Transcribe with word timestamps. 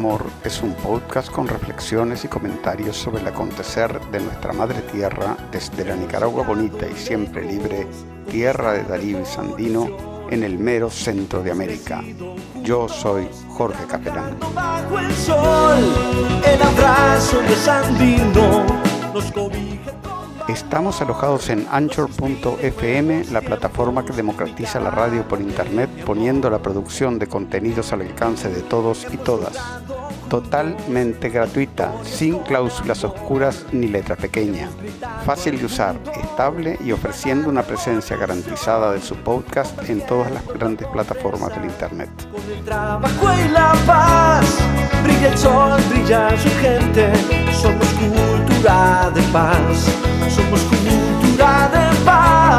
Amor 0.00 0.24
es 0.44 0.62
un 0.62 0.72
podcast 0.72 1.30
con 1.30 1.46
reflexiones 1.46 2.24
y 2.24 2.28
comentarios 2.28 2.96
sobre 2.96 3.20
el 3.20 3.28
acontecer 3.28 4.00
de 4.10 4.20
nuestra 4.20 4.54
madre 4.54 4.80
tierra 4.80 5.36
desde 5.52 5.84
la 5.84 5.94
Nicaragua 5.94 6.42
bonita 6.42 6.86
y 6.88 6.96
siempre 6.96 7.44
libre, 7.44 7.86
tierra 8.30 8.72
de 8.72 8.84
Darío 8.84 9.20
y 9.20 9.26
Sandino, 9.26 9.90
en 10.30 10.42
el 10.42 10.58
mero 10.58 10.88
centro 10.88 11.42
de 11.42 11.50
América. 11.50 12.02
Yo 12.62 12.88
soy 12.88 13.28
Jorge 13.50 13.84
Capelán. 13.86 14.38
Estamos 20.50 21.00
alojados 21.00 21.48
en 21.48 21.64
anchor.fm, 21.70 23.24
la 23.30 23.40
plataforma 23.40 24.04
que 24.04 24.12
democratiza 24.12 24.80
la 24.80 24.90
radio 24.90 25.22
por 25.28 25.40
internet, 25.40 25.88
poniendo 26.04 26.50
la 26.50 26.58
producción 26.58 27.20
de 27.20 27.28
contenidos 27.28 27.92
al 27.92 28.00
alcance 28.00 28.48
de 28.48 28.62
todos 28.62 29.06
y 29.12 29.16
todas. 29.16 29.56
Totalmente 30.30 31.28
gratuita, 31.28 31.92
sin 32.04 32.38
cláusulas 32.38 33.02
oscuras 33.02 33.66
ni 33.72 33.88
letra 33.88 34.14
pequeña. 34.14 34.68
Fácil 35.26 35.58
de 35.58 35.64
usar, 35.64 35.96
estable 36.22 36.78
y 36.84 36.92
ofreciendo 36.92 37.48
una 37.48 37.64
presencia 37.64 38.16
garantizada 38.16 38.92
de 38.92 39.00
su 39.00 39.16
podcast 39.16 39.76
en 39.90 40.06
todas 40.06 40.30
las 40.30 40.46
grandes 40.46 40.86
plataformas 40.86 41.52
del 41.56 41.64
internet. 41.64 42.10
Somos 47.60 47.88
cultura 47.94 49.10
de 49.12 49.22
paz. 49.32 49.90
Somos 50.28 50.60
cultura 50.62 51.68
de 51.72 52.04
paz. 52.04 52.49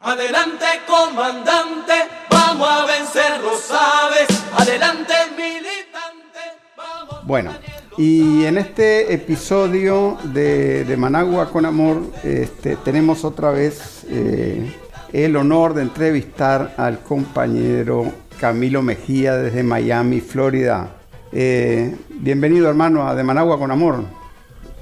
Adelante, 0.00 0.66
comandante, 0.86 1.92
vamos 2.30 2.68
a 2.68 2.86
vencer, 2.86 3.40
lo 3.40 3.56
sabes. 3.56 4.26
Adelante, 4.58 5.14
militante, 5.36 6.40
vamos. 6.76 7.26
Bueno, 7.26 7.52
y 7.96 8.44
en 8.44 8.58
este 8.58 9.12
episodio 9.12 10.18
de, 10.24 10.84
de 10.84 10.96
Managua 10.96 11.50
con 11.50 11.66
Amor 11.66 12.02
este, 12.24 12.76
tenemos 12.76 13.24
otra 13.24 13.50
vez 13.50 14.04
eh, 14.08 14.74
el 15.12 15.36
honor 15.36 15.74
de 15.74 15.82
entrevistar 15.82 16.74
al 16.78 17.00
compañero 17.00 18.12
Camilo 18.40 18.82
Mejía 18.82 19.36
desde 19.36 19.62
Miami, 19.62 20.20
Florida. 20.20 20.88
Eh, 21.30 21.96
bienvenido 22.08 22.68
hermano 22.68 23.06
a 23.06 23.14
De 23.14 23.22
Managua 23.22 23.58
con 23.58 23.70
Amor. 23.70 24.04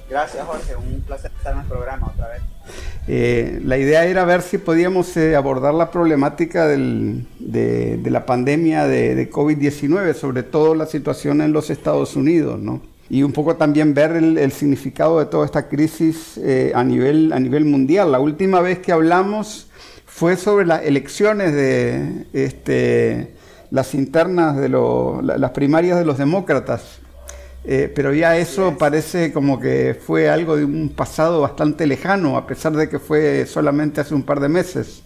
Gracias 0.08 0.44
Jorge, 0.46 0.76
un 0.76 1.02
placer 1.02 1.30
estar 1.36 1.52
en 1.52 1.60
el 1.60 1.66
programa 1.66 2.06
otra 2.14 2.28
vez. 2.28 2.42
Eh, 3.12 3.60
la 3.64 3.76
idea 3.76 4.04
era 4.04 4.24
ver 4.24 4.40
si 4.40 4.56
podíamos 4.56 5.16
eh, 5.16 5.34
abordar 5.34 5.74
la 5.74 5.90
problemática 5.90 6.68
de, 6.68 7.98
la 8.04 8.24
pandemia 8.24 8.86
de, 8.86 9.16
de 9.16 9.28
COVID-19, 9.28 10.14
sobre 10.14 10.44
todo 10.44 10.76
la 10.76 10.86
situación 10.86 11.40
en 11.40 11.52
los 11.52 11.70
Estados 11.70 12.14
Unidos. 12.14 12.60
Y 13.08 13.24
un 13.24 13.32
poco 13.32 13.56
también 13.56 13.94
ver 13.94 14.12
el, 14.12 14.52
significado 14.52 15.18
de 15.18 15.26
toda 15.26 15.44
esta 15.44 15.68
crisis 15.68 16.38
eh, 16.38 16.70
a, 16.72 16.84
nivel, 16.84 17.64
mundial. 17.64 18.12
La 18.12 18.20
última 18.20 18.60
vez 18.60 18.78
que 18.78 18.92
hablamos 18.92 19.66
fue 20.06 20.36
sobre 20.36 20.64
las 20.64 20.84
elecciones 20.84 21.52
de 21.52 22.26
este, 22.32 23.34
las 23.72 23.92
internas 23.94 24.56
de 24.56 24.68
las 24.68 25.50
primarias 25.50 25.98
de 25.98 26.04
los 26.04 26.16
demócratas. 26.16 27.00
Eh, 27.64 27.92
pero 27.94 28.14
ya 28.14 28.36
eso 28.36 28.76
parece 28.78 29.32
como 29.32 29.60
que 29.60 29.94
fue 29.94 30.30
algo 30.30 30.56
de 30.56 30.64
un 30.64 30.88
pasado 30.88 31.42
bastante 31.42 31.86
lejano, 31.86 32.36
a 32.36 32.46
pesar 32.46 32.72
de 32.72 32.88
que 32.88 32.98
fue 32.98 33.44
solamente 33.46 34.00
hace 34.00 34.14
un 34.14 34.22
par 34.22 34.40
de 34.40 34.48
meses. 34.48 35.02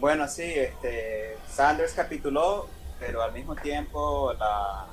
Bueno, 0.00 0.26
sí, 0.28 0.42
este, 0.42 1.36
Sanders 1.48 1.92
capituló, 1.92 2.66
pero 2.98 3.22
al 3.22 3.32
mismo 3.32 3.54
tiempo 3.54 4.32
la, 4.34 4.86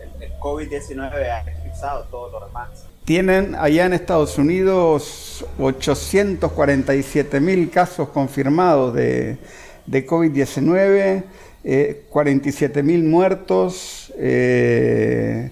el, 0.00 0.22
el 0.22 0.32
COVID-19 0.38 1.12
ha 1.12 1.40
eclipsado 1.48 2.04
todo 2.10 2.40
lo 2.40 2.46
demás. 2.46 2.86
Tienen 3.04 3.56
allá 3.56 3.86
en 3.86 3.94
Estados 3.94 4.38
Unidos 4.38 5.44
847 5.58 7.40
mil 7.40 7.68
casos 7.68 8.08
confirmados 8.10 8.94
de, 8.94 9.38
de 9.86 10.06
COVID-19, 10.06 11.24
eh, 11.64 12.06
47 12.08 12.82
mil 12.82 13.02
muertos. 13.02 14.01
Eh, 14.16 15.50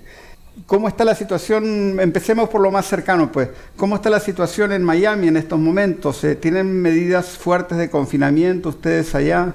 ¿Cómo 0.66 0.86
está 0.86 1.04
la 1.04 1.14
situación? 1.14 1.98
Empecemos 1.98 2.48
por 2.48 2.60
lo 2.60 2.70
más 2.70 2.86
cercano, 2.86 3.32
pues. 3.32 3.48
¿Cómo 3.76 3.96
está 3.96 4.08
la 4.08 4.20
situación 4.20 4.70
en 4.72 4.84
Miami 4.84 5.28
en 5.28 5.36
estos 5.36 5.58
momentos? 5.58 6.22
Eh, 6.22 6.36
¿Tienen 6.36 6.80
medidas 6.80 7.30
fuertes 7.36 7.76
de 7.76 7.90
confinamiento 7.90 8.68
ustedes 8.68 9.14
allá? 9.14 9.52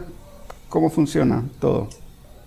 ¿Cómo 0.68 0.90
funciona 0.90 1.44
todo? 1.62 1.88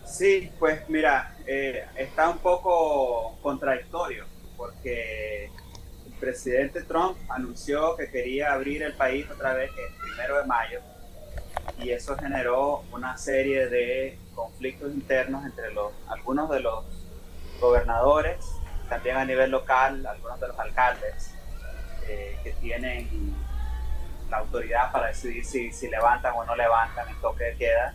Sí, 0.05 0.51
pues 0.59 0.81
mira, 0.89 1.35
eh, 1.47 1.85
está 1.97 2.29
un 2.29 2.39
poco 2.39 3.39
contradictorio 3.41 4.27
porque 4.57 5.47
el 5.47 6.13
presidente 6.21 6.83
Trump 6.83 7.17
anunció 7.31 7.97
que 7.97 8.11
quería 8.11 8.53
abrir 8.53 8.83
el 8.83 8.93
país 8.95 9.25
otra 9.31 9.55
vez 9.55 9.71
el 9.71 10.03
primero 10.03 10.41
de 10.41 10.47
mayo 10.47 10.81
y 11.77 11.91
eso 11.91 12.17
generó 12.17 12.83
una 12.93 13.17
serie 13.19 13.69
de 13.69 14.19
conflictos 14.35 14.93
internos 14.93 15.45
entre 15.45 15.73
los, 15.73 15.93
algunos 16.09 16.49
de 16.51 16.61
los 16.61 16.85
gobernadores, 17.61 18.39
también 18.89 19.17
a 19.17 19.25
nivel 19.25 19.51
local, 19.51 20.05
algunos 20.07 20.41
de 20.41 20.49
los 20.49 20.59
alcaldes 20.59 21.35
eh, 22.07 22.39
que 22.43 22.53
tienen 22.55 23.35
la 24.31 24.39
autoridad 24.39 24.91
para 24.93 25.09
decidir 25.09 25.45
si, 25.45 25.73
si 25.73 25.89
levantan 25.89 26.35
o 26.35 26.45
no 26.45 26.55
levantan 26.57 27.09
el 27.09 27.17
toque 27.21 27.45
de 27.45 27.57
queda 27.57 27.95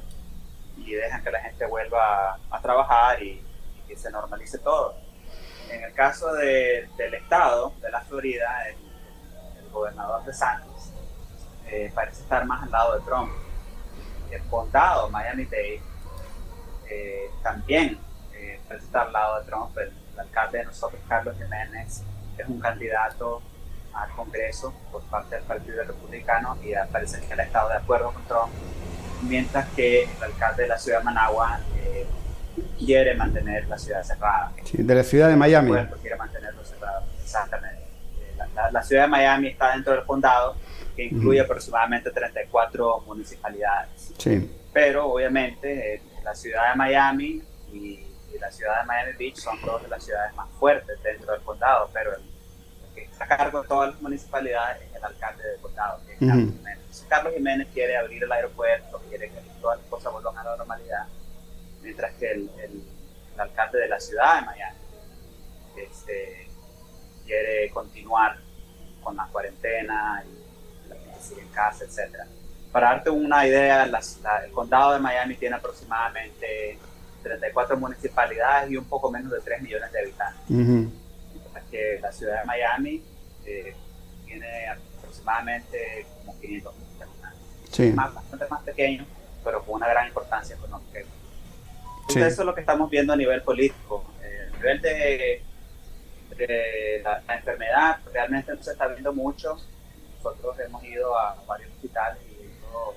y 0.78 0.94
dejan 0.94 1.24
que 1.24 1.32
la 1.32 1.40
gente 1.42 1.66
vuelva 1.66 2.40
a, 2.50 2.62
trabajar 2.62 3.22
y, 3.22 3.32
y 3.78 3.82
que 3.88 3.96
se 3.96 4.10
normalice 4.12 4.58
todo. 4.60 4.96
En 5.70 5.84
el 5.84 5.94
caso 5.94 6.34
de- 6.34 6.90
del 6.98 7.14
estado, 7.14 7.74
de 7.82 7.90
la 7.92 8.02
Florida, 8.02 8.68
el, 8.70 8.76
el 9.64 9.70
gobernador 9.72 10.24
de 10.26 10.34
Santos 10.34 10.92
eh, 11.68 11.92
parece 11.94 12.22
estar 12.22 12.46
más 12.46 12.64
al 12.64 12.72
lado 12.72 13.00
de 13.00 13.06
Trump. 13.06 13.32
El 14.32 14.42
condado, 14.44 15.10
Miami-Dade, 15.10 15.82
eh, 16.90 17.30
también 17.42 17.98
eh, 18.34 18.60
parece 18.68 18.86
estar 18.86 19.08
al 19.08 19.14
lado 19.14 19.40
de 19.40 19.46
Trump. 19.46 19.78
El, 19.78 19.92
el 20.14 20.20
alcalde 20.20 20.60
de 20.60 20.66
nosotros, 20.66 21.02
Carlos 21.08 21.36
Jiménez, 21.38 22.04
es 22.38 22.48
un 22.48 22.60
candidato 22.60 23.42
al 23.94 24.10
Congreso 24.12 24.74
por 24.92 25.02
parte 25.04 25.36
del 25.36 25.44
Partido 25.46 25.84
Republicano 25.84 26.58
y 26.64 26.74
parece 26.92 27.22
que 27.22 27.34
él 27.34 27.40
ha 27.40 27.44
estado 27.44 27.70
de 27.70 27.76
acuerdo 27.76 28.12
con 28.12 28.24
Trump 28.26 28.52
mientras 29.24 29.68
que 29.70 30.04
el 30.04 30.24
alcalde 30.24 30.64
de 30.64 30.70
la 30.70 30.78
ciudad 30.78 30.98
de 31.00 31.04
Managua 31.06 31.60
eh, 31.78 32.06
quiere 32.80 33.16
mantener 33.16 33.68
la 33.68 33.78
ciudad 33.78 34.04
cerrada. 34.04 34.52
Sí, 34.66 34.82
de 34.82 34.96
la 34.96 35.04
ciudad 35.04 35.30
de 35.30 35.36
Miami. 35.36 35.70
Pueblo 35.70 35.98
quiere 36.02 36.16
mantenerlo 36.18 36.66
cerrado, 36.66 37.04
exactamente. 37.24 37.84
Eh, 38.20 38.34
La, 38.38 38.48
la- 38.48 38.72
la 38.72 38.84
ciudad 38.84 39.04
de 39.04 39.08
Miami 39.10 39.48
está 39.50 39.72
dentro 39.74 39.94
del 39.94 40.04
condado, 40.06 40.56
que 40.96 41.06
incluye 41.06 41.40
Ujú. 41.42 41.46
aproximadamente 41.52 42.12
34 42.12 43.02
municipalidades. 43.08 44.14
Sí. 44.18 44.50
Pero 44.72 45.08
obviamente 45.12 45.96
eh, 45.96 46.02
la 46.24 46.34
ciudad 46.36 46.72
de 46.72 46.76
Miami 46.76 47.42
y, 47.72 47.78
y 48.34 48.40
la 48.40 48.52
ciudad 48.52 48.82
de 48.82 48.86
Miami 48.88 49.12
Beach 49.18 49.36
son 49.38 49.60
dos 49.62 49.82
de 49.84 49.88
las 49.90 50.04
ciudades 50.04 50.34
más 50.36 50.50
fuertes 50.60 51.02
dentro 51.04 51.32
del 51.34 51.42
condado, 51.42 51.90
pero 51.94 52.16
el, 52.16 52.22
el 52.22 52.94
que 52.96 53.04
está 53.04 53.26
a 53.26 53.28
cargo 53.38 53.62
de 53.62 53.68
todas 53.68 53.92
las 53.94 54.02
municipalidades 54.02 54.82
es 54.90 54.96
el 54.96 55.04
alcalde 55.04 55.44
del 55.48 55.60
condado, 55.62 56.00
que 56.06 56.14
es. 56.14 56.20
Carlos 56.20 56.46
Jiménez. 56.56 56.78
Entonces, 56.80 57.06
Carlos 57.10 57.34
Jiménez 57.36 57.68
quiere 57.74 57.98
abrir 57.98 58.24
el 58.24 58.32
aeropuerto, 58.32 59.02
quiere 59.10 59.30
que 59.30 59.40
todas 59.62 59.80
las 59.80 59.88
cosas 59.88 60.12
vuelvan 60.14 60.38
a 60.38 60.44
la 60.44 60.58
normalidad, 60.58 61.08
mientras 61.82 62.14
que 62.16 62.32
el, 62.32 62.50
el- 62.60 62.84
el 63.34 63.40
alcalde 63.40 63.80
de 63.80 63.88
la 63.88 64.00
ciudad 64.00 64.40
de 64.42 64.46
Miami 64.46 64.78
este, 65.76 66.48
quiere 67.26 67.70
continuar 67.72 68.38
con 69.04 69.16
la 69.16 69.26
cuarentena 69.32 70.24
y 70.26 70.43
sigue 71.24 71.42
en 71.42 71.48
casa, 71.50 71.84
etcétera. 71.86 72.26
Para 72.72 72.90
darte 72.90 73.10
una 73.10 73.46
idea, 73.48 73.86
las- 73.86 74.20
la- 74.22 74.44
el 74.46 74.52
condado 74.52 74.94
de 74.94 75.00
Miami 75.00 75.36
tiene 75.36 75.56
aproximadamente 75.56 76.78
34 77.22 77.78
municipalidades 77.78 78.72
y 78.72 78.78
un 78.78 78.86
poco 78.86 79.10
menos 79.12 79.32
de 79.32 79.40
3 79.42 79.62
millones 79.62 79.92
de 79.92 80.00
habitantes. 80.00 80.42
Ujú. 80.50 80.92
Mientras 81.34 81.64
que 81.72 82.00
la 82.02 82.12
ciudad 82.12 82.40
de 82.42 82.46
Miami 82.46 83.04
eh, 83.46 83.76
tiene 84.26 84.68
aproximadamente 84.70 86.06
como 86.20 86.40
500 86.40 86.76
mil 86.76 87.02
habitantes. 87.02 87.40
Sí. 87.72 87.92
Más, 87.92 88.14
bastante 88.14 88.46
más 88.50 88.62
pequeño, 88.64 89.06
pero 89.44 89.64
con 89.66 89.76
una 89.76 89.88
gran 89.88 90.08
importancia 90.08 90.56
económica. 90.56 91.00
Sí. 91.00 91.06
Entonces 92.20 92.34
eso 92.34 92.42
es 92.42 92.46
lo 92.46 92.56
que 92.56 92.62
estamos 92.62 92.90
viendo 92.90 93.14
a 93.14 93.16
nivel 93.16 93.42
político. 93.44 94.04
Eh, 94.22 94.50
a 94.52 94.56
nivel 94.58 94.82
de, 94.82 95.44
de 96.38 97.02
la, 97.04 97.22
la 97.28 97.36
enfermedad, 97.36 97.98
realmente 98.12 98.54
no 98.54 98.64
se 98.64 98.72
está 98.72 98.88
viendo 98.88 99.14
mucho. 99.14 99.58
Nosotros 100.24 100.58
hemos 100.60 100.84
ido 100.86 101.18
a 101.18 101.36
varios 101.46 101.70
hospitales 101.72 102.22
y 102.32 102.62
todo, 102.72 102.94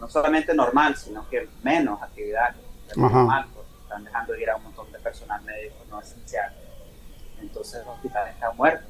no 0.00 0.08
solamente 0.08 0.54
normal, 0.54 0.96
sino 0.96 1.26
que 1.30 1.48
menos 1.62 2.02
actividad 2.02 2.54
mal, 2.96 3.46
están 3.82 4.04
dejando 4.04 4.36
ir 4.36 4.50
a 4.50 4.56
un 4.56 4.64
montón 4.64 4.92
de 4.92 4.98
personal 4.98 5.42
médico 5.42 5.76
no 5.88 6.00
esencial. 6.00 6.52
Entonces 7.40 7.82
el 7.82 7.88
hospital 7.88 8.28
está 8.28 8.52
muerto. 8.52 8.86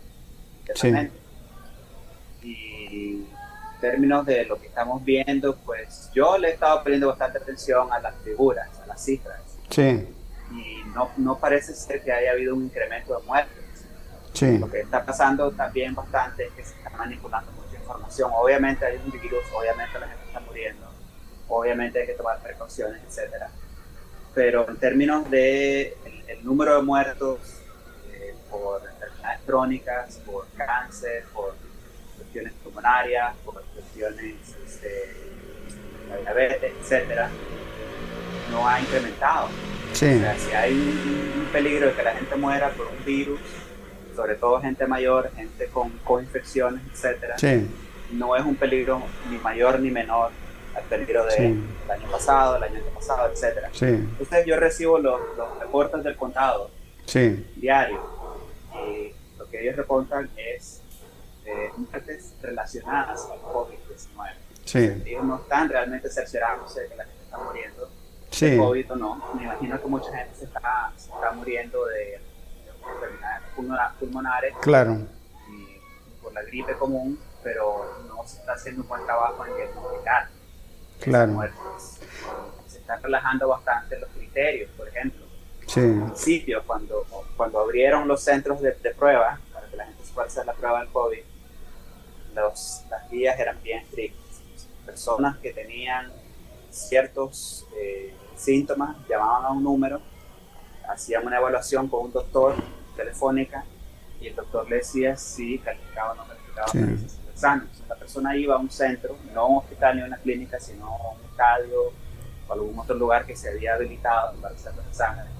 Sí. 0.75 0.93
Y 2.43 3.15
en 3.15 3.81
términos 3.81 4.27
de 4.27 4.45
lo 4.47 4.61
que 4.61 4.67
estamos 4.67 5.05
viendo, 5.05 5.57
pues 5.57 6.11
yo 6.13 6.37
le 6.37 6.49
he 6.49 6.53
estado 6.55 6.83
poniendo 6.83 7.09
bastante 7.09 7.39
atención 7.39 7.93
a 7.93 8.01
las 8.01 8.17
figuras, 8.23 8.69
a 8.81 8.87
las 8.87 9.05
cifras. 9.05 9.41
Sí. 9.71 10.09
Y 10.51 10.83
no, 10.95 11.11
no 11.17 11.39
parece 11.39 11.75
ser 11.75 12.03
que 12.03 12.13
haya 12.13 12.33
habido 12.33 12.55
un 12.55 12.65
incremento 12.65 13.19
de 13.19 13.25
muertes. 13.25 13.64
Sí. 14.35 14.59
Lo 14.59 14.69
que 14.69 14.81
está 14.81 15.05
pasando 15.05 15.51
también 15.53 15.95
bastante 15.95 16.47
es 16.47 16.53
que 16.53 16.65
se 16.65 16.77
está 16.77 16.91
manipulando 16.91 17.51
mucha 17.53 17.77
información. 17.79 18.31
Obviamente 18.35 18.85
hay 18.85 18.97
un 18.97 19.11
virus, 19.11 19.45
obviamente 19.57 19.99
la 19.99 20.09
gente 20.09 20.25
está 20.27 20.41
muriendo, 20.41 20.87
obviamente 21.49 22.01
hay 22.01 22.07
que 22.07 22.15
tomar 22.15 22.41
precauciones, 22.41 23.01
etcétera. 23.09 23.49
Pero 24.35 24.69
en 24.69 24.77
términos 24.77 25.31
de 25.31 25.97
el, 26.27 26.45
número 26.45 26.77
de 26.77 26.83
muertos 26.83 27.39
eh, 28.13 28.35
por 28.51 28.83
enfermedades 28.85 29.41
crónicas, 29.47 30.17
por 30.27 30.47
cáncer, 30.57 31.25
por 31.33 31.55
cuestiones 32.17 32.53
pulmonarias, 32.65 33.35
por 33.45 33.63
cuestiones 33.63 34.35
este, 34.67 34.89
de 34.89 36.21
diabetes, 36.23 36.73
etcétera, 36.81 37.31
no 38.51 38.69
ha 38.69 38.81
incrementado. 38.81 39.49
Sí. 39.93 40.17
O 40.17 40.19
sea, 40.19 40.39
si 40.39 40.53
hay 40.53 40.73
un, 40.73 41.49
peligro 41.53 41.87
de 41.87 41.93
que 41.93 42.03
la 42.03 42.15
gente 42.15 42.35
muera 42.35 42.71
por 42.71 42.89
un 42.89 43.05
virus, 43.05 43.39
sobre 44.15 44.35
todo 44.35 44.61
gente 44.61 44.87
mayor, 44.87 45.31
gente 45.35 45.67
con, 45.69 45.91
con 46.05 46.23
infecciones, 46.23 46.83
etcétera, 46.93 47.37
no 48.13 48.37
es 48.37 48.45
un 48.45 48.55
peligro 48.57 49.03
ni 49.31 49.39
mayor 49.39 49.81
ni 49.81 49.91
menor 49.91 50.31
al 50.77 50.83
peligro 50.85 51.25
del 51.27 51.63
año 51.89 52.11
pasado, 52.11 52.57
el 52.57 52.65
año 52.65 52.81
pasado, 52.95 53.31
etcétera. 53.33 53.71
Entonces 53.81 54.47
yo 54.47 54.57
recibo 54.57 54.99
los, 54.99 55.21
los 55.37 55.59
reportes 55.59 56.03
del 56.05 56.17
contado 56.17 56.71
diario. 57.57 58.01
Y 58.75 59.13
lo 59.39 59.49
que 59.49 59.63
ellos 59.63 59.77
reportan 59.77 60.29
es 60.37 60.81
eh, 61.45 61.71
muertes 61.77 62.35
relacionadas 62.43 63.29
al 63.31 63.41
COVID-19. 63.41 64.45
Ellos 65.07 65.25
no 65.25 65.37
están 65.37 65.69
realmente 65.69 66.09
cerciorándose 66.09 66.83
de 66.83 66.89
que 66.89 66.97
la 66.97 67.05
gente 67.05 67.23
está 67.23 67.39
muriendo 67.39 67.91
de 68.41 68.57
COVID 68.57 68.93
o 68.93 68.97
no. 68.97 69.35
Me 69.35 69.45
imagino 69.45 69.81
que 69.81 69.87
mucha 69.87 70.17
gente 70.17 70.35
se 70.35 70.45
está, 70.47 70.93
se 70.97 71.13
está 71.13 71.33
muriendo 71.33 71.85
de, 71.87 72.21
pulmonares 73.55 74.55
claro. 74.61 74.99
y 75.49 75.79
por 76.23 76.33
la 76.33 76.43
gripe 76.43 76.75
común, 76.75 77.19
pero 77.43 78.05
no 78.09 78.27
se 78.27 78.39
está 78.39 78.55
haciendo 78.55 78.83
un 78.83 78.89
buen 78.89 79.05
trabajo 79.05 79.45
en 79.47 79.57
diagnosticar. 79.57 80.29
Claro. 81.01 81.43
Se 82.67 82.79
están 82.79 83.03
relajando 83.03 83.49
bastante 83.49 83.99
los 83.99 84.09
criterios, 84.11 84.71
por 84.77 84.89
ejemplo. 84.89 85.25
Sí. 85.67 85.81
Al 85.81 86.05
principio, 86.05 86.63
cuando, 86.67 87.05
cuando 87.37 87.61
abrieron 87.61 88.07
los 88.07 88.23
centros 88.23 88.61
de, 88.61 88.73
de 88.73 88.95
prueba, 88.95 89.39
para 89.53 89.67
que 89.69 89.77
la 89.77 89.87
gente 89.87 90.05
se 90.05 90.13
pueda 90.13 90.27
hacer 90.27 90.47
la 90.47 90.53
prueba 90.53 90.81
del 90.81 90.89
COVID, 90.91 91.23
los, 92.35 92.83
las 92.91 93.11
guías 93.11 93.39
eran 93.39 93.63
bien 93.63 93.81
estrictas. 93.81 94.43
Personas 94.85 95.39
que 95.39 95.53
tenían 95.53 96.13
ciertos 96.71 97.67
eh, 97.77 98.15
síntomas 98.37 98.97
llamaban 99.09 99.45
a 99.47 99.51
un 99.51 99.63
número, 99.63 100.01
hacían 100.89 101.27
una 101.27 101.39
evaluación 101.39 101.89
con 101.89 102.07
un 102.07 102.13
doctor 102.13 102.55
telefónica 102.95 103.65
y 104.21 104.29
el 104.29 104.37
doctor 104.37 104.69
le 104.69 104.77
decía 104.77 105.17
si 105.17 105.59
calificaba 105.59 106.13
o 106.13 106.15
no 106.15 106.27
calificaba 106.27 106.67
para 106.67 106.93
ese 106.93 107.31
examen. 107.31 107.69
la 107.89 107.95
persona 107.97 108.37
iba 108.37 108.55
a 108.55 108.59
un 108.59 108.71
centro, 108.71 109.17
no 109.35 109.41
a 109.41 109.47
un 109.47 109.59
hospital 109.59 109.97
ni 109.97 110.03
a 110.03 110.07
una 110.07 110.17
clínica, 110.19 110.59
sino 110.59 110.87
a 110.87 111.11
un 111.11 111.25
estadio 111.31 111.93
o 112.49 112.53
algún 112.53 112.79
otro 112.79 112.95
lugar 112.97 113.27
que 113.27 113.37
se 113.37 113.51
había 113.51 113.75
habilitado 113.75 114.35
para 114.41 114.55
hacer 114.55 114.75
los 114.77 114.87
exámenes. 114.87 115.31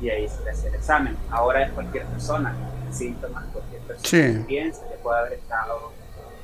Y 0.00 0.10
ahí 0.10 0.28
se 0.28 0.44
le 0.44 0.50
hacía 0.50 0.68
el 0.68 0.76
examen. 0.76 1.16
Ahora 1.30 1.64
es 1.64 1.72
cualquier 1.72 2.06
persona 2.06 2.54
con 2.54 2.94
síntomas, 2.94 3.44
cualquier 3.52 3.82
persona 3.82 4.38
que 4.38 4.44
piensa 4.46 4.88
que 4.88 4.94
puede 4.96 5.18
haber 5.18 5.32
estado 5.34 5.92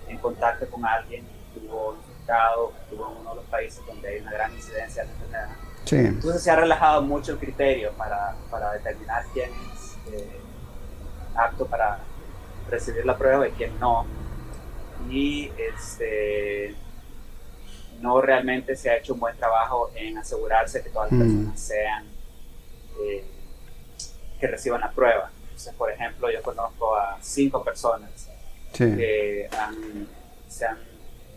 en 0.09 0.19
contacto 0.19 0.69
con 0.69 0.85
alguien 0.85 1.25
que 1.25 1.61
estuvo 1.61 1.95
infectado, 1.95 2.73
que 2.73 2.83
estuvo 2.83 3.13
en 3.13 3.19
uno 3.19 3.31
de 3.31 3.37
los 3.37 3.45
países 3.47 3.81
donde 3.87 4.09
hay 4.09 4.21
una 4.21 4.33
gran 4.33 4.53
incidencia 4.53 5.03
de 5.03 5.09
la 5.09 5.15
enfermedad. 5.15 5.49
Entonces 5.91 6.43
se 6.43 6.51
ha 6.51 6.57
relajado 6.57 7.03
mucho 7.03 7.33
el 7.33 7.39
criterio 7.39 7.93
para, 7.93 8.35
para 8.51 8.73
determinar 8.73 9.25
quién 9.33 9.51
es 9.51 9.74
eh, 10.17 10.41
apto 11.35 11.67
para 11.67 12.01
recibir 12.71 13.05
la 13.05 13.17
prueba 13.17 13.47
y 13.49 13.53
quién 13.53 13.79
no. 13.79 14.07
Y 15.11 15.51
este, 15.59 16.75
no 18.01 18.21
realmente 18.21 18.77
se 18.77 18.91
ha 18.91 18.97
hecho 18.97 19.15
un 19.15 19.21
buen 19.21 19.37
trabajo 19.37 19.91
en 19.95 20.19
asegurarse 20.19 20.83
que 20.83 20.91
todas 20.91 21.11
las 21.13 21.21
mm. 21.21 21.23
personas 21.23 21.61
sean 21.61 22.07
eh, 23.01 23.25
que 24.41 24.47
reciban 24.47 24.81
la 24.81 24.91
prueba. 24.91 25.31
Entonces, 25.43 25.75
por 25.75 25.91
ejemplo, 25.91 26.31
yo 26.31 26.43
conozco 26.43 26.97
a 26.97 27.19
cinco 27.21 27.63
personas 27.63 28.29
que 28.73 29.49
se 30.49 30.67
han 30.67 30.79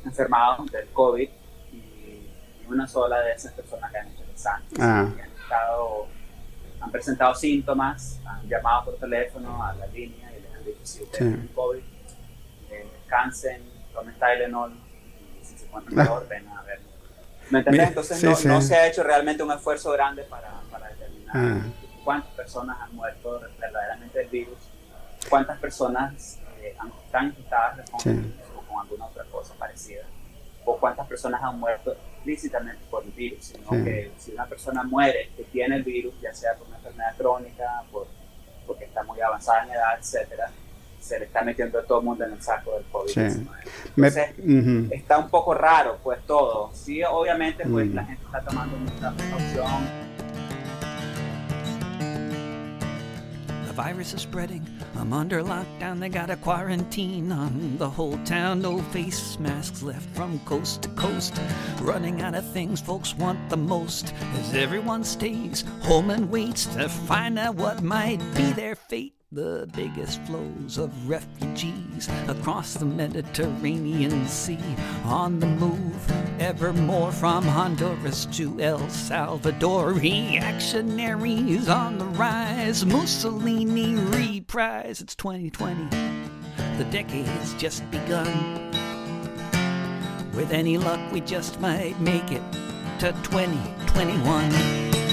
enfermado 0.03 0.65
del 0.65 0.87
COVID 0.89 1.29
y 1.71 2.25
una 2.67 2.87
sola 2.87 3.21
de 3.21 3.33
esas 3.33 3.53
personas 3.53 3.91
que 3.91 3.97
han 3.97 4.07
hecho 4.07 4.23
el 4.23 4.29
examen. 4.31 4.67
Ah. 4.79 4.99
Han, 5.01 5.19
estado, 5.19 6.07
han 6.79 6.91
presentado 6.91 7.33
síntomas, 7.35 8.19
han 8.25 8.47
llamado 8.47 8.85
por 8.85 8.95
teléfono 8.97 9.63
a 9.63 9.73
la 9.73 9.87
línea 9.87 10.31
y 10.37 10.41
les 10.41 10.53
han 10.53 10.63
dicho 10.63 10.79
si 10.83 11.03
ustedes 11.03 11.17
tienen 11.17 11.47
COVID, 11.49 11.83
eh, 12.71 12.87
descansen, 12.99 13.63
tomen 13.93 14.15
Tylenol 14.19 14.73
y 14.73 15.45
si 15.45 15.57
se 15.57 15.65
encuentran 15.65 15.95
mejor, 15.95 16.23
ah. 16.25 16.29
ven 16.29 16.47
a 16.49 16.61
ver. 16.63 16.79
¿Me 17.49 17.59
entiendes? 17.59 17.87
Entonces 17.89 18.23
no, 18.23 18.53
no, 18.53 18.61
se 18.61 18.75
ha 18.75 18.87
hecho 18.87 19.03
realmente 19.03 19.41
un 19.41 19.51
esfuerzo 19.51 19.91
grande 19.91 20.23
para, 20.23 20.49
para 20.69 20.89
determinar 20.89 21.35
ah. 21.35 21.61
cuántas 22.03 22.31
personas 22.33 22.77
han 22.81 22.95
muerto 22.95 23.41
verdaderamente 23.59 24.19
del 24.19 24.27
virus, 24.27 24.57
cuántas 25.29 25.57
personas 25.59 26.39
eh, 26.61 26.75
están 27.05 27.25
infectadas 27.27 27.89
con, 27.89 28.01
con 28.67 28.81
alguna 28.81 29.05
otra 29.05 29.23
cosa 29.25 29.53
parecida 29.55 30.03
o 30.65 30.77
cuántas 30.77 31.07
personas 31.07 31.41
han 31.41 31.57
muerto 31.59 31.95
explícitamente 32.27 32.83
por 32.89 33.03
el 33.03 33.11
virus, 33.11 33.45
sino 33.45 33.83
que 33.83 34.11
si 34.17 34.31
una 34.31 34.45
persona 34.45 34.83
muere 34.83 35.29
que 35.35 35.43
tiene 35.43 35.77
el 35.77 35.83
virus, 35.83 36.13
ya 36.21 36.33
sea 36.33 36.55
por 36.55 36.67
una 36.67 36.77
enfermedad 36.77 37.15
crónica, 37.17 37.83
por, 37.91 38.07
porque 38.65 38.85
está 38.85 39.03
muy 39.03 39.19
avanzada 39.21 39.63
en 39.63 39.71
edad, 39.71 39.97
etcétera, 39.97 40.51
se 40.99 41.19
le 41.19 41.25
está 41.25 41.41
metiendo 41.41 41.79
a 41.79 41.83
todo 41.83 41.99
el 41.99 42.05
mundo 42.05 42.25
en 42.25 42.33
el 42.33 42.41
saco 42.41 42.73
del 42.73 42.91
COVID-19. 42.91 43.47
Entonces, 43.95 44.91
está 44.91 45.17
un 45.17 45.29
poco 45.29 45.53
raro, 45.53 45.99
pues 46.03 46.19
todo. 46.25 46.71
Sí, 46.73 47.01
obviamente, 47.03 47.63
pues 47.65 47.93
la 47.93 48.03
gente 48.03 48.23
está 48.25 48.41
tomando 48.41 48.75
mucha 48.77 49.11
precaución. 49.15 50.06
Virus 53.77 54.15
is 54.15 54.23
spreading. 54.23 54.65
I'm 54.95 55.13
under 55.13 55.43
lockdown, 55.43 55.99
they 55.99 56.09
got 56.09 56.31
a 56.31 56.35
quarantine 56.35 57.31
on 57.31 57.77
the 57.77 57.87
whole 57.87 58.17
town. 58.25 58.63
No 58.63 58.79
face 58.91 59.37
masks 59.37 59.83
left 59.83 60.09
from 60.15 60.39
coast 60.45 60.81
to 60.81 60.89
coast. 60.89 61.39
Running 61.81 62.23
out 62.23 62.33
of 62.33 62.51
things 62.53 62.81
folks 62.81 63.15
want 63.15 63.51
the 63.51 63.57
most 63.57 64.15
as 64.39 64.55
everyone 64.55 65.03
stays 65.03 65.63
home 65.83 66.09
and 66.09 66.27
waits 66.31 66.65
to 66.73 66.89
find 66.89 67.37
out 67.37 67.53
what 67.53 67.83
might 67.83 68.17
be 68.35 68.51
their 68.53 68.73
fate 68.73 69.16
the 69.33 69.69
biggest 69.75 70.21
flows 70.21 70.77
of 70.77 71.09
refugees 71.09 72.07
across 72.29 72.75
the 72.75 72.85
Mediterranean 72.85 74.25
Sea 74.25 74.57
on 75.03 75.41
the 75.41 75.47
move, 75.47 76.11
ever 76.39 76.71
more 76.71 77.11
from 77.11 77.43
Honduras 77.43 78.25
to 78.37 78.57
El 78.61 78.87
Salvador. 78.87 79.91
Reactionaries 79.91 81.67
on 81.67 81.97
the 81.97 82.05
rise, 82.05 82.85
Mussolini 82.85 83.95
reprise. 83.95 85.01
It's 85.01 85.15
2020, 85.15 85.89
the 86.77 86.85
decade's 86.85 87.53
just 87.55 87.89
begun. 87.91 88.71
With 90.35 90.53
any 90.53 90.77
luck, 90.77 91.11
we 91.11 91.19
just 91.19 91.59
might 91.59 91.99
make 91.99 92.31
it 92.31 92.43
to 92.99 93.11
2021. 93.23 95.06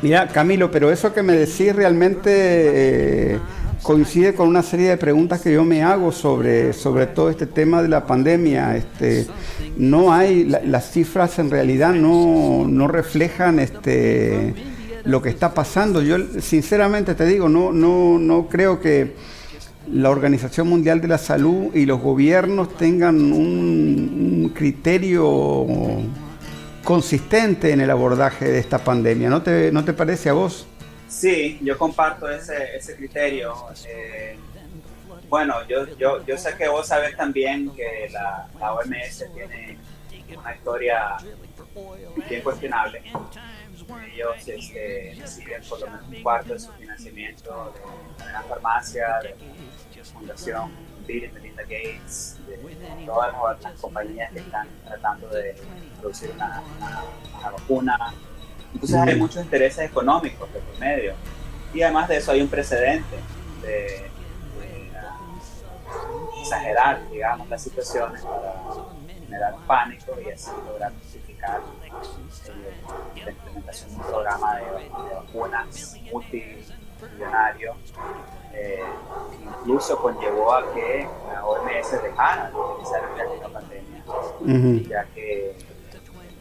Mira, 0.00 0.28
Camilo, 0.28 0.70
pero 0.70 0.92
eso 0.92 1.12
que 1.12 1.24
me 1.24 1.32
decís 1.32 1.74
realmente 1.74 2.30
eh, 2.30 3.38
coincide 3.82 4.32
con 4.32 4.46
una 4.46 4.62
serie 4.62 4.90
de 4.90 4.96
preguntas 4.96 5.40
que 5.40 5.52
yo 5.52 5.64
me 5.64 5.82
hago 5.82 6.12
sobre, 6.12 6.72
sobre 6.72 7.06
todo 7.06 7.30
este 7.30 7.46
tema 7.46 7.82
de 7.82 7.88
la 7.88 8.06
pandemia. 8.06 8.76
Este, 8.76 9.26
no 9.76 10.12
hay, 10.12 10.44
las 10.44 10.92
cifras 10.92 11.40
en 11.40 11.50
realidad 11.50 11.94
no, 11.94 12.64
no 12.68 12.86
reflejan 12.86 13.58
este, 13.58 14.54
lo 15.04 15.20
que 15.20 15.30
está 15.30 15.52
pasando. 15.52 16.00
Yo 16.00 16.16
sinceramente 16.40 17.16
te 17.16 17.26
digo, 17.26 17.48
no, 17.48 17.72
no, 17.72 18.20
no 18.20 18.46
creo 18.46 18.80
que 18.80 19.14
la 19.90 20.10
Organización 20.10 20.68
Mundial 20.68 21.00
de 21.00 21.08
la 21.08 21.18
Salud 21.18 21.74
y 21.74 21.86
los 21.86 22.00
gobiernos 22.00 22.76
tengan 22.76 23.16
un, 23.32 24.42
un 24.44 24.52
criterio 24.54 25.66
consistente 26.88 27.70
en 27.70 27.82
el 27.82 27.90
abordaje 27.90 28.46
de 28.46 28.58
esta 28.58 28.78
pandemia. 28.78 29.28
¿No 29.28 29.42
te, 29.42 29.70
no 29.70 29.84
te 29.84 29.92
parece 29.92 30.30
a 30.30 30.32
vos? 30.32 30.66
Sí, 31.06 31.58
yo 31.60 31.76
comparto 31.76 32.30
ese, 32.30 32.74
ese 32.78 32.96
criterio. 32.96 33.54
Eh, 33.86 34.38
bueno, 35.28 35.56
yo, 35.68 35.86
yo, 35.98 36.24
yo 36.24 36.38
sé 36.38 36.56
que 36.56 36.66
vos 36.66 36.88
sabés 36.88 37.14
también 37.14 37.70
que 37.72 38.08
la, 38.10 38.48
la 38.58 38.72
OMS 38.72 39.26
tiene 39.34 39.76
una 40.34 40.54
historia 40.54 41.18
bien 42.26 42.40
cuestionable. 42.40 43.02
Ellos 44.14 44.48
este, 44.48 45.14
reciben 45.20 45.62
por 45.68 45.80
lo 45.80 45.86
menos 45.88 46.08
un 46.08 46.22
cuarto 46.22 46.54
de 46.54 46.58
su 46.58 46.72
financiamiento 46.72 47.74
de 48.16 48.32
la 48.32 48.42
farmacia, 48.44 49.18
de 49.24 49.36
la 49.98 50.04
Fundación 50.04 50.72
Bill 51.08 51.24
y 51.24 51.28
Melinda 51.28 51.62
Gates, 51.62 52.36
de 52.46 52.58
todas 53.06 53.34
las 53.62 53.80
compañías 53.80 54.30
que 54.30 54.40
están 54.40 54.68
tratando 54.84 55.28
de 55.30 55.56
producir 55.98 56.30
una, 56.34 56.62
una, 56.76 57.50
vacuna. 57.50 58.14
Entonces 58.74 58.96
hay 58.96 59.16
muchos 59.16 59.42
intereses 59.42 59.90
económicos 59.90 60.52
de 60.52 60.60
por 60.60 60.78
medio. 60.78 61.14
Y 61.72 61.82
además 61.82 62.08
de 62.08 62.18
eso 62.18 62.32
hay 62.32 62.42
un 62.42 62.48
precedente 62.48 63.16
de, 63.62 64.10
exagerar, 66.42 67.08
digamos, 67.10 67.48
las 67.48 67.62
situaciones 67.62 68.22
para 68.22 68.54
generar 69.24 69.54
pánico 69.66 70.14
y 70.24 70.30
así 70.30 70.50
lograr 70.66 70.92
justificar 71.02 71.60
eh, 71.60 73.22
la 73.24 73.30
implementación 73.30 73.90
de 73.90 73.96
un 73.96 74.02
programa 74.02 74.56
de, 74.56 74.88
vacunas 75.14 75.96
multimillonario 76.12 77.76
eh, 78.60 78.82
incluso 79.42 79.96
conllevó 79.98 80.52
a 80.52 80.72
que 80.74 81.08
la 81.32 81.44
OMS 81.44 82.02
dejara 82.02 82.50
de 82.50 82.56
utilizar 82.56 83.02
el 83.04 83.14
viaje 83.14 83.34
de 83.34 83.40
la 83.40 83.48
pandemia, 83.48 84.04
ya 84.88 85.04
que 85.14 85.56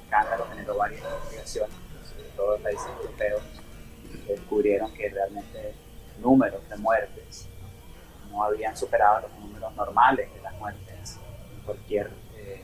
escándalo 0.04 0.48
generó 0.50 0.78
varias 0.78 1.02
investigaciones, 1.02 1.76
sobre 2.10 2.30
todo 2.36 2.56
en 2.56 2.64
países 2.64 2.88
europeos, 3.02 3.42
descubrieron 4.28 4.94
que 4.94 5.10
realmente 5.10 5.74
números 6.20 6.68
de 6.70 6.78
muertes 6.78 7.48
no 8.32 8.44
habían 8.44 8.76
superado 8.76 9.22
los 9.28 9.40
números 9.40 9.76
normales 9.76 10.34
de 10.34 10.42
las 10.42 10.54
muertes 10.56 11.20
en 11.54 11.62
cualquier 11.66 12.12
eh, 12.36 12.64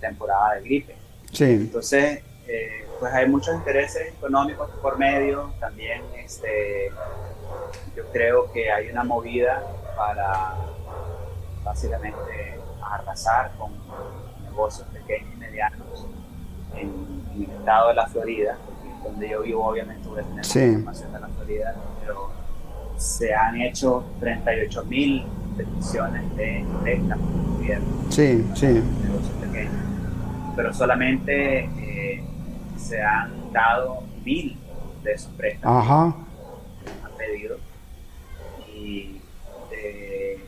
temporada 0.00 0.54
de 0.54 0.62
gripe. 0.62 0.96
Sí. 1.32 1.44
Entonces, 1.44 2.22
eh, 2.46 2.86
pues 3.00 3.12
hay 3.12 3.28
muchos 3.28 3.54
intereses 3.54 4.14
económicos 4.14 4.70
por 4.82 4.98
medio, 4.98 5.52
también 5.60 6.02
este, 6.16 6.90
yo 7.94 8.04
creo 8.12 8.52
que 8.52 8.70
hay 8.70 8.90
una 8.90 9.04
movida 9.04 9.62
para 9.96 10.54
básicamente 11.64 12.58
arrasar 12.82 13.52
con 13.58 13.72
negocios 14.44 14.86
pequeños 14.88 15.32
y 15.34 15.36
medianos 15.36 16.06
en, 16.76 17.16
el 17.36 17.42
estado 17.42 17.88
de 17.88 17.94
la 17.94 18.06
Florida, 18.06 18.56
donde 19.04 19.28
yo 19.28 19.42
vivo 19.42 19.66
obviamente 19.66 20.08
voy 20.08 20.20
a 20.20 20.22
tener 20.22 20.44
sí. 20.44 20.60
información 20.60 21.12
de 21.12 21.20
la 21.20 21.28
Florida, 21.28 21.74
pero 22.00 22.30
se 22.96 23.34
han 23.34 23.60
hecho 23.60 24.04
38 24.20 24.84
mil 24.84 25.26
peticiones 25.56 26.36
de 26.36 26.64
préstamos 26.82 27.34
del 27.34 27.46
gobierno. 27.52 27.86
Sí, 28.08 28.46
sí. 28.54 28.66
Negocios 28.66 29.34
pequeños. 29.40 29.74
Pero 30.54 30.72
solamente 30.72 31.64
eh, 31.64 32.24
se 32.78 33.02
han 33.02 33.52
dado 33.52 34.02
mil 34.24 34.56
de 35.02 35.12
esos 35.12 35.30
préstamos. 35.32 35.84
Ajá. 35.84 36.14
Pedido. 37.36 37.58
Y 38.74 39.20
de 39.70 40.38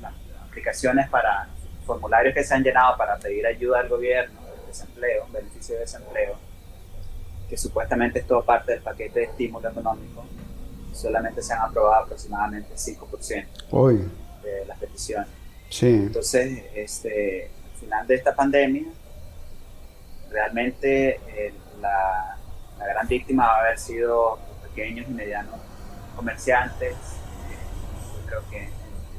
las 0.00 0.12
aplicaciones 0.48 1.08
para 1.08 1.48
formularios 1.86 2.34
que 2.34 2.44
se 2.44 2.54
han 2.54 2.62
llenado 2.62 2.96
para 2.96 3.18
pedir 3.18 3.46
ayuda 3.46 3.80
al 3.80 3.88
gobierno, 3.88 4.40
desempleo, 4.66 5.26
beneficio 5.32 5.74
de 5.74 5.80
desempleo, 5.82 6.36
que 7.48 7.56
supuestamente 7.56 8.20
es 8.20 8.26
todo 8.26 8.44
parte 8.44 8.72
del 8.72 8.82
paquete 8.82 9.20
de 9.20 9.26
estímulo 9.26 9.68
económico, 9.68 10.24
solamente 10.92 11.42
se 11.42 11.52
han 11.52 11.60
aprobado 11.60 12.04
aproximadamente 12.04 12.74
5% 12.74 13.46
de 14.42 14.66
las 14.66 14.78
peticiones. 14.78 15.28
Sí. 15.68 15.88
Entonces, 15.88 16.64
este, 16.74 17.50
al 17.72 17.80
final 17.80 18.06
de 18.06 18.14
esta 18.14 18.34
pandemia, 18.34 18.84
realmente 20.30 21.20
eh, 21.28 21.54
la, 21.80 22.36
la, 22.78 22.86
gran 22.86 23.08
víctima 23.08 23.46
va 23.46 23.56
a 23.56 23.60
haber 23.60 23.78
sido 23.78 24.38
los 24.48 24.68
pequeños 24.68 25.06
y 25.08 25.12
medianos 25.12 25.60
comerciantes. 26.14 26.94
Eh, 26.94 28.16
yo 28.16 28.26
creo 28.26 28.50
que 28.50 28.70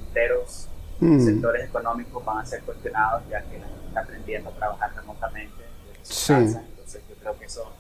enteros 0.08 0.68
mm. 1.00 1.26
sectores 1.26 1.66
económicos 1.66 2.24
van 2.24 2.40
a 2.40 2.46
ser 2.46 2.62
cuestionados 2.64 3.24
ya 3.30 3.42
que 3.44 3.60
la 3.60 3.68
gente 3.68 3.88
está 3.88 4.02
aprendiendo 4.02 4.50
a 4.50 4.54
trabajar 4.54 4.96
remotamente 4.96 5.64
desde 5.88 6.06
su 6.06 6.34
casa. 6.34 6.64
Entonces, 6.68 7.02
yo 7.10 7.16
creo 7.16 7.38
que 7.38 7.46
eso 7.46 7.72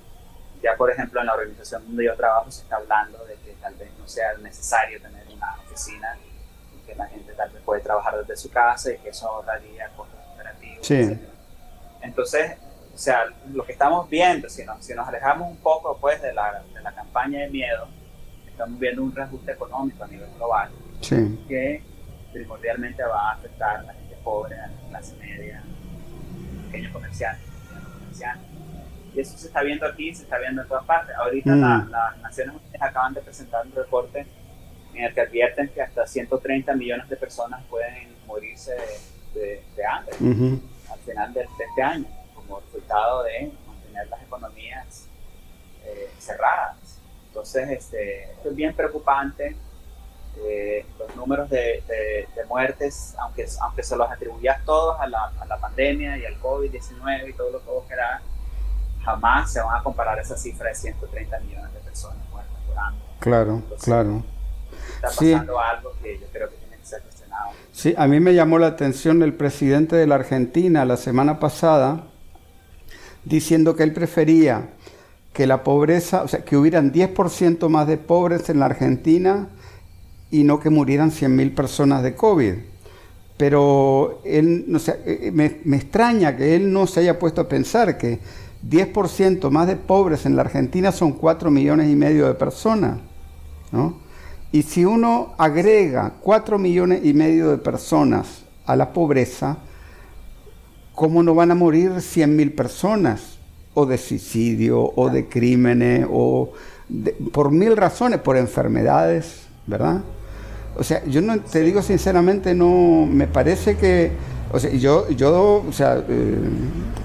ya, 0.63 0.77
por 0.77 0.89
ejemplo, 0.89 1.20
en 1.20 1.27
la 1.27 1.34
organización 1.34 1.86
donde 1.86 2.05
yo 2.05 2.15
trabajo 2.15 2.50
se 2.50 2.62
está 2.62 2.77
hablando 2.77 3.24
de 3.25 3.36
que 3.36 3.51
tal 3.62 3.75
vez 3.75 3.89
no 4.00 4.08
sea 4.08 4.34
necesario 4.38 5.01
tener 5.01 5.27
una 5.27 5.58
oficina 5.65 6.17
y 6.74 6.86
que 6.88 6.96
la 6.96 7.05
gente 7.08 7.34
tal 7.34 7.50
vez 7.50 7.62
puede 7.63 7.82
trabajar 7.82 8.17
desde 8.20 8.38
su 8.38 8.50
casa 8.50 8.93
y 8.93 8.98
que 9.00 9.10
eso 9.10 9.27
ahorraría 9.27 9.89
costos 9.89 10.20
operativos. 10.34 10.88
Sí. 10.88 11.20
Entonces, 12.01 12.58
o 12.96 12.98
sea, 12.98 13.25
lo 13.51 13.65
que 13.65 13.74
estamos 13.74 14.10
viendo, 14.10 14.48
si 14.48 14.63
nos, 14.63 14.86
si 14.86 14.93
nos 14.93 15.05
alejamos 15.05 15.50
un 15.50 15.58
poco 15.58 15.98
pues, 15.98 16.22
de, 16.22 16.32
la, 16.32 16.63
de 16.74 16.82
la 16.82 16.93
campaña 16.93 17.41
de 17.41 17.50
miedo, 17.50 17.88
estamos 18.53 18.79
viendo 18.79 19.03
un 19.03 19.13
reajuste 19.13 19.51
económico 19.51 20.03
a 20.03 20.07
nivel 20.07 20.29
global 20.38 20.69
sí. 21.01 21.43
que 21.48 21.81
primordialmente 22.31 23.03
va 23.03 23.29
a 23.29 23.33
afectar 23.33 23.77
a 23.77 23.83
la 23.83 23.93
gente 23.93 24.15
pobre, 24.24 24.55
a 24.55 24.67
la 24.67 24.89
clase 24.89 25.15
media, 25.17 25.62
pequeños 26.72 26.91
comerciantes, 26.93 27.45
comerciantes 28.00 28.53
y 29.15 29.19
eso 29.19 29.38
se 29.38 29.48
está 29.48 29.62
viendo 29.62 29.86
aquí, 29.86 30.13
se 30.13 30.24
está 30.24 30.39
viendo 30.39 30.62
en 30.62 30.67
todas 30.67 30.86
partes. 30.86 31.15
Ahorita 31.15 31.51
mm. 31.51 31.89
las 31.91 32.17
Naciones 32.17 32.55
Unidas 32.55 32.81
acaban 32.81 33.13
de 33.13 33.22
presentar 33.22 33.65
un 33.65 33.72
reporte 33.74 34.25
en 34.93 35.03
el 35.03 35.13
que 35.13 35.22
advierten 35.22 35.69
que 35.69 35.81
hasta 35.81 36.05
130 36.05 36.74
millones 36.75 37.07
de 37.10 37.15
personas 37.15 37.63
pueden 37.69 38.15
morirse 38.25 38.75
de, 39.33 39.63
de, 39.75 39.86
hambre 39.86 40.15
al 40.91 41.00
final 41.00 41.33
de, 41.33 41.41
este 41.41 41.81
año, 41.81 42.05
como 42.36 42.60
resultado 42.60 43.24
de 43.24 43.51
mantener 43.67 44.07
las 44.07 44.22
economías 44.22 45.07
eh, 45.86 46.10
cerradas. 46.19 46.77
Entonces, 47.34 47.68
este, 47.72 48.25
esto 48.25 48.50
es 48.50 48.56
bien 48.56 48.75
preocupante. 48.75 49.56
Eh, 50.38 50.86
los 51.00 51.16
números 51.16 51.50
de, 51.50 51.84
de, 52.36 52.46
muertes, 52.46 53.16
aunque, 53.18 53.48
aunque 53.62 53.82
se 53.82 53.96
los 53.96 54.12
atribuías 54.12 54.63
todos 54.66 55.00
a 55.00 55.08
la, 55.08 55.32
a 55.40 55.46
la 55.46 55.58
pandemia 55.58 56.16
y 56.20 56.25
al 56.25 56.40
COVID-19 56.40 57.30
y 57.30 57.34
todo 57.34 57.50
lo 57.50 57.60
que 57.63 57.72
vos 57.72 57.86
querás, 57.88 58.22
jamás 59.04 59.52
se 59.52 59.62
van 59.62 59.80
a 59.80 59.82
comparar 59.82 60.20
esa 60.20 60.38
cifra 60.38 60.70
de 60.70 60.75
130 60.75 61.40
millones 61.40 61.74
de 61.74 61.80
personas 61.80 62.18
muertas 62.30 62.56
por 62.68 62.78
hambre. 62.78 63.04
Claro, 63.20 63.63
claro. 63.82 64.24
Está 64.96 65.08
pasando 65.08 65.60
algo 65.60 65.94
que 66.04 66.20
yo 66.20 66.28
creo 66.32 66.50
que 66.52 66.58
tiene 66.58 66.78
que 66.78 66.86
ser 66.86 67.02
cuestionado. 67.02 67.50
Sí, 67.72 67.96
a 67.98 68.06
mí 68.06 68.20
me 68.20 68.36
llamó 68.36 68.60
la 68.60 68.68
atención 68.68 69.24
el 69.24 69.34
presidente 69.34 69.96
de 69.96 70.06
la 70.06 70.16
Argentina 70.16 70.86
la 70.86 70.98
semana 70.98 71.40
pasada 71.40 72.04
diciendo 73.24 73.75
que 73.75 73.82
él 73.82 73.94
prefería 73.94 74.70
que 75.34 75.48
la 75.48 75.63
pobreza, 75.63 76.24
o 76.24 76.28
sea, 76.28 76.46
que 76.46 76.56
hubieran 76.56 76.94
10% 76.94 77.68
más 77.68 77.88
de 77.88 77.98
pobres 77.98 78.50
en 78.50 78.60
la 78.60 78.68
Argentina 78.68 79.50
y 80.32 80.44
no 80.44 80.60
que 80.60 80.70
murieran 80.70 81.12
100.000 81.12 81.56
personas 81.56 82.04
de 82.04 82.16
COVID. 82.16 82.54
Pero 83.38 84.22
él, 84.24 84.66
no 84.68 84.78
sé, 84.80 85.00
eh, 85.06 85.32
me, 85.34 85.60
me 85.66 85.78
extraña 85.78 86.38
que 86.38 86.56
él 86.56 86.72
no 86.72 86.86
se 86.86 87.00
haya 87.02 87.18
puesto 87.18 87.42
a 87.42 87.50
pensar 87.50 87.98
que 87.98 88.20
10% 88.70 89.50
más 89.50 89.68
de 89.68 89.75
pobres 89.75 90.25
en 90.25 90.36
la 90.36 90.44
Argentina 90.44 90.92
son 90.92 91.13
4 91.13 91.50
millones 91.52 91.90
y 91.90 91.96
medio 91.96 92.28
de 92.28 92.36
personas. 92.36 93.00
¿no? 93.72 93.96
Y 94.52 94.62
si 94.62 94.86
uno 94.86 95.34
agrega 95.40 96.13
4 96.22 96.60
millones 96.60 97.02
y 97.04 97.13
medio 97.13 97.50
de 97.50 97.58
personas 97.58 98.44
a 98.68 98.75
la 98.75 98.94
pobreza, 98.94 99.58
¿cómo 100.94 101.24
no 101.24 101.34
van 101.34 101.50
a 101.50 101.56
morir 101.56 102.02
100 102.02 102.36
mil 102.36 102.54
personas? 102.54 103.33
O 103.74 103.86
de 103.86 103.98
suicidio, 103.98 104.94
o 104.96 105.10
de 105.10 105.27
crímenes, 105.27 106.06
o 106.12 106.51
por 107.32 107.51
mil 107.51 107.75
razones, 107.75 108.20
por 108.20 108.38
enfermedades, 108.38 109.44
¿verdad? 109.65 110.01
O 110.75 110.84
sea, 110.84 111.03
yo 111.06 111.22
no 111.22 111.39
te 111.39 111.62
digo 111.62 111.82
sinceramente, 111.82 112.53
no 112.53 113.06
me 113.08 113.27
parece 113.27 113.77
que 113.77 114.12
o 114.53 114.60
sea, 114.60 114.72
yo, 114.72 115.10
yo 115.10 115.63
o 115.68 115.72
sea, 115.72 116.03
eh, 116.08 116.38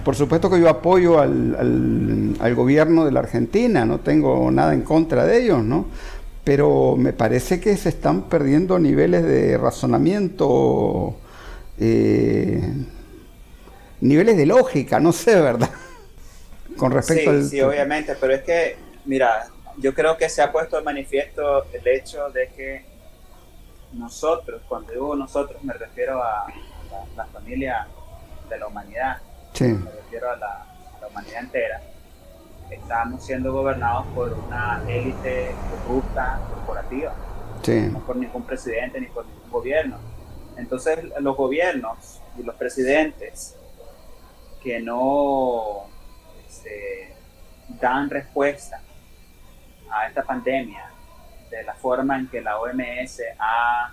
por 0.04 0.14
supuesto 0.14 0.50
que 0.50 0.60
yo 0.60 0.68
apoyo 0.68 1.18
al, 1.18 2.36
al, 2.38 2.54
gobierno 2.54 3.06
de 3.06 3.10
la 3.10 3.20
Argentina, 3.20 3.86
no 3.86 4.00
tengo 4.00 4.50
nada 4.50 4.74
en 4.74 4.82
contra 4.82 5.24
de 5.24 5.44
ellos, 5.44 5.64
¿no? 5.64 5.86
Pero 6.44 6.96
me 6.98 7.14
parece 7.14 7.58
que 7.58 7.74
se 7.78 7.88
están 7.88 8.24
perdiendo 8.24 8.78
niveles 8.78 9.22
de 9.22 9.56
razonamiento, 9.56 11.16
eh, 11.78 12.70
niveles 14.02 14.36
de 14.36 14.44
lógica, 14.44 15.00
no 15.00 15.12
sé, 15.12 15.40
¿verdad? 15.40 15.70
Con 16.78 16.92
respecto 16.92 17.30
sí, 17.30 17.36
al... 17.36 17.44
Sí, 17.44 17.60
obviamente, 17.60 18.14
pero 18.20 18.34
es 18.34 18.42
que, 18.42 18.76
mira, 19.04 19.48
yo 19.78 19.94
creo 19.94 20.16
que 20.16 20.28
se 20.28 20.42
ha 20.42 20.50
puesto 20.50 20.76
de 20.76 20.82
manifiesto 20.82 21.64
el 21.72 21.86
hecho 21.86 22.30
de 22.30 22.48
que 22.48 22.84
nosotros, 23.92 24.62
cuando 24.68 24.92
digo 24.92 25.16
nosotros 25.16 25.62
me 25.64 25.72
refiero 25.72 26.22
a 26.22 26.46
la, 27.16 27.26
familia 27.26 27.86
de 28.48 28.58
la 28.58 28.66
humanidad, 28.66 29.18
me 29.60 29.90
refiero 29.90 30.30
a 30.30 30.36
la, 30.36 30.64
humanidad 31.10 31.40
entera, 31.40 31.80
estamos 32.70 33.24
siendo 33.24 33.52
gobernados 33.52 34.06
por 34.14 34.32
una 34.32 34.82
élite 34.86 35.54
corrupta 35.70 36.40
corporativa. 36.50 37.14
no 37.66 38.00
por 38.00 38.16
ningún 38.16 38.42
presidente 38.42 39.00
ni 39.00 39.06
por 39.06 39.24
ningún 39.26 39.50
gobierno. 39.50 39.96
Entonces 40.56 40.98
los 41.20 41.36
gobiernos 41.36 42.20
y 42.36 42.42
los 42.42 42.54
presidentes 42.56 43.56
que 44.62 44.80
no 44.80 45.86
este, 46.48 47.14
dan 47.80 48.08
respuesta 48.08 48.80
a 49.90 50.06
esta 50.06 50.22
pandemia 50.22 50.90
de 51.50 51.62
la 51.62 51.74
forma 51.74 52.18
en 52.18 52.28
que 52.28 52.40
la 52.40 52.58
OMS 52.58 53.20
ha 53.38 53.92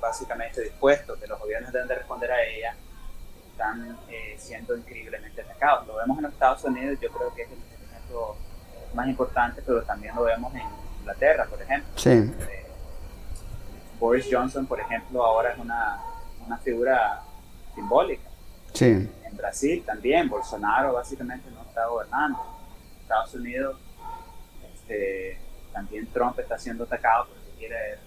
básicamente 0.00 0.60
dispuesto 0.60 1.18
que 1.18 1.26
los 1.26 1.38
gobiernos 1.38 1.72
deben 1.72 1.88
de 1.88 1.94
responder 1.94 2.32
a 2.32 2.42
ella, 2.42 2.74
están 3.52 3.98
eh, 4.08 4.34
siendo 4.36 4.76
increíblemente 4.76 5.42
atacados. 5.42 5.86
Lo 5.86 5.96
vemos 5.96 6.18
en 6.18 6.24
los 6.24 6.32
Estados 6.32 6.64
Unidos, 6.64 6.98
yo 7.00 7.10
creo 7.10 7.32
que 7.34 7.42
es 7.42 7.48
el 7.50 7.58
ejemplo 7.88 8.36
más 8.94 9.06
importante, 9.06 9.62
pero 9.64 9.82
también 9.82 10.14
lo 10.16 10.24
vemos 10.24 10.52
en 10.54 10.62
Inglaterra, 11.00 11.46
por 11.46 11.62
ejemplo. 11.62 11.92
Sí. 11.96 12.10
Eh, 12.10 12.66
Boris 14.00 14.26
Johnson, 14.28 14.66
por 14.66 14.80
ejemplo, 14.80 15.24
ahora 15.24 15.52
es 15.52 15.58
una, 15.58 16.00
una 16.44 16.58
figura 16.58 17.22
simbólica. 17.74 18.28
Sí. 18.74 19.08
Brasil 19.42 19.82
también, 19.84 20.28
Bolsonaro 20.28 20.92
básicamente 20.92 21.50
no 21.50 21.62
está 21.62 21.86
gobernando. 21.86 22.38
Estados 23.00 23.34
Unidos 23.34 23.76
este, 24.72 25.36
también 25.72 26.06
Trump 26.12 26.38
está 26.38 26.56
siendo 26.56 26.84
atacado 26.84 27.26
porque 27.26 27.58
quiere 27.58 27.98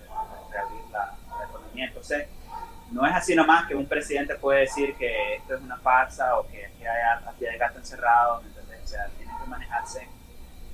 reabrir 0.49 0.81
la, 0.93 1.13
economía. 1.49 1.87
Entonces, 1.87 2.27
no 2.91 3.05
es 3.05 3.13
así 3.13 3.35
nomás 3.35 3.67
que 3.67 3.75
un 3.75 3.85
presidente 3.85 4.35
puede 4.35 4.61
decir 4.61 4.95
que 4.95 5.35
esto 5.35 5.55
es 5.55 5.61
una 5.61 5.77
farsa 5.77 6.39
o 6.39 6.47
que 6.47 6.67
aquí 6.67 6.85
hay, 6.85 7.27
aquí 7.27 7.45
hay 7.45 7.57
gato 7.57 7.79
encerrado, 7.79 8.37
O 8.37 8.87
sea, 8.87 9.05
tiene 9.17 9.33
que 9.43 9.49
manejarse 9.49 10.07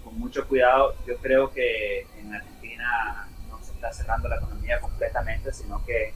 con 0.04 0.20
mucho 0.20 0.48
cuidado. 0.48 0.94
Yo 1.08 1.18
creo 1.18 1.52
que 1.52 2.02
en 2.20 2.36
Argentina 2.36 3.28
no 3.50 3.58
se 3.64 3.72
está 3.74 3.92
cerrando 3.92 4.30
la 4.30 4.36
economía 4.36 4.80
completamente, 4.80 5.52
sino 5.52 5.84
que 5.86 6.14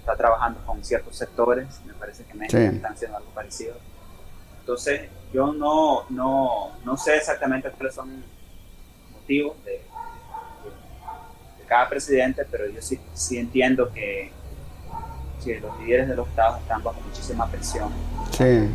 está 0.00 0.16
trabajando 0.16 0.60
con 0.66 0.84
ciertos 0.84 1.16
sectores. 1.16 1.80
Me 1.86 1.94
parece 1.94 2.24
que 2.24 2.34
México 2.34 2.58
están 2.58 2.92
haciendo 2.92 3.16
algo 3.18 3.30
parecido. 3.30 3.76
Entonces, 4.60 5.08
yo 5.32 5.52
no, 5.52 6.04
no, 6.10 6.72
no 6.84 6.96
sé 6.96 7.16
exactamente 7.16 7.70
cuáles 7.70 7.94
son 7.94 8.22
motivos 9.12 9.56
de, 9.64 9.82
cada 11.66 11.88
presidente, 11.88 12.44
pero 12.50 12.68
yo 12.68 12.82
sí, 12.82 12.98
sí 13.14 13.38
entiendo 13.38 13.92
que, 13.92 14.32
los 15.62 15.80
líderes 15.80 16.08
de 16.08 16.16
los 16.16 16.28
estados 16.28 16.60
están 16.60 16.82
bajo 16.82 17.00
muchísima 17.00 17.46
presión. 17.46 17.88
Sí. 18.36 18.68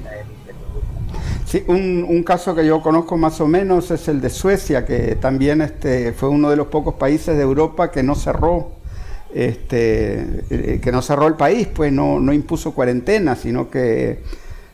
Sí, 1.46 1.64
un, 1.68 2.04
un, 2.08 2.24
caso 2.24 2.56
que 2.56 2.66
yo 2.66 2.82
conozco 2.82 3.18
más 3.18 3.40
o 3.40 3.48
menos 3.48 3.92
es 3.92 4.08
el 4.08 4.20
de 4.20 4.32
Suecia, 4.32 4.84
que 4.84 5.16
también 5.16 5.62
este, 5.62 6.12
fue 6.14 6.30
uno 6.30 6.50
de 6.50 6.56
los 6.56 6.68
pocos 6.68 6.96
países 6.96 7.38
de 7.38 7.44
Europa 7.44 7.92
que 7.92 8.02
no 8.02 8.16
cerró, 8.16 8.72
este, 9.36 10.44
eh, 10.50 10.80
que 10.82 10.92
no 10.92 11.04
cerró 11.04 11.28
el 11.28 11.36
país, 11.36 11.68
pues 11.68 11.92
no, 11.92 12.20
no 12.20 12.34
impuso 12.34 12.74
cuarentena, 12.74 13.36
sino 13.36 13.70
que 13.70 14.24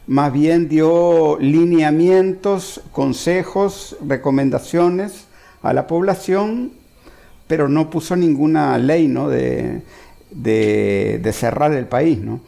más 0.08 0.32
bien 0.32 0.70
dio 0.70 1.38
lineamientos, 1.40 2.82
consejos, 2.94 3.98
recomendaciones 4.08 5.26
a 5.62 5.74
la 5.74 5.88
población 5.88 6.80
pero 7.52 7.68
no 7.68 7.90
puso 7.90 8.16
ninguna 8.16 8.78
ley 8.78 9.10
¿no? 9.10 9.28
de, 9.28 9.82
cerrar 11.34 11.74
el 11.74 11.86
país. 11.86 12.18
¿no? 12.18 12.40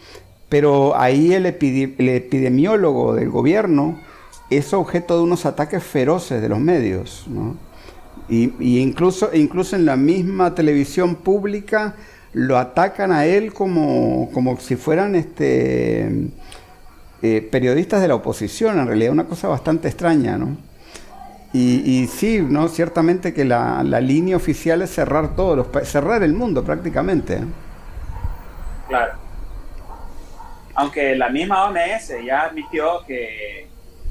Pero 0.48 0.96
ahí 0.96 1.34
el, 1.34 1.46
epidemiólogo 1.46 3.14
del 3.14 3.30
gobierno 3.30 4.00
es 4.50 4.74
objeto 4.74 5.18
de 5.18 5.24
unos 5.24 5.46
ataques 5.46 5.84
feroces 5.84 6.42
de 6.42 6.48
los 6.48 6.62
medios. 6.62 7.26
¿no? 7.28 7.58
Y, 8.34 8.80
incluso, 8.80 9.30
incluso 9.32 9.76
en 9.76 9.86
la 9.86 9.96
misma 9.96 10.56
televisión 10.56 11.16
pública 11.16 11.96
lo 12.34 12.58
atacan 12.58 13.12
a 13.12 13.26
él 13.26 13.54
como, 13.54 14.32
como 14.34 14.60
si 14.60 14.76
fueran 14.76 15.14
este, 15.16 16.30
eh, 17.22 17.48
periodistas 17.52 18.02
de 18.02 18.08
la 18.08 18.16
oposición, 18.16 18.80
en 18.80 18.88
realidad 18.88 19.12
una 19.12 19.26
cosa 19.26 19.48
bastante 19.50 19.88
extraña, 19.88 20.38
¿no? 20.38 20.58
Y, 21.56 22.08
sí, 22.08 22.42
¿no? 22.42 22.68
ciertamente 22.68 23.32
que 23.32 23.46
la, 23.46 23.84
línea 23.84 24.36
oficial 24.36 24.82
es 24.82 24.90
cerrar 24.90 25.36
todos 25.36 25.56
los 25.56 25.88
cerrar 25.88 26.24
el 26.24 26.34
mundo 26.34 26.64
prácticamente. 26.64 27.42
Claro. 28.88 29.14
Aunque 30.74 31.16
la 31.16 31.30
misma 31.30 31.66
OMS 31.66 32.12
ya 32.26 32.42
admitió 32.42 33.06
que, 33.06 33.68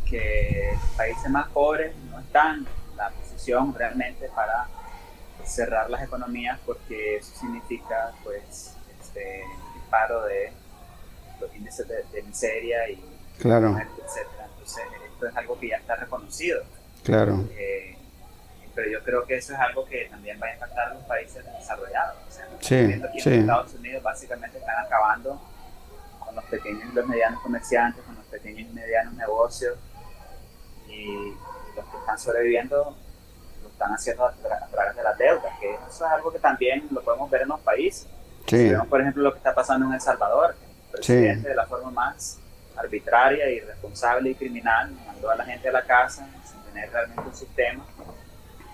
que 0.09 0.75
países 0.97 1.29
más 1.33 1.49
pobres 1.49 1.93
no 2.13 2.21
están 2.21 2.65
posición 3.43 3.75
realmente 3.75 4.29
para 4.35 4.69
cerrar 5.45 5.91
las 5.91 6.03
economías 6.03 6.59
porque 6.65 7.17
eso 7.17 7.35
significa 7.35 8.13
pues 8.23 8.77
este 9.01 9.43
disparo 9.75 10.23
de 10.25 10.53
los 11.41 11.55
índices 11.55 11.89
de, 11.89 12.23
miseria 12.23 12.89
y 12.89 13.03
claro. 13.41 13.77
etcétera. 13.77 14.47
Entonces 14.53 14.85
esto 15.13 15.27
es 15.27 15.37
algo 15.37 15.59
que 15.59 15.69
ya 15.69 15.77
está 15.77 15.97
reconocido. 15.97 16.63
Claro. 17.03 17.45
Eh, 17.57 17.97
pero 18.75 18.91
yo 18.91 19.03
creo 19.03 19.27
que 19.27 19.37
eso 19.37 19.53
es 19.53 19.59
algo 19.59 19.85
que 19.85 20.07
también 20.09 20.39
va 20.41 20.47
a 20.47 20.55
impactar 20.55 20.89
a 20.91 20.95
los 20.95 21.03
países 21.03 21.45
desarrollados. 21.45 22.17
O 22.27 22.31
sea, 22.31 22.47
sí, 22.61 22.75
aquí 22.77 23.29
en 23.29 23.41
Estados 23.41 23.75
Unidos 23.75 24.03
básicamente 24.03 24.59
están 24.59 24.87
acabando 24.87 25.43
con 26.21 26.35
los 26.37 26.45
pequeños 26.45 26.85
y 26.91 26.95
los 26.95 27.07
medianos 27.07 27.43
comerciantes, 27.43 28.03
con 28.05 28.15
los 28.15 28.25
pequeños 28.27 28.71
y 28.71 28.73
medianos 28.73 29.13
negocios, 29.15 29.77
y 30.89 31.35
los 31.77 31.85
que 31.87 31.97
están 31.99 32.19
sobreviviendo 32.19 32.97
están 33.83 33.95
haciendo 33.95 34.27
a, 34.27 34.33
través 34.71 34.97
de 34.97 35.03
las 35.03 35.18
deudas, 35.18 35.59
que 35.61 35.75
eso 35.75 36.07
es 36.07 36.12
algo 36.12 36.33
que 36.33 36.38
también 36.38 36.87
lo 36.90 37.03
podemos 37.03 37.29
ver 37.31 37.42
en 37.42 37.49
los 37.49 37.61
países. 37.61 38.07
Sí. 38.47 38.71
vemos, 38.71 38.87
por 38.87 39.01
ejemplo, 39.01 39.23
lo 39.23 39.33
que 39.33 39.38
está 39.38 39.55
pasando 39.55 39.87
en 39.87 39.95
El 39.95 40.01
Salvador, 40.01 40.55
que 40.55 40.64
el 40.64 40.90
presidente 40.90 41.49
de 41.49 41.55
la 41.55 41.66
forma 41.66 41.90
más 41.90 42.38
arbitraria, 42.77 43.51
irresponsable 43.51 44.31
y 44.31 44.35
criminal 44.35 44.92
mandó 45.07 45.31
a 45.31 45.37
la 45.37 45.45
gente 45.45 45.68
a 45.68 45.73
la 45.73 45.83
casa 45.83 46.27
tener 46.66 46.90
realmente 46.90 47.23
un 47.23 47.35
sistema 47.35 47.85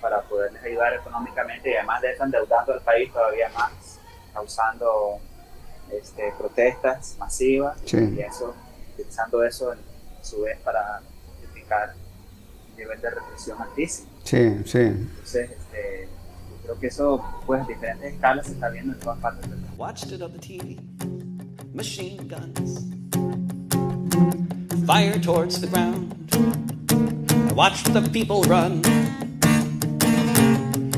para 0.00 0.20
poderles 0.22 0.62
ayudar 0.62 0.94
económicamente 0.94 1.70
y 1.70 1.74
además 1.74 2.00
de 2.00 2.12
eso 2.12 2.24
endeudando 2.24 2.72
al 2.72 2.80
país 2.80 3.12
todavía 3.12 3.48
más, 3.50 3.98
causando 4.32 5.18
este, 5.90 6.32
protestas 6.38 7.16
masivas 7.18 7.76
y 7.92 8.20
eso, 8.20 8.54
utilizando 8.94 9.42
eso 9.42 9.72
en 9.72 9.80
su 10.22 10.42
vez 10.42 10.58
para 10.60 11.00
justificar 11.26 11.94
un 12.70 12.76
nivel 12.76 13.00
de 13.00 13.10
represión 13.10 13.60
altísimo. 13.60 14.17
Sí, 14.28 14.36
sí. 14.66 14.78
Entonces, 14.78 15.50
este, 15.52 16.08
creo 16.62 16.78
que 16.78 16.88
eso, 16.88 17.24
pues, 17.46 17.62
a 17.62 17.64
diferentes 17.64 18.12
escalas 18.12 18.46
se 18.46 18.52
está 18.52 18.68
viendo 18.68 18.92
en 18.92 19.00
todas 19.00 19.18
partes. 19.20 19.48
Watched 19.78 20.12
it 20.12 20.20
on 20.20 20.32
the 20.32 20.38
TV. 20.38 20.78
Machine 21.72 22.28
guns. 22.28 22.84
Fire 24.84 25.18
towards 25.18 25.62
the 25.62 25.66
ground. 25.66 26.14
watch 27.54 27.82
the 27.84 28.02
people 28.12 28.42
run. 28.42 28.82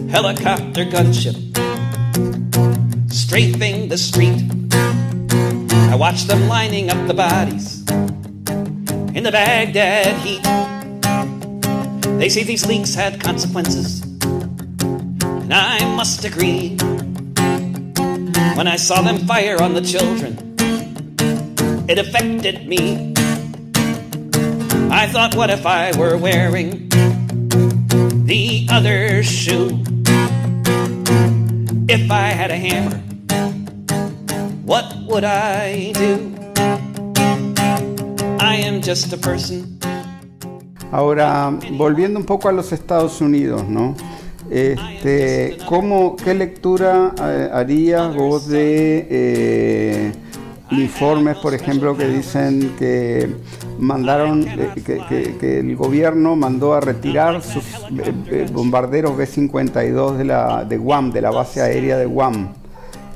Helicopter 0.08 0.84
gunship 0.84 1.36
strafing 3.12 3.88
the 3.88 3.96
street. 3.96 4.42
I 5.88 5.94
watch 5.94 6.24
them 6.24 6.48
lining 6.48 6.90
up 6.90 7.06
the 7.06 7.14
bodies 7.14 7.84
in 9.14 9.22
the 9.22 9.30
Baghdad 9.30 10.16
heat. 10.16 10.79
They 12.20 12.28
say 12.28 12.42
these 12.42 12.66
leaks 12.66 12.94
had 12.94 13.18
consequences, 13.18 14.02
and 14.02 15.54
I 15.54 15.78
must 15.96 16.22
agree. 16.22 16.76
When 18.56 18.68
I 18.68 18.76
saw 18.76 19.00
them 19.00 19.26
fire 19.26 19.56
on 19.62 19.72
the 19.72 19.80
children, 19.80 20.36
it 21.88 21.98
affected 21.98 22.68
me. 22.68 23.14
I 24.92 25.06
thought, 25.06 25.34
what 25.34 25.48
if 25.48 25.64
I 25.64 25.96
were 25.96 26.18
wearing 26.18 26.90
the 28.26 28.66
other 28.70 29.22
shoe? 29.22 29.82
If 31.88 32.10
I 32.10 32.28
had 32.36 32.50
a 32.50 32.56
hammer, 32.56 32.98
what 34.66 34.94
would 35.08 35.24
I 35.24 35.92
do? 35.92 36.36
I 38.38 38.56
am 38.56 38.82
just 38.82 39.10
a 39.14 39.16
person. 39.16 39.79
Ahora, 40.92 41.56
volviendo 41.72 42.18
un 42.18 42.26
poco 42.26 42.48
a 42.48 42.52
los 42.52 42.72
Estados 42.72 43.20
Unidos, 43.20 43.68
¿no? 43.68 43.94
Este, 44.50 45.56
¿cómo, 45.68 46.16
¿Qué 46.16 46.34
lectura 46.34 47.14
eh, 47.22 47.48
harías 47.52 48.12
vos 48.16 48.48
de 48.48 49.06
eh, 49.08 50.12
informes, 50.72 51.36
por 51.36 51.54
ejemplo, 51.54 51.96
que 51.96 52.08
dicen 52.08 52.74
que 52.76 53.30
mandaron, 53.78 54.44
eh, 54.48 55.36
que, 55.38 55.60
el 55.60 55.76
gobierno 55.76 56.34
mandó 56.34 56.74
a 56.74 56.80
retirar 56.80 57.40
sus 57.42 57.64
bombarderos 58.52 59.16
B-52 59.16 60.16
de, 60.16 60.24
la, 60.24 60.64
de 60.64 60.76
Guam, 60.76 61.12
de 61.12 61.20
la 61.20 61.30
base 61.30 61.62
aérea 61.62 61.96
de 61.96 62.06
Guam. 62.06 62.54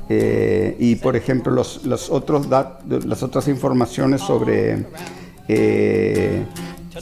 y 0.07 0.95
por 0.95 1.17
ejemplo 1.17 1.51
los, 1.51 1.83
los 1.83 2.09
otros 2.09 2.47
las 2.47 3.23
otras 3.23 3.47
informaciones 3.49 4.21
sobre 4.21 4.85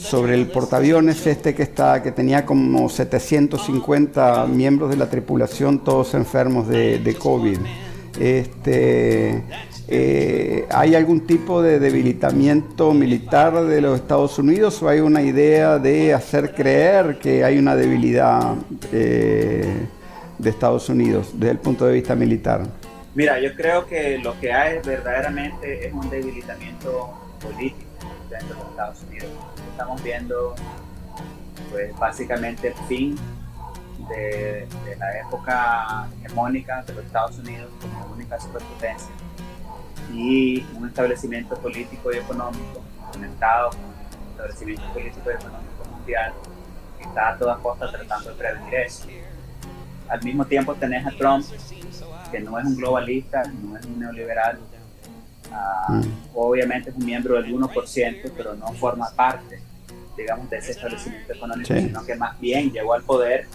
sobre 0.04 0.34
el 0.34 0.46
portaaviones 0.48 1.26
este 1.26 1.54
que 1.54 1.62
está 1.62 2.02
que 2.02 2.12
tenía 2.12 2.44
como 2.44 2.88
750 2.88 4.46
miembros 4.46 4.90
de 4.90 4.96
la 4.96 5.08
tripulación 5.08 5.82
todos 5.82 6.14
enfermos 6.14 6.68
de, 6.68 7.16
COVID. 7.18 7.58
Este, 8.20 9.42
eh, 9.88 10.66
¿Hay 10.70 10.94
algún 10.94 11.26
tipo 11.26 11.62
de 11.62 11.80
debilitamiento 11.80 12.92
militar 12.92 13.64
de 13.64 13.80
los 13.80 13.98
Estados 13.98 14.38
Unidos 14.38 14.82
o 14.82 14.88
hay 14.88 15.00
una 15.00 15.22
idea 15.22 15.78
de 15.78 16.12
hacer 16.12 16.54
creer 16.54 17.18
que 17.18 17.42
hay 17.42 17.58
una 17.58 17.74
debilidad 17.74 18.56
eh, 18.92 19.64
de 20.38 20.50
Estados 20.50 20.88
Unidos 20.90 21.30
desde 21.32 21.52
el 21.52 21.58
punto 21.58 21.86
de 21.86 21.94
vista 21.94 22.14
militar? 22.14 22.62
Mira, 23.14 23.40
yo 23.40 23.54
creo 23.54 23.86
que 23.86 24.18
lo 24.18 24.38
que 24.38 24.52
hay 24.52 24.80
verdaderamente 24.84 25.86
es 25.86 25.92
un 25.94 26.10
debilitamiento 26.10 27.10
político 27.40 27.88
dentro 28.28 28.54
de 28.56 28.62
Estados 28.70 29.02
Unidos. 29.08 29.53
Estamos 29.74 30.00
viendo, 30.04 30.54
pues 31.72 31.98
básicamente 31.98 32.68
el 32.68 32.74
fin 32.86 33.18
de, 34.08 34.68
la 34.96 35.18
época 35.18 36.08
hegemónica 36.22 36.84
de 36.84 36.94
los 36.94 37.04
Estados 37.04 37.38
Unidos 37.40 37.72
como 37.80 38.14
única 38.14 38.38
superpotencia 38.38 39.12
y 40.12 40.64
un 40.76 40.86
establecimiento 40.86 41.56
político 41.56 42.12
y 42.12 42.18
económico 42.18 42.84
conectado 43.12 43.70
con 43.70 43.80
un 43.80 44.30
establecimiento 44.30 44.84
político 44.92 45.28
y 45.28 45.34
económico 45.34 45.84
mundial 45.90 46.32
que 46.96 47.04
está 47.08 47.30
a 47.30 47.36
toda 47.36 47.56
costa 47.58 47.90
tratando 47.90 48.30
de 48.30 48.36
prevenir 48.36 48.74
eso. 48.74 49.08
Al 50.08 50.22
mismo 50.22 50.44
tiempo 50.44 50.72
tenés 50.76 51.04
a 51.04 51.10
Trump, 51.10 51.44
que 52.30 52.38
no 52.38 52.60
es 52.60 52.64
un 52.64 52.76
globalista, 52.76 53.42
no 53.60 53.76
es 53.76 53.84
un 53.86 53.98
neoliberal, 53.98 54.60
uh, 55.54 55.92
mm. 55.92 56.12
obviamente 56.34 56.90
es 56.90 56.96
un 56.96 57.04
miembro 57.04 57.40
del 57.40 57.54
1%, 57.54 58.32
pero 58.36 58.54
no 58.54 58.72
forma 58.72 59.10
parte, 59.10 59.60
digamos, 60.16 60.48
de 60.50 60.58
ese 60.58 60.72
establecimiento 60.72 61.32
económico, 61.32 61.74
sí. 61.74 61.80
sino 61.80 62.04
que 62.04 62.14
más 62.14 62.38
bien 62.40 62.70
llegó 62.72 62.94
al 62.94 63.02
poder 63.02 63.46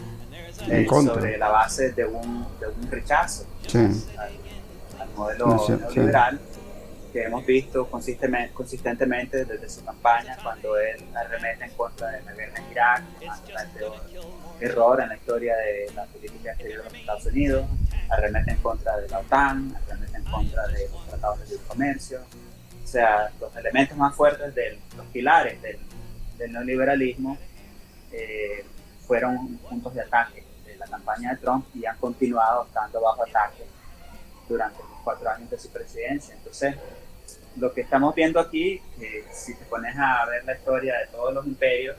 eh, 0.67 0.87
sobre 0.89 1.37
la 1.37 1.49
base 1.49 1.91
de 1.91 2.05
un, 2.05 2.45
de 2.59 2.67
un 2.67 2.91
rechazo. 2.91 3.45
Sí. 3.67 3.77
Al, 4.17 4.31
modelo 5.15 5.65
neoliberal 5.67 6.39
que 7.11 7.23
hemos 7.23 7.45
visto 7.45 7.87
consistentemente, 7.87 8.53
consistentemente 8.53 9.45
desde 9.45 9.67
su 9.67 9.83
campaña 9.83 10.37
cuando 10.41 10.77
él 10.77 11.03
arremete 11.13 11.65
en 11.65 11.71
contra 11.71 12.07
de 12.09 12.21
la 12.21 12.33
guerra 12.33 12.53
en 12.57 12.71
Irak, 12.71 13.03
error 14.59 15.01
en 15.01 15.09
la 15.09 15.15
historia 15.15 15.55
de 15.57 15.91
la 15.95 16.05
política 16.05 16.51
exterior 16.51 16.83
de 16.83 16.89
los 16.89 16.99
Estados 16.99 17.25
Unidos, 17.25 17.65
arremete 18.09 18.51
en 18.51 18.57
contra 18.57 18.97
de 18.97 19.09
la 19.09 19.19
OTAN, 19.19 19.75
contra 20.29 20.67
de 20.67 20.89
los 20.89 21.07
tratados 21.07 21.39
de 21.39 21.45
libre 21.45 21.63
comercio, 21.67 22.21
o 22.83 22.87
sea, 22.87 23.31
los 23.39 23.55
elementos 23.55 23.95
más 23.97 24.15
fuertes, 24.15 24.53
de 24.55 24.79
los 24.97 25.05
pilares 25.07 25.61
del, 25.61 25.77
del 26.37 26.51
neoliberalismo 26.51 27.37
eh, 28.11 28.65
fueron 29.05 29.57
puntos 29.57 29.93
de 29.93 30.01
ataque 30.01 30.43
de 30.65 30.75
la 30.75 30.87
campaña 30.87 31.31
de 31.31 31.37
Trump 31.37 31.65
y 31.75 31.85
han 31.85 31.97
continuado 31.97 32.65
estando 32.65 33.01
bajo 33.01 33.23
ataque 33.23 33.63
durante 34.47 34.79
los 34.79 34.99
cuatro 35.03 35.29
años 35.29 35.49
de 35.49 35.59
su 35.59 35.69
presidencia. 35.69 36.33
Entonces, 36.33 36.75
lo 37.57 37.73
que 37.73 37.81
estamos 37.81 38.15
viendo 38.15 38.39
aquí, 38.39 38.81
eh, 38.99 39.25
si 39.31 39.53
te 39.53 39.65
pones 39.65 39.95
a 39.97 40.25
ver 40.25 40.43
la 40.45 40.55
historia 40.55 40.97
de 40.97 41.07
todos 41.07 41.33
los 41.33 41.45
imperios, 41.45 41.95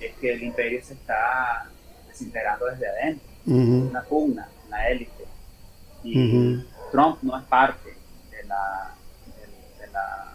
es 0.00 0.14
que 0.16 0.32
el 0.32 0.42
imperio 0.42 0.82
se 0.84 0.94
está 0.94 1.68
desintegrando 2.08 2.66
desde 2.66 2.88
adentro, 2.88 3.28
una 3.46 4.02
pugna, 4.02 4.48
una 4.66 4.88
élite. 4.88 5.24
Y 6.02 6.64
Trump 6.96 7.18
no 7.22 7.36
es 7.38 7.44
parte 7.44 7.94
de 8.30 8.44
la, 8.44 8.94
de, 9.78 9.86
la 9.88 10.32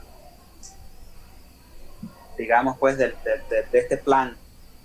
digamos 2.38 2.78
pues, 2.78 3.00
de, 3.00 3.08
de, 3.08 3.80
este 3.80 3.98
plan 3.98 4.38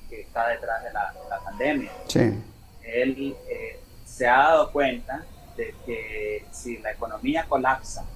que 0.09 0.23
está 0.23 0.49
detrás 0.49 0.83
de 0.85 0.93
la, 0.93 1.15
la 1.29 1.39
pandemia. 1.41 1.93
Sí. 2.09 2.43
Él 2.83 3.37
eh, 3.51 3.79
se 4.07 4.27
ha 4.27 4.39
dado 4.39 4.73
cuenta 4.73 5.23
de 5.55 5.75
que 5.85 6.47
si 6.51 6.79
la 6.79 6.93
economía 6.93 7.45
colapsa 7.47 8.07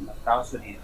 en 0.00 0.06
los 0.06 0.16
Estados 0.16 0.52
Unidos, 0.54 0.82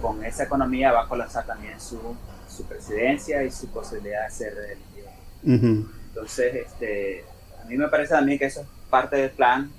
con 0.00 0.24
esa 0.24 0.44
economía 0.44 0.92
va 0.92 1.02
a 1.02 1.08
colapsar 1.08 1.44
también 1.44 1.80
su, 1.80 2.16
su 2.48 2.64
presidencia 2.64 3.42
y 3.42 3.50
su 3.50 3.68
posibilidad 3.70 4.24
de 4.24 4.30
ser 4.30 4.54
reelegido. 4.54 5.08
Entonces, 5.42 6.54
este, 6.54 7.24
a 7.60 7.64
mí 7.64 7.76
me 7.76 7.88
parece 7.88 8.14
también 8.14 8.38
que 8.38 8.44
eso 8.44 8.60
es 8.60 8.68
parte 8.88 9.16
del 9.16 9.30
plan. 9.30 9.72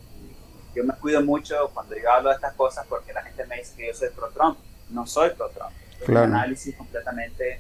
Yo 0.76 0.84
me 0.84 0.94
cuido 0.94 1.22
mucho 1.22 1.70
cuando 1.74 1.96
yo 1.98 2.12
hablo 2.12 2.30
de 2.30 2.36
estas 2.36 2.54
cosas 2.54 2.86
porque 2.88 3.14
la 3.14 3.24
gente 3.24 3.46
me 3.46 3.58
dice 3.58 3.76
que 3.76 3.88
yo 3.88 3.94
soy 3.94 4.10
pro-Trump. 4.10 4.58
No 4.90 5.06
soy 5.06 5.32
pro-Trump. 5.32 5.72
Es 6.02 6.08
un 6.08 6.18
análisis 6.18 6.76
completamente 6.76 7.60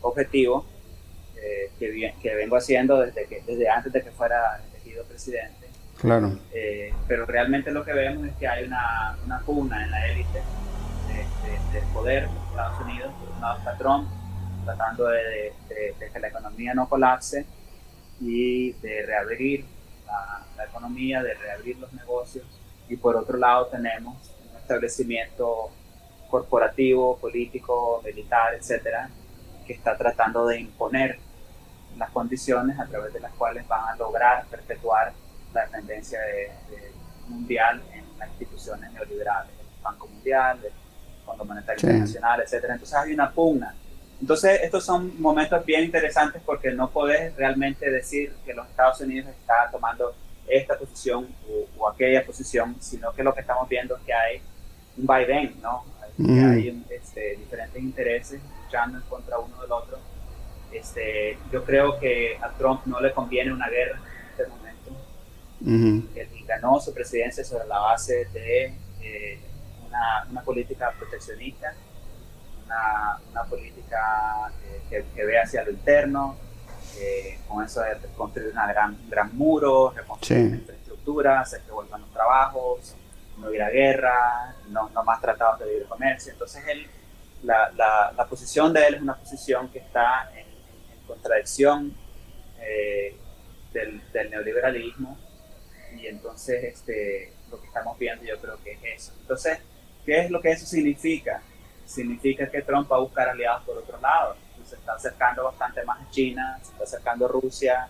objetivo 0.00 0.66
eh, 1.36 1.70
que, 1.78 2.14
que, 2.22 2.34
vengo 2.34 2.56
haciendo 2.56 3.00
desde, 3.00 3.26
que, 3.26 3.42
desde 3.46 3.68
antes 3.68 3.92
de 3.92 4.02
que 4.02 4.10
fuera 4.10 4.60
elegido 4.70 5.04
presidente 5.04 5.64
Claro. 6.00 6.38
Eh, 6.52 6.92
pero 7.06 7.24
realmente 7.24 7.70
lo 7.70 7.84
que 7.84 7.92
vemos 7.92 8.26
es 8.26 8.34
que 8.36 8.46
hay 8.46 8.64
una, 8.64 9.16
una 9.24 9.40
pugna 9.40 9.84
en 9.84 9.90
la 9.90 10.06
élite 10.06 10.42
del 11.72 11.84
poder 11.92 12.28
de 12.28 12.36
Estados 12.50 12.80
Unidos. 12.80 13.12
Por 13.20 13.34
un 13.34 13.40
lado 13.40 13.58
está 13.58 13.78
Trump 13.78 14.08
tratando 14.64 15.06
de, 15.06 15.52
que 15.68 16.20
la 16.20 16.28
economía 16.28 16.74
no 16.74 16.88
colapse 16.88 17.46
y 18.20 18.72
de 18.72 19.06
reabrir 19.06 19.64
la, 20.06 20.44
la, 20.56 20.64
economía, 20.64 21.22
de 21.22 21.34
reabrir 21.34 21.78
los 21.78 21.92
negocios. 21.92 22.44
Y 22.88 22.96
por 22.96 23.16
otro 23.16 23.38
lado 23.38 23.66
tenemos 23.66 24.16
un 24.50 24.56
establecimiento 24.56 25.70
corporativo, 26.30 27.16
político, 27.18 28.02
militar, 28.04 28.54
etcétera, 28.54 29.08
que 29.66 29.72
está 29.72 29.96
tratando 29.96 30.46
de 30.46 30.60
imponer 30.60 31.18
las 31.96 32.10
condiciones 32.10 32.78
a 32.78 32.86
través 32.86 33.12
de 33.12 33.20
las 33.20 33.32
cuales 33.34 33.66
van 33.68 33.88
a 33.88 33.96
lograr 33.96 34.44
perpetuar 34.46 35.12
la 35.52 35.66
dependencia 35.66 36.20
de, 36.20 36.50
mundial 37.28 37.82
en 37.92 38.04
las 38.18 38.28
instituciones 38.30 38.92
neoliberales, 38.92 39.52
el 39.58 39.82
Banco 39.82 40.08
Mundial, 40.08 40.58
el 40.62 40.72
Fondo 41.24 41.44
Monetario 41.44 41.80
sí. 41.80 41.86
Internacional, 41.86 42.40
etc. 42.40 42.64
Entonces 42.64 42.94
hay 42.94 43.14
una 43.14 43.30
pugna. 43.30 43.74
Entonces 44.20 44.60
estos 44.62 44.84
son 44.84 45.20
momentos 45.20 45.64
bien 45.64 45.84
interesantes 45.84 46.40
porque 46.44 46.70
no 46.70 46.90
podés 46.90 47.34
realmente 47.36 47.90
decir 47.90 48.32
que 48.44 48.54
los 48.54 48.66
Estados 48.68 49.00
Unidos 49.00 49.30
está 49.38 49.68
tomando 49.70 50.14
esta 50.46 50.78
posición 50.78 51.28
o, 51.48 51.82
o 51.82 51.88
aquella 51.88 52.24
posición, 52.24 52.76
sino 52.80 53.12
que 53.12 53.22
lo 53.22 53.34
que 53.34 53.40
estamos 53.40 53.68
viendo 53.68 53.96
es 53.96 54.02
que 54.02 54.14
hay 54.14 54.40
un 54.96 55.06
vaivén, 55.06 55.60
¿no? 55.60 55.84
Mm. 56.16 56.52
Hay 56.52 56.84
este, 56.90 57.36
diferentes 57.36 57.82
intereses 57.82 58.40
luchando 58.64 58.98
en 58.98 59.04
contra 59.04 59.38
uno 59.38 59.60
del 59.60 59.72
otro. 59.72 59.98
Este, 60.72 61.38
yo 61.52 61.64
creo 61.64 61.98
que 61.98 62.36
a 62.40 62.50
Trump 62.50 62.86
no 62.86 63.00
le 63.00 63.12
conviene 63.12 63.52
una 63.52 63.68
guerra 63.68 64.00
él 66.14 66.28
ganó 66.46 66.78
su 66.80 66.92
presidencia 66.92 67.44
sobre 67.44 67.66
la 67.66 67.78
base 67.78 68.26
de 68.32 68.74
eh, 69.00 69.38
una, 69.86 70.26
una, 70.30 70.42
política 70.42 70.92
proteccionista, 70.98 71.74
una, 72.64 73.18
una 73.30 73.44
política 73.44 74.52
eh, 74.64 74.82
que, 74.88 75.04
que, 75.14 75.24
ve 75.24 75.38
hacia 75.38 75.64
lo 75.64 75.70
interno, 75.70 76.36
eh, 76.98 77.38
con 77.48 77.64
eso 77.64 77.80
de 77.80 77.96
construir 78.16 78.52
una 78.52 78.66
gran, 78.66 78.90
un 78.90 79.10
gran 79.10 79.36
muro, 79.36 79.92
reconstruir 79.94 80.50
sí. 80.50 80.54
infraestructura, 80.56 81.40
hacer 81.40 81.60
que 81.62 81.72
vuelvan 81.72 82.00
los 82.02 82.10
trabajos, 82.12 82.94
no 83.38 83.52
ir 83.52 83.62
a 83.62 83.70
guerra, 83.70 84.54
no, 84.68 84.88
no 84.90 85.04
más 85.04 85.20
tratados 85.20 85.60
de 85.60 85.66
libre 85.66 85.84
comercio. 85.86 86.32
Entonces 86.32 86.62
él, 86.68 86.86
la, 87.42 87.70
la, 87.72 88.12
la, 88.16 88.26
posición 88.26 88.72
de 88.72 88.86
él 88.86 88.94
es 88.94 89.02
una 89.02 89.16
posición 89.16 89.68
que 89.68 89.80
está 89.80 90.30
en, 90.32 90.46
en 90.46 91.06
contradicción 91.06 91.94
eh, 92.60 93.16
del, 93.72 94.00
del 94.12 94.30
neoliberalismo 94.30 95.18
y 95.96 96.06
entonces 96.06 96.64
este, 96.64 97.32
lo 97.50 97.60
que 97.60 97.66
estamos 97.66 97.98
viendo 97.98 98.24
yo 98.24 98.38
creo 98.40 98.58
que 98.62 98.72
es 98.72 98.78
eso. 98.84 99.12
Entonces, 99.20 99.58
¿qué 100.04 100.20
es 100.20 100.30
lo 100.30 100.40
que 100.40 100.50
eso 100.50 100.66
significa? 100.66 101.42
Significa 101.86 102.50
que 102.50 102.62
Trump 102.62 102.90
va 102.90 102.96
a 102.96 103.00
buscar 103.00 103.28
aliados 103.28 103.62
por 103.64 103.78
otro 103.78 104.00
lado. 104.00 104.36
Se 104.64 104.76
está 104.76 104.94
acercando 104.94 105.44
bastante 105.44 105.84
más 105.84 106.00
a 106.00 106.10
China, 106.10 106.58
se 106.62 106.72
está 106.72 106.84
acercando 106.84 107.26
a 107.26 107.28
Rusia, 107.28 107.88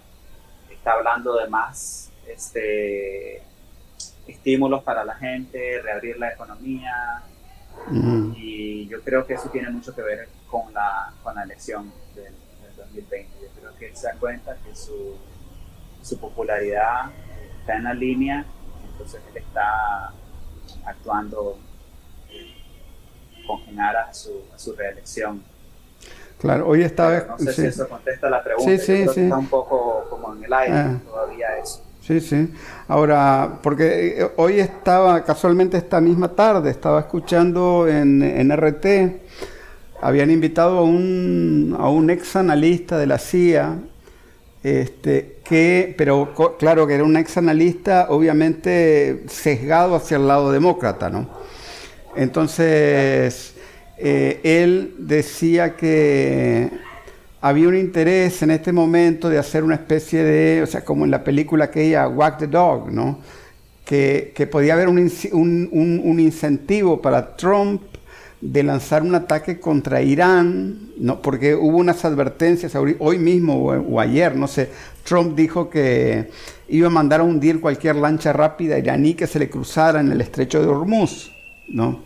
está 0.70 0.92
hablando 0.92 1.36
de 1.36 1.48
más 1.48 2.10
este, 2.26 3.42
estímulos 4.26 4.82
para 4.82 5.04
la 5.04 5.14
gente, 5.14 5.80
reabrir 5.82 6.18
la 6.18 6.32
economía. 6.32 7.22
Mm. 7.88 8.32
Y 8.36 8.86
yo 8.88 9.02
creo 9.02 9.26
que 9.26 9.34
eso 9.34 9.48
tiene 9.50 9.70
mucho 9.70 9.94
que 9.94 10.02
ver 10.02 10.28
con 10.50 10.72
la, 10.72 11.12
con 11.22 11.34
la 11.34 11.44
elección 11.44 11.92
del, 12.14 12.34
del 12.62 12.76
2020. 12.76 13.30
Yo 13.40 13.48
creo 13.60 13.76
que 13.78 13.88
él 13.88 13.96
se 13.96 14.08
da 14.08 14.14
cuenta 14.14 14.56
que 14.64 14.74
su, 14.74 15.16
su 16.02 16.18
popularidad 16.18 17.10
está 17.60 17.76
en 17.76 17.84
la 17.84 17.94
línea, 17.94 18.44
entonces 18.92 19.22
él 19.30 19.38
está 19.38 20.12
actuando 20.84 21.58
con 23.46 23.80
a 23.80 24.12
su, 24.12 24.42
a 24.54 24.58
su 24.58 24.74
reelección. 24.74 25.42
Claro, 26.40 26.68
hoy 26.68 26.82
estaba... 26.82 27.10
Pero 27.10 27.26
no 27.28 27.38
sé 27.38 27.52
sí. 27.52 27.62
si 27.62 27.66
eso 27.68 27.88
contesta 27.88 28.28
la 28.28 28.42
pregunta, 28.42 28.70
sí, 28.70 28.78
sí, 28.78 29.06
sí. 29.14 29.20
está 29.22 29.38
un 29.38 29.48
poco 29.48 30.06
como 30.10 30.34
en 30.34 30.44
el 30.44 30.52
aire 30.52 30.76
ah. 30.76 31.00
todavía 31.06 31.46
eso. 31.62 31.82
Sí, 32.02 32.20
sí. 32.20 32.52
Ahora, 32.86 33.60
porque 33.62 34.20
eh, 34.20 34.30
hoy 34.36 34.60
estaba, 34.60 35.24
casualmente 35.24 35.78
esta 35.78 36.00
misma 36.00 36.28
tarde, 36.28 36.70
estaba 36.70 37.00
escuchando 37.00 37.88
en, 37.88 38.22
en 38.22 38.54
RT 38.54 38.86
habían 40.04 40.30
invitado 40.30 40.78
a 40.78 40.82
un, 40.82 41.74
a 41.78 41.88
un 41.88 42.10
ex 42.10 42.36
analista 42.36 42.98
de 42.98 43.06
la 43.06 43.18
CIA, 43.18 43.78
este, 44.62 45.38
que, 45.42 45.94
pero 45.96 46.34
claro 46.58 46.86
que 46.86 46.94
era 46.94 47.04
un 47.04 47.16
ex 47.16 47.38
analista 47.38 48.08
obviamente 48.10 49.24
sesgado 49.28 49.94
hacia 49.94 50.18
el 50.18 50.28
lado 50.28 50.52
demócrata, 50.52 51.08
¿no? 51.08 51.26
Entonces, 52.16 53.54
eh, 53.98 54.40
él 54.42 54.94
decía 54.98 55.76
que 55.76 56.70
había 57.40 57.68
un 57.68 57.76
interés 57.76 58.42
en 58.42 58.50
este 58.50 58.72
momento 58.72 59.28
de 59.28 59.38
hacer 59.38 59.64
una 59.64 59.74
especie 59.74 60.24
de, 60.24 60.62
o 60.62 60.66
sea, 60.66 60.84
como 60.84 61.04
en 61.04 61.10
la 61.10 61.22
película 61.22 61.66
aquella 61.66 62.08
Whack 62.08 62.38
the 62.38 62.46
Dog, 62.46 62.90
¿no? 62.90 63.18
Que, 63.84 64.32
que 64.34 64.46
podía 64.46 64.74
haber 64.74 64.88
un, 64.88 64.98
un, 65.32 66.00
un 66.02 66.20
incentivo 66.20 67.02
para 67.02 67.36
Trump 67.36 67.82
de 68.44 68.62
lanzar 68.62 69.02
un 69.02 69.14
ataque 69.14 69.58
contra 69.58 70.02
Irán, 70.02 70.90
¿no? 70.98 71.22
porque 71.22 71.54
hubo 71.54 71.78
unas 71.78 72.04
advertencias 72.04 72.74
hoy 72.74 73.18
mismo 73.18 73.56
o, 73.56 74.00
ayer, 74.00 74.36
no 74.36 74.46
sé, 74.46 74.68
Trump 75.02 75.34
dijo 75.34 75.70
que 75.70 76.30
iba 76.68 76.88
a 76.88 76.90
mandar 76.90 77.20
a 77.20 77.24
hundir 77.24 77.60
cualquier 77.60 77.96
lancha 77.96 78.34
rápida 78.34 78.78
iraní 78.78 79.14
que 79.14 79.26
se 79.26 79.38
le 79.38 79.48
cruzara 79.48 80.00
en 80.00 80.12
el 80.12 80.20
estrecho 80.20 80.60
de 80.60 80.66
Hormuz, 80.66 81.33
¿no? 81.68 82.02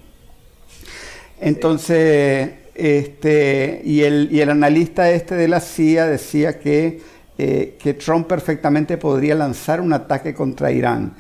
Entonces, 1.41 2.51
este, 2.75 3.81
y, 3.85 4.03
el, 4.03 4.29
y 4.31 4.41
el 4.41 4.51
analista 4.51 5.11
este 5.11 5.35
de 5.35 5.49
la 5.49 5.61
CIA 5.61 6.07
decía 6.07 6.59
que, 6.59 7.01
eh, 7.39 7.77
que 7.79 7.95
Trump 7.95 8.27
perfectamente 8.27 8.97
podría 8.99 9.35
lanzar 9.35 9.81
un 9.81 9.93
ataque 9.93 10.35
contra 10.35 10.73
Irán, 10.73 11.15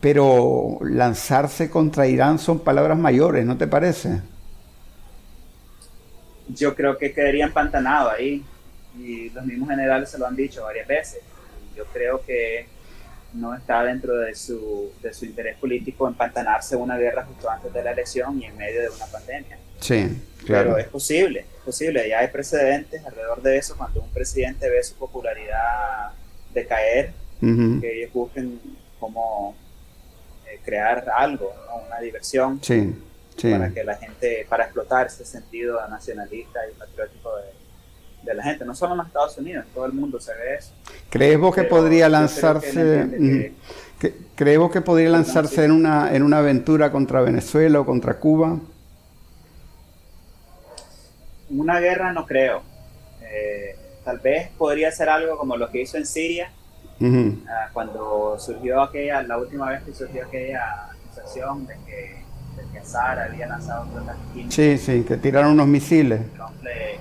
pero 0.00 0.78
lanzarse 0.82 1.70
contra 1.70 2.06
Irán 2.06 2.38
son 2.38 2.60
palabras 2.60 2.98
mayores, 2.98 3.46
¿no 3.46 3.56
te 3.56 3.66
parece? 3.66 4.20
yo 6.48 6.74
creo 6.74 6.98
que 6.98 7.12
quedaría 7.12 7.44
empantanado 7.44 8.10
ahí. 8.10 8.42
Y 8.98 9.30
los 9.30 9.44
mismos 9.46 9.70
generales 9.70 10.10
se 10.10 10.18
lo 10.18 10.26
han 10.26 10.36
dicho 10.36 10.64
varias 10.64 10.86
veces. 10.86 11.20
Yo 11.76 11.84
creo 11.86 12.22
que 12.24 12.66
no 13.34 13.54
está 13.54 13.82
dentro 13.84 14.16
de 14.16 14.34
su, 14.34 14.92
de 15.02 15.12
su 15.12 15.24
interés 15.24 15.56
político 15.56 16.06
empantanarse 16.06 16.76
una 16.76 16.96
guerra 16.96 17.24
justo 17.24 17.50
antes 17.50 17.72
de 17.72 17.82
la 17.82 17.92
elección 17.92 18.40
y 18.40 18.46
en 18.46 18.56
medio 18.56 18.82
de 18.82 18.88
una 18.90 19.06
pandemia. 19.06 19.58
Sí, 19.80 20.22
claro. 20.44 20.70
Pero 20.70 20.78
es 20.78 20.88
posible, 20.88 21.40
es 21.40 21.62
posible. 21.64 22.08
Ya 22.08 22.20
hay 22.20 22.28
precedentes 22.28 23.04
alrededor 23.04 23.42
de 23.42 23.58
eso 23.58 23.76
cuando 23.76 24.00
un 24.00 24.10
presidente 24.10 24.68
ve 24.68 24.82
su 24.82 24.94
popularidad 24.94 26.12
decaer, 26.54 27.12
que 27.40 27.98
ellos 27.98 28.12
busquen 28.12 28.60
cómo 29.00 29.56
eh, 30.46 30.60
crear 30.64 31.10
algo, 31.16 31.52
una 31.86 31.98
diversión. 32.00 32.60
Sí 32.62 32.94
para 33.40 33.70
que 33.70 33.84
la 33.84 33.96
gente, 33.96 34.46
para 34.48 34.64
explotar 34.64 35.06
ese 35.06 35.24
sentido 35.24 35.80
nacionalista 35.88 36.60
y 36.68 36.74
patriótico 36.74 37.36
de, 37.36 37.61
la 38.24 38.42
gente, 38.42 38.64
no 38.64 38.74
solo 38.74 38.92
en 38.92 38.98
los 38.98 39.06
Estados 39.08 39.38
Unidos, 39.38 39.66
todo 39.74 39.86
el 39.86 39.92
mundo 39.92 40.20
se 40.20 40.32
ve 40.34 40.54
eso. 40.58 40.72
¿Crees 41.10 41.38
vos 41.38 41.54
que 41.54 41.64
podría 41.64 42.08
lanzarse, 42.08 43.52
que, 43.98 44.14
¿crees 44.34 44.58
vos 44.58 44.70
que 44.70 44.80
podría 44.80 45.10
lanzarse 45.10 45.64
en 45.64 45.72
una, 45.72 46.14
en 46.14 46.22
una 46.22 46.38
aventura 46.38 46.90
contra 46.90 47.20
Venezuela 47.20 47.80
o 47.80 47.86
contra 47.86 48.18
Cuba? 48.18 48.58
Una 51.50 51.80
guerra 51.80 52.12
no 52.12 52.26
creo. 52.26 52.62
Eh, 53.22 53.76
tal 54.04 54.18
vez 54.18 54.48
podría 54.56 54.90
ser 54.90 55.08
algo 55.08 55.36
como 55.36 55.56
lo 55.56 55.70
que 55.70 55.82
hizo 55.82 55.96
en 55.96 56.06
Siria, 56.06 56.50
ah, 57.00 57.68
cuando 57.72 58.38
surgió 58.38 58.82
aquella, 58.82 59.22
la 59.22 59.38
última 59.38 59.70
vez 59.70 59.82
que 59.82 59.92
surgió 59.92 60.24
aquella 60.26 60.90
acusación 60.90 61.66
de 61.66 61.74
que 61.86 62.22
que 62.72 62.78
Azar 62.78 63.18
había 63.18 63.46
lanzado 63.46 63.86
un 64.34 64.50
Sí, 64.50 64.78
sí, 64.78 65.02
que 65.02 65.16
tiraron 65.16 65.52
unos 65.52 65.66
misiles. 65.66 66.20
Trump 66.34 66.62
le 66.62 66.98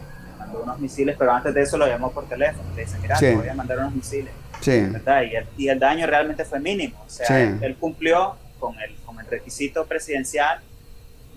unos 0.62 0.80
misiles, 0.80 1.16
pero 1.18 1.32
antes 1.32 1.54
de 1.54 1.62
eso 1.62 1.78
lo 1.78 1.88
llamó 1.88 2.12
por 2.12 2.28
teléfono. 2.28 2.64
Le 2.76 2.82
dice, 2.82 2.98
mira, 3.02 3.18
te 3.18 3.36
voy 3.36 3.48
a 3.48 3.54
mandar 3.54 3.80
unos 3.80 3.96
misiles. 3.96 4.34
Sí. 4.60 4.80
¿verdad? 4.82 5.24
Y, 5.24 5.36
el, 5.36 5.48
y 5.58 5.68
el 5.70 5.80
daño 5.80 6.06
realmente 6.06 6.46
fue 6.46 6.60
mínimo. 6.60 7.04
O 7.06 7.10
sea, 7.10 7.40
él, 7.40 7.76
cumplió 7.80 8.36
con 8.60 8.80
el, 8.80 8.96
con 9.06 9.20
el 9.20 9.26
requisito 9.26 9.86
presidencial. 9.86 10.60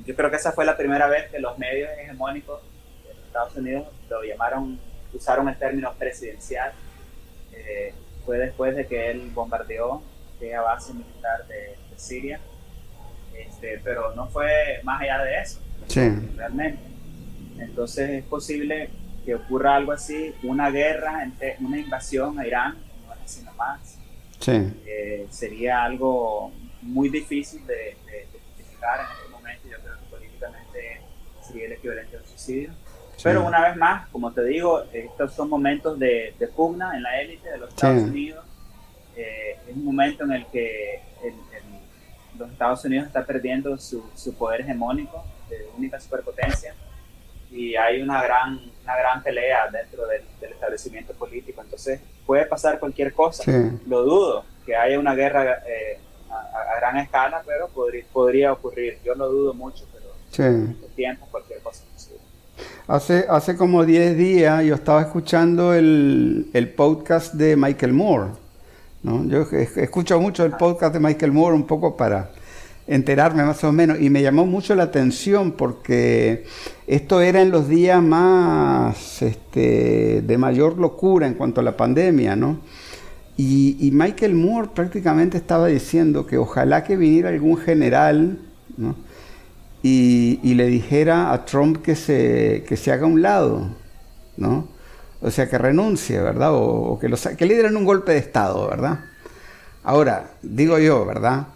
Yo 0.04 0.14
creo 0.14 0.30
que 0.30 0.36
esa 0.36 0.52
fue 0.52 0.64
la 0.64 0.76
primera 0.76 1.06
vez 1.06 1.30
que 1.30 1.38
los 1.38 1.58
medios 1.58 1.90
hegemónicos 1.98 2.60
de 3.04 3.12
Estados 3.12 3.56
Unidos 3.56 3.86
lo 4.10 4.22
llamaron, 4.22 4.78
usaron 5.12 5.48
el 5.48 5.58
término 5.58 5.92
presidencial. 5.94 6.72
Eh, 7.52 7.94
fue 8.26 8.38
después 8.38 8.74
de 8.76 8.86
que 8.86 9.10
él 9.10 9.30
bombardeó 9.32 10.02
aquella 10.36 10.60
base 10.62 10.92
militar 10.92 11.46
de, 11.46 11.76
de 11.90 11.98
Siria 11.98 12.40
este, 13.36 13.80
pero 13.82 14.14
no 14.14 14.28
fue 14.28 14.80
más 14.82 15.02
allá 15.02 15.22
de 15.24 15.40
eso, 15.40 15.60
realmente. 16.36 16.82
Entonces 17.58 18.10
es 18.10 18.24
posible 18.24 18.90
que 19.24 19.34
ocurra 19.34 19.76
algo 19.76 19.92
así, 19.92 20.34
una 20.42 20.70
guerra, 20.70 21.30
una 21.60 21.78
invasión 21.78 22.38
a 22.38 22.46
Irán, 22.46 22.76
no 23.06 23.14
es 23.14 23.20
así 23.24 23.42
nomás. 23.42 23.98
Eh, 24.46 25.26
sería 25.30 25.84
algo 25.84 26.52
muy 26.82 27.08
difícil 27.08 27.66
de, 27.66 27.96
justificar 28.32 29.00
en 29.00 29.06
este 29.16 29.28
momento, 29.30 29.68
yo 29.68 29.78
creo 29.78 29.94
que 29.98 30.16
políticamente 30.16 31.00
sería 31.40 31.66
el 31.66 31.72
equivalente 31.72 32.16
a 32.16 32.20
un 32.20 32.26
suicidio. 32.26 32.70
Pero 33.22 33.46
una 33.46 33.62
vez 33.62 33.76
más, 33.76 34.08
como 34.08 34.32
te 34.32 34.44
digo, 34.44 34.82
estos 34.92 35.32
son 35.32 35.48
momentos 35.48 35.98
de, 35.98 36.34
pugna 36.54 36.94
en 36.96 37.02
la 37.02 37.20
élite 37.20 37.48
de 37.48 37.58
los 37.58 37.70
Estados 37.70 38.02
Unidos. 38.02 38.44
Eh, 39.16 39.56
es 39.68 39.76
un 39.76 39.84
momento 39.84 40.24
en 40.24 40.32
el 40.32 40.46
que 40.46 41.00
el, 41.22 41.34
los 42.38 42.50
Estados 42.50 42.84
Unidos 42.84 43.06
está 43.06 43.24
perdiendo 43.24 43.78
su, 43.78 44.04
su 44.14 44.34
poder 44.34 44.62
hegemónico 44.62 45.24
de 45.48 45.68
única 45.76 46.00
superpotencia 46.00 46.74
y 47.54 47.76
hay 47.76 48.02
una 48.02 48.22
gran, 48.22 48.60
una 48.82 48.96
gran 48.96 49.22
pelea 49.22 49.70
dentro 49.70 50.06
del, 50.06 50.22
establecimiento 50.40 51.12
político. 51.14 51.62
Entonces 51.62 52.00
puede 52.26 52.46
pasar 52.46 52.78
cualquier 52.78 53.12
cosa. 53.12 53.44
Lo 53.86 54.02
dudo 54.02 54.44
que 54.66 54.76
haya 54.76 54.98
una 54.98 55.14
guerra 55.14 55.62
eh, 55.66 55.98
a, 56.30 56.76
gran 56.76 56.96
escala, 56.98 57.42
pero 57.46 57.68
podría, 57.68 58.04
podría 58.12 58.52
ocurrir. 58.52 58.98
Yo 59.04 59.14
lo 59.14 59.28
dudo 59.28 59.54
mucho, 59.54 59.84
pero 59.92 60.48
en 60.48 60.70
este 60.70 60.88
tiempo 60.94 61.26
cualquier 61.30 61.60
cosa 61.60 61.82
es 61.84 61.90
posible. 61.92 62.20
Hace, 62.86 63.26
hace 63.28 63.56
como 63.56 63.84
10 63.84 64.16
días 64.16 64.64
yo 64.64 64.74
estaba 64.74 65.02
escuchando 65.02 65.74
el, 65.74 66.50
el 66.52 66.68
podcast 66.70 67.34
de 67.34 67.56
Michael 67.56 67.92
Moore 67.92 68.44
yo 69.04 69.42
escucho 69.76 70.18
mucho 70.18 70.44
el 70.44 70.52
podcast 70.52 70.94
de 70.94 71.00
Michael 71.00 71.32
Moore 71.32 71.54
un 71.54 71.66
poco 71.66 71.94
para 71.94 72.30
enterarme 72.86 73.44
más 73.44 73.64
o 73.64 73.72
menos 73.72 74.00
y 74.00 74.10
me 74.10 74.22
llamó 74.22 74.46
mucho 74.46 74.74
la 74.74 74.84
atención 74.84 75.52
porque 75.52 76.44
esto 76.86 77.20
era 77.20 77.40
en 77.40 77.50
los 77.50 77.68
días 77.68 78.02
más 78.02 79.22
este, 79.22 80.22
de 80.22 80.38
mayor 80.38 80.78
locura 80.78 81.26
en 81.26 81.34
cuanto 81.34 81.60
a 81.60 81.64
la 81.64 81.76
pandemia, 81.76 82.36
¿no? 82.36 82.60
Y, 83.36 83.90
Michael 83.92 84.34
Moore 84.34 84.68
prácticamente 84.74 85.36
estaba 85.36 85.66
diciendo 85.66 86.24
que 86.24 86.38
ojalá 86.38 86.84
que 86.84 86.96
viniera 86.96 87.30
algún 87.30 87.56
general 87.56 88.38
y, 89.82 90.54
le 90.54 90.66
dijera 90.66 91.32
a 91.32 91.44
Trump 91.44 91.82
que 91.82 91.96
se, 91.96 92.64
que 92.68 92.76
se 92.76 92.92
haga 92.92 93.06
un 93.06 93.22
lado, 93.22 93.70
¿no? 94.36 94.68
O 95.20 95.30
sea, 95.32 95.48
que 95.48 95.58
renuncie, 95.58 96.20
¿verdad? 96.20 96.50
O, 96.52 96.98
que, 97.00 97.08
le 97.08 97.76
un 97.76 97.84
golpe 97.84 98.12
de 98.12 98.18
Estado, 98.18 98.68
¿verdad? 98.68 99.00
Ahora, 99.82 100.30
digo 100.42 100.78
yo, 100.78 101.04
¿verdad? 101.04 101.48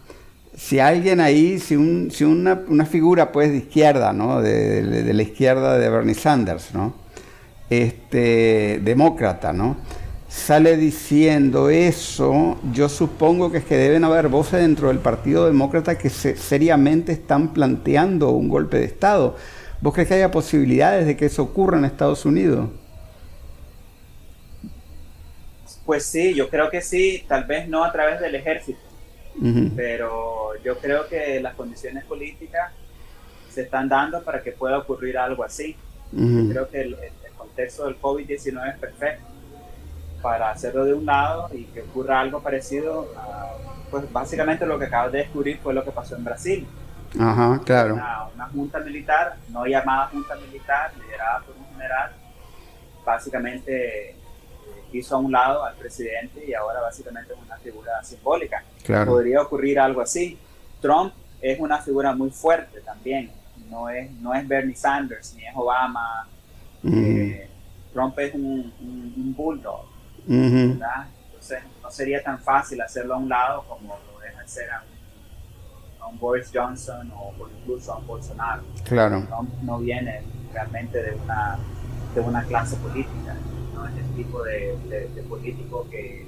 Si 0.58 0.80
alguien 0.80 1.20
ahí, 1.20 1.60
si, 1.60 1.76
un, 1.76 2.10
si 2.10 2.24
una, 2.24 2.64
una, 2.66 2.84
figura 2.84 3.30
pues 3.30 3.52
de 3.52 3.58
izquierda, 3.58 4.12
¿no? 4.12 4.42
De, 4.42 5.14
la 5.14 5.22
izquierda 5.22 5.78
de 5.78 5.88
Bernie 5.88 6.16
Sanders, 6.16 6.74
¿no? 6.74 6.94
Este, 7.70 8.80
demócrata, 8.82 9.52
¿no? 9.52 9.76
Sale 10.28 10.76
diciendo 10.76 11.70
eso, 11.70 12.58
yo 12.72 12.88
supongo 12.88 13.52
que 13.52 13.58
es 13.58 13.64
que 13.64 13.76
deben 13.76 14.02
haber 14.02 14.26
voces 14.26 14.60
dentro 14.60 14.88
del 14.88 14.98
Partido 14.98 15.46
Demócrata 15.46 15.96
que 15.96 16.10
seriamente 16.10 17.12
están 17.12 17.54
planteando 17.54 18.30
un 18.30 18.48
golpe 18.48 18.78
de 18.78 18.84
Estado. 18.84 19.36
¿Vos 19.80 19.94
crees 19.94 20.08
que 20.08 20.14
haya 20.14 20.32
posibilidades 20.32 21.06
de 21.06 21.16
que 21.16 21.26
eso 21.26 21.44
ocurra 21.44 21.78
en 21.78 21.84
Estados 21.84 22.24
Unidos? 22.24 22.68
Pues 25.86 26.04
sí, 26.04 26.34
yo 26.34 26.50
creo 26.50 26.68
que 26.68 26.82
sí, 26.82 27.24
tal 27.28 27.44
vez 27.44 27.68
no 27.68 27.84
a 27.84 27.92
través 27.92 28.20
del 28.20 28.34
ejército, 28.34 28.80
pero 29.76 30.52
yo 30.62 30.78
creo 30.78 31.08
que 31.08 31.40
las 31.40 31.54
condiciones 31.54 32.04
políticas 32.04 32.72
se 33.50 33.62
están 33.62 33.88
dando 33.88 34.22
para 34.22 34.42
que 34.42 34.52
pueda 34.52 34.78
ocurrir 34.78 35.18
algo 35.18 35.44
así. 35.44 35.76
Yo 36.12 36.48
creo 36.50 36.68
que 36.68 36.82
el, 36.82 36.96
contexto 37.36 37.86
del 37.86 38.00
COVID-19 38.00 38.72
es 38.72 38.78
perfecto 38.78 39.24
para 40.22 40.50
hacerlo 40.50 40.84
de 40.84 40.94
un 40.94 41.06
lado 41.06 41.48
y 41.52 41.64
que 41.64 41.82
ocurra 41.82 42.20
algo 42.20 42.40
parecido. 42.40 43.12
pues 43.90 44.12
básicamente 44.12 44.66
lo 44.66 44.78
que 44.78 44.86
acabas 44.86 45.12
de 45.12 45.18
descubrir 45.18 45.58
fue 45.58 45.74
lo 45.74 45.84
que 45.84 45.90
pasó 45.90 46.16
en 46.16 46.24
Brasil. 46.24 46.66
Ajá, 47.18 47.60
claro. 47.64 47.94
Una, 47.94 48.28
una 48.34 48.46
junta 48.48 48.80
militar, 48.80 49.36
no 49.48 49.66
llamada 49.66 50.08
junta 50.08 50.34
militar, 50.36 50.92
liderada 51.00 51.40
por 51.40 51.56
un 51.56 51.66
general, 51.74 52.12
básicamente 53.04 54.14
hizo 54.92 55.16
a 55.16 55.18
un 55.18 55.32
lado 55.32 55.64
al 55.64 55.74
presidente 55.74 56.44
y 56.46 56.54
ahora 56.54 56.80
básicamente 56.80 57.32
es 57.32 57.38
una 57.44 57.56
figura 57.58 58.02
simbólica. 58.02 58.62
Podría 59.06 59.42
ocurrir 59.42 59.78
algo 59.78 60.00
así. 60.00 60.38
Trump 60.80 61.12
es 61.40 61.58
una 61.60 61.78
figura 61.78 62.14
muy 62.14 62.30
fuerte 62.30 62.80
también, 62.80 63.30
no 63.68 63.88
es, 63.88 64.10
no 64.12 64.34
es 64.34 64.46
Bernie 64.46 64.74
Sanders 64.74 65.34
ni 65.34 65.46
es 65.46 65.52
Obama. 65.54 66.26
Eh, 66.84 67.48
Trump 67.92 68.18
es 68.18 68.34
un, 68.34 68.72
un, 68.80 69.34
bulldog, 69.36 69.84
Entonces 70.28 71.62
no 71.82 71.90
sería 71.90 72.22
tan 72.22 72.38
fácil 72.38 72.80
hacerlo 72.80 73.14
a 73.14 73.18
un 73.18 73.28
lado 73.28 73.64
como 73.68 73.98
lo 74.12 74.20
deja 74.20 74.40
hacer 74.40 74.70
a 74.70 74.82
un, 76.08 76.18
Boris 76.18 76.50
Johnson 76.52 77.12
o 77.14 77.34
incluso 77.60 77.92
a 77.92 77.98
un 77.98 78.06
Bolsonaro. 78.06 78.62
Claro. 78.84 79.24
Trump 79.26 79.50
no 79.62 79.78
viene 79.78 80.22
realmente 80.54 81.02
de 81.02 81.14
una, 81.14 81.58
de 82.14 82.20
una 82.20 82.42
clase 82.44 82.76
política, 82.76 83.36
no 83.78 83.88
es 83.88 83.96
el 83.96 84.16
tipo 84.16 84.42
de, 84.42 84.76
de 85.14 85.22
político 85.22 85.88
que 85.90 86.26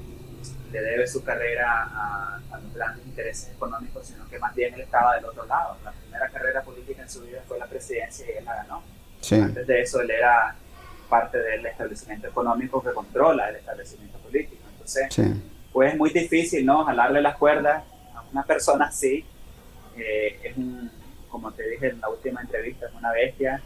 le 0.72 0.80
debe 0.80 1.06
su 1.06 1.22
carrera 1.24 1.88
a, 1.92 2.40
los 2.62 2.74
grandes 2.74 3.06
intereses 3.06 3.50
económicos, 3.54 4.06
sino 4.06 4.28
que 4.28 4.38
más 4.38 4.54
bien 4.54 4.74
él 4.74 4.80
estaba 4.80 5.16
del 5.16 5.24
otro 5.24 5.46
lado. 5.46 5.76
La 5.84 5.92
primera 5.92 6.28
carrera 6.28 6.62
política 6.62 7.02
en 7.02 7.10
su 7.10 7.22
vida 7.22 7.42
fue 7.46 7.58
la 7.58 7.66
presidencia 7.66 8.26
y 8.26 8.38
él 8.38 8.44
la 8.44 8.56
ganó. 8.56 8.82
Antes 9.32 9.66
de 9.66 9.80
eso 9.80 10.00
él 10.00 10.10
era 10.10 10.54
parte 11.08 11.38
del 11.38 11.66
establecimiento 11.66 12.28
económico 12.28 12.82
que 12.82 12.92
controla 12.92 13.48
el 13.48 13.56
establecimiento 13.56 14.18
político. 14.18 14.62
Entonces, 14.72 15.08
pues 15.72 15.92
es 15.92 15.98
muy 15.98 16.10
difícil, 16.10 16.64
¿no? 16.64 16.84
Jalarle 16.84 17.20
las 17.20 17.36
cuerdas 17.36 17.84
a 18.14 18.22
una 18.30 18.44
persona 18.44 18.86
así. 18.86 19.24
Eh, 19.96 20.38
es 20.44 20.56
un, 20.56 20.90
como 21.28 21.52
te 21.52 21.68
dije 21.68 21.88
en 21.88 22.00
la 22.00 22.08
última 22.08 22.40
entrevista, 22.40 22.86
es 22.86 22.94
una 22.94 23.12
bestia 23.12 23.60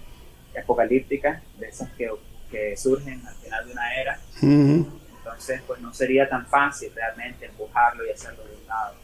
apocalíptica, 0.61 1.43
de 1.59 1.69
esas 1.69 1.91
que, 1.93 2.11
que 2.55 2.77
surgen 2.77 3.21
al 3.27 3.35
final 3.35 3.67
de 3.67 3.73
una 3.73 3.95
era. 3.95 4.19
Entonces, 4.41 5.63
pues 5.67 5.81
no 5.81 5.93
sería 5.93 6.29
tan 6.29 6.47
fácil 6.47 6.93
realmente 6.95 7.47
empujarlo 7.47 8.07
y 8.07 8.11
hacerlo 8.11 8.45
de 8.45 8.55
un 8.55 8.67
lado. 8.67 8.95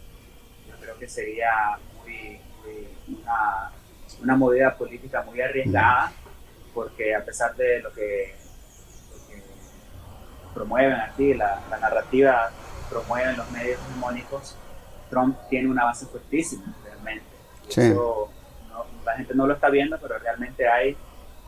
Yo 0.68 0.76
creo 0.80 0.98
que 0.98 1.08
sería 1.08 1.78
muy, 1.98 2.40
una, 3.08 3.72
una, 4.22 4.36
movida 4.36 4.76
política 4.76 5.22
muy 5.22 5.40
arriesgada, 5.40 6.12
porque 6.72 7.14
a 7.14 7.24
pesar 7.24 7.56
de 7.56 7.80
lo 7.80 7.92
que, 7.92 8.34
promueven 10.54 11.00
aquí, 11.00 11.34
la, 11.34 11.62
la 11.70 11.78
narrativa 11.78 12.50
promueven 12.88 13.36
los 13.36 13.50
medios 13.50 13.80
hegemónicos, 13.80 14.56
Trump 15.08 15.36
tiene 15.48 15.68
una 15.68 15.84
base 15.84 16.06
fuertísima 16.06 16.74
realmente. 16.84 17.24
Eso 17.68 18.30
la 19.04 19.16
gente 19.16 19.34
no 19.34 19.46
lo 19.46 19.54
está 19.54 19.70
viendo, 19.70 19.98
pero 19.98 20.18
realmente 20.18 20.68
hay 20.68 20.96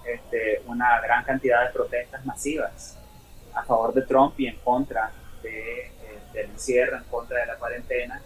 este, 0.07 0.63
una 0.67 1.01
gran 1.01 1.25
cantidad 1.25 1.67
de 1.67 1.73
protestas 1.73 2.25
masivas 2.25 2.99
a 3.55 3.65
favor 3.65 3.93
de 3.93 4.03
Trump 4.03 4.35
y 4.39 4.47
en 4.47 4.57
contra 4.57 5.13
de, 5.43 5.81
eh, 5.81 5.91
del 6.33 6.51
encierro, 6.51 6.97
en 6.97 7.05
contra 7.05 7.41
de 7.41 7.47
la 7.47 7.57
cuarentena. 7.57 8.21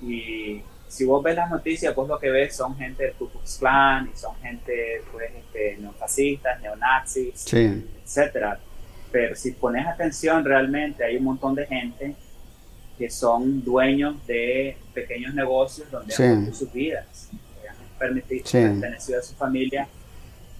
Y 0.00 0.62
si 0.88 1.04
vos 1.04 1.22
ves 1.22 1.36
las 1.36 1.50
noticias, 1.50 1.94
vos 1.94 2.08
lo 2.08 2.18
que 2.18 2.30
ves 2.30 2.56
son 2.56 2.76
gente 2.76 3.04
del 3.04 3.14
Ku 3.14 3.28
Klux 3.28 3.58
Klan 3.58 4.10
y 4.12 4.16
son 4.16 4.36
gente 4.36 5.02
pues, 5.10 5.30
este, 5.34 5.76
neofascistas, 5.78 6.60
neonazis, 6.60 7.40
sí. 7.40 7.84
etcétera. 8.02 8.58
Pero 9.10 9.34
si 9.34 9.52
pones 9.52 9.86
atención, 9.86 10.44
realmente 10.44 11.04
hay 11.04 11.16
un 11.16 11.24
montón 11.24 11.54
de 11.54 11.66
gente 11.66 12.14
que 12.98 13.10
son 13.10 13.64
dueños 13.64 14.24
de 14.26 14.76
pequeños 14.92 15.34
negocios 15.34 15.90
donde 15.90 16.14
han 16.14 16.54
sus 16.54 16.72
vidas, 16.72 17.28
han 17.68 17.98
permitido, 17.98 18.44
pertenecido 18.44 19.18
a 19.18 19.22
su 19.22 19.34
familia 19.34 19.88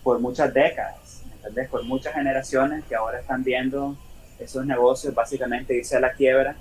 por 0.05 0.21
muchas 0.21 0.55
décadas. 0.55 1.23
Por 1.71 1.85
muchas 1.85 2.15
generaciones 2.15 2.85
que 2.85 2.95
ahora 2.95 3.21
están 3.21 3.43
viendo 3.43 3.97
esos 4.39 4.65
negocios 4.65 5.15
básicamente 5.15 5.75
irse 5.75 5.97
a 5.97 6.01
la 6.01 6.13
quiebra 6.13 6.57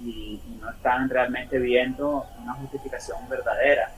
y, 0.00 0.40
no 0.60 0.70
están 0.70 1.08
realmente 1.08 1.58
viendo 1.58 2.26
una 2.42 2.54
justificación 2.54 3.18
verdadera 3.28 3.90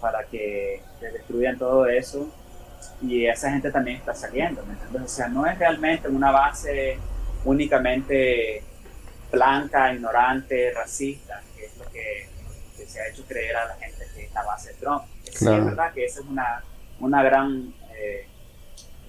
para 0.00 0.24
que 0.24 0.82
destruyan 1.00 1.58
todo 1.58 1.86
eso 1.86 2.28
y 3.02 3.26
esa 3.26 3.50
gente 3.50 3.70
también 3.70 3.98
está 3.98 4.14
saliendo, 4.14 4.62
O 5.02 5.08
sea, 5.08 5.28
no 5.28 5.46
es 5.46 5.58
realmente 5.58 6.08
una 6.08 6.30
base 6.30 6.98
únicamente 7.44 8.62
blanca, 9.32 9.92
ignorante, 9.92 10.72
racista, 10.72 11.40
que 11.56 11.64
es 11.64 11.76
lo 11.76 11.90
que, 11.90 12.28
se 12.86 13.00
ha 13.00 13.08
hecho 13.08 13.24
creer 13.26 13.56
a 13.56 13.66
la 13.66 13.74
gente 13.74 14.06
que 14.14 14.26
es 14.26 14.32
la 14.32 14.44
base 14.44 14.72
de 14.72 14.74
Trump. 14.76 15.02
Es 15.24 15.42
verdad 15.42 15.92
que 15.92 16.04
esa 16.04 16.20
es 16.20 16.26
una, 16.26 16.62
una 17.00 17.22
gran 17.22 17.74
eh, 17.98 18.26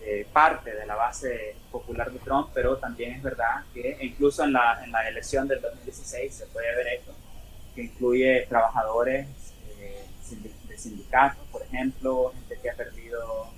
eh, 0.10 0.26
parte 0.32 0.74
de 0.74 0.86
la 0.86 0.96
base 0.96 1.56
popular 1.70 2.10
de 2.10 2.20
Trump, 2.20 2.52
pero 2.54 2.78
también 2.78 3.16
es 3.16 3.22
verdad 3.22 3.66
que 3.74 3.98
incluso 4.02 4.46
en 4.46 4.54
la, 4.54 4.82
en 4.82 4.90
la 4.90 5.06
elección 5.10 5.50
del 5.50 5.60
2016 5.60 6.34
se 6.34 6.46
puede 6.46 6.74
ver 6.78 6.88
esto, 7.00 7.14
que 7.76 7.84
incluye 7.84 8.46
trabajadores 8.48 9.28
eh, 9.80 10.06
de 10.70 10.78
sindicatos, 10.78 11.46
por 11.52 11.62
ejemplo, 11.62 12.32
gente 12.34 12.58
que 12.62 12.70
ha 12.70 12.76
perdido 12.76 13.50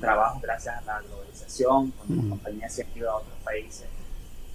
trabajo 0.00 0.40
gracias 0.40 0.78
a 0.78 0.80
la 0.80 1.00
globalización, 1.02 1.90
cuando 1.90 2.30
compañías 2.30 2.72
se 2.72 2.84
han 2.84 2.96
ido 2.96 3.10
a 3.10 3.16
otros 3.16 3.36
países 3.44 3.86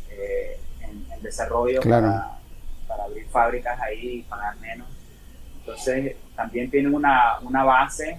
eh, 0.10 0.60
en, 0.82 1.22
desarrollo 1.22 1.82
para, 1.82 2.40
para, 2.88 3.04
abrir 3.04 3.28
fábricas 3.28 3.80
ahí 3.80 4.08
y 4.08 4.22
pagar 4.24 4.58
menos. 4.58 4.88
Entonces, 5.60 6.16
también 6.36 6.72
tienen 6.72 6.96
una, 6.96 7.40
una 7.42 7.64
base 7.64 8.18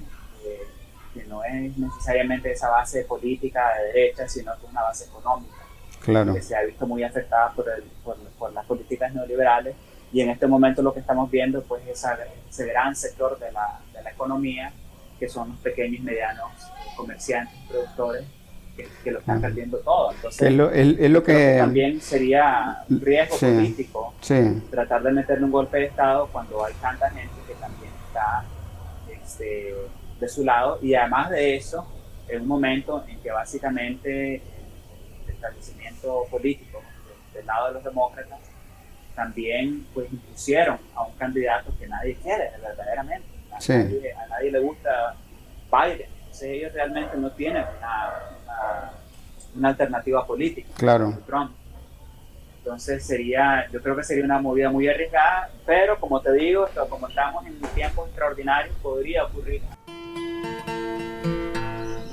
que 1.15 1.25
no 1.25 1.45
es 1.45 1.77
necesariamente 1.79 2.53
esa 2.53 2.69
base 2.69 3.05
política 3.05 3.73
de 3.79 3.93
derecha, 3.93 4.29
sino 4.29 4.53
que 4.59 4.67
es 4.67 4.73
una 4.73 4.83
base 4.83 5.05
económica, 5.05 5.55
claro. 6.01 6.35
que 6.35 6.43
se 6.43 6.57
ha 6.57 6.63
visto 6.63 6.87
muy 6.87 7.05
afectada 7.05 7.53
por, 7.53 7.69
el, 7.69 7.85
por, 8.39 8.53
las 8.53 8.67
políticas 8.67 9.15
neoliberales. 9.15 9.77
Y 10.13 10.21
en 10.21 10.31
este 10.31 10.47
momento 10.47 10.83
lo 10.83 10.93
que 10.93 11.01
estamos 11.01 11.31
viendo 11.31 11.63
pues, 11.63 11.87
es 11.87 12.05
ese 12.51 12.67
gran 12.67 12.95
sector 12.95 13.39
de 13.39 13.51
la, 13.53 13.81
de 13.93 14.03
la 14.03 14.11
economía, 14.11 14.73
que 15.19 15.29
son 15.29 15.51
los 15.51 15.59
pequeños 15.59 16.01
y 16.01 16.03
medianos 16.03 16.51
comerciantes, 16.97 17.57
productores, 17.69 18.25
que, 18.77 19.11
lo 19.11 19.21
están 19.21 19.41
perdiendo 19.41 19.79
todo. 19.79 20.13
Entonces, 20.13 20.43
es 20.43 20.53
lo, 20.53 20.71
es, 20.71 21.11
lo 21.11 21.23
que... 21.23 21.57
también 21.59 22.01
sería 22.01 22.85
un 22.89 23.01
riesgo 23.01 23.39
político 23.39 24.15
tratar 24.71 25.03
de 25.03 25.13
meterle 25.13 25.45
un 25.45 25.53
golpe 25.53 25.79
de 25.79 25.85
Estado 25.87 26.29
cuando 26.33 26.65
hay 26.65 26.75
tanta 26.75 27.09
gente 27.11 27.35
que 27.47 27.55
también 27.55 27.93
está 28.09 28.45
este, 29.09 29.75
de 30.25 30.29
su 30.29 30.45
lado 30.45 30.79
y 30.83 30.95
además 30.95 31.31
de 31.31 31.57
eso, 31.57 31.87
en 32.29 32.43
un 32.43 32.49
momento 32.49 33.05
en 33.07 33.21
que 33.21 33.31
básicamente 33.31 34.37
el 34.37 35.35
establecimiento 35.35 36.25
político 36.31 36.83
del 37.35 37.47
lado 37.47 37.69
de 37.69 37.75
los 37.75 37.85
demócratas 37.85 38.41
también 39.15 39.87
pues 39.93 40.11
impusieron 40.11 40.79
a 40.95 41.03
un 41.03 41.15
candidato 41.17 41.73
que 41.79 41.87
nadie 41.87 42.17
quiere 42.17 42.51
verdaderamente. 42.61 43.29
A, 43.53 44.27
nadie, 44.29 44.51
le 44.51 44.59
gusta 44.59 45.15
Biden. 45.71 46.09
Entonces 46.19 46.43
ellos 46.43 46.73
realmente 46.73 47.17
no 47.17 47.31
tienen 47.31 47.65
una, 47.79 48.93
una, 49.55 49.69
alternativa 49.69 50.27
política. 50.27 50.69
Claro. 50.77 51.17
Trump. 51.27 51.53
Entonces 52.59 53.07
sería, 53.07 53.69
yo 53.71 53.81
creo 53.81 53.95
que 53.95 54.03
sería 54.03 54.25
una 54.25 54.41
movida 54.41 54.71
muy 54.71 54.89
arriesgada, 54.89 55.51
pero 55.67 56.01
como 56.01 56.21
te 56.21 56.33
digo, 56.33 56.67
como 56.89 57.07
estamos 57.07 57.47
en 57.47 57.53
un 57.53 57.69
tiempo 57.75 58.07
extraordinario, 58.07 58.73
podría 58.83 59.25
ocurrir 59.27 59.63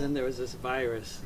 then 0.01 0.13
there 0.13 0.23
was 0.25 0.37
this 0.37 0.53
virus. 0.55 1.21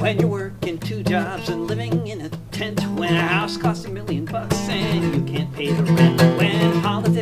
when 0.00 0.18
you're 0.18 0.28
working 0.28 0.78
two 0.78 1.02
jobs 1.02 1.48
and 1.48 1.66
living 1.66 2.06
in 2.06 2.20
a 2.22 2.28
tent 2.50 2.80
when 2.98 3.14
a 3.14 3.20
house 3.20 3.56
costs 3.56 3.84
a 3.84 3.88
million 3.88 4.24
bucks 4.24 4.68
and 4.68 5.14
you 5.14 5.22
can't 5.32 5.52
pay 5.54 5.72
the 5.72 5.82
rent 5.92 6.31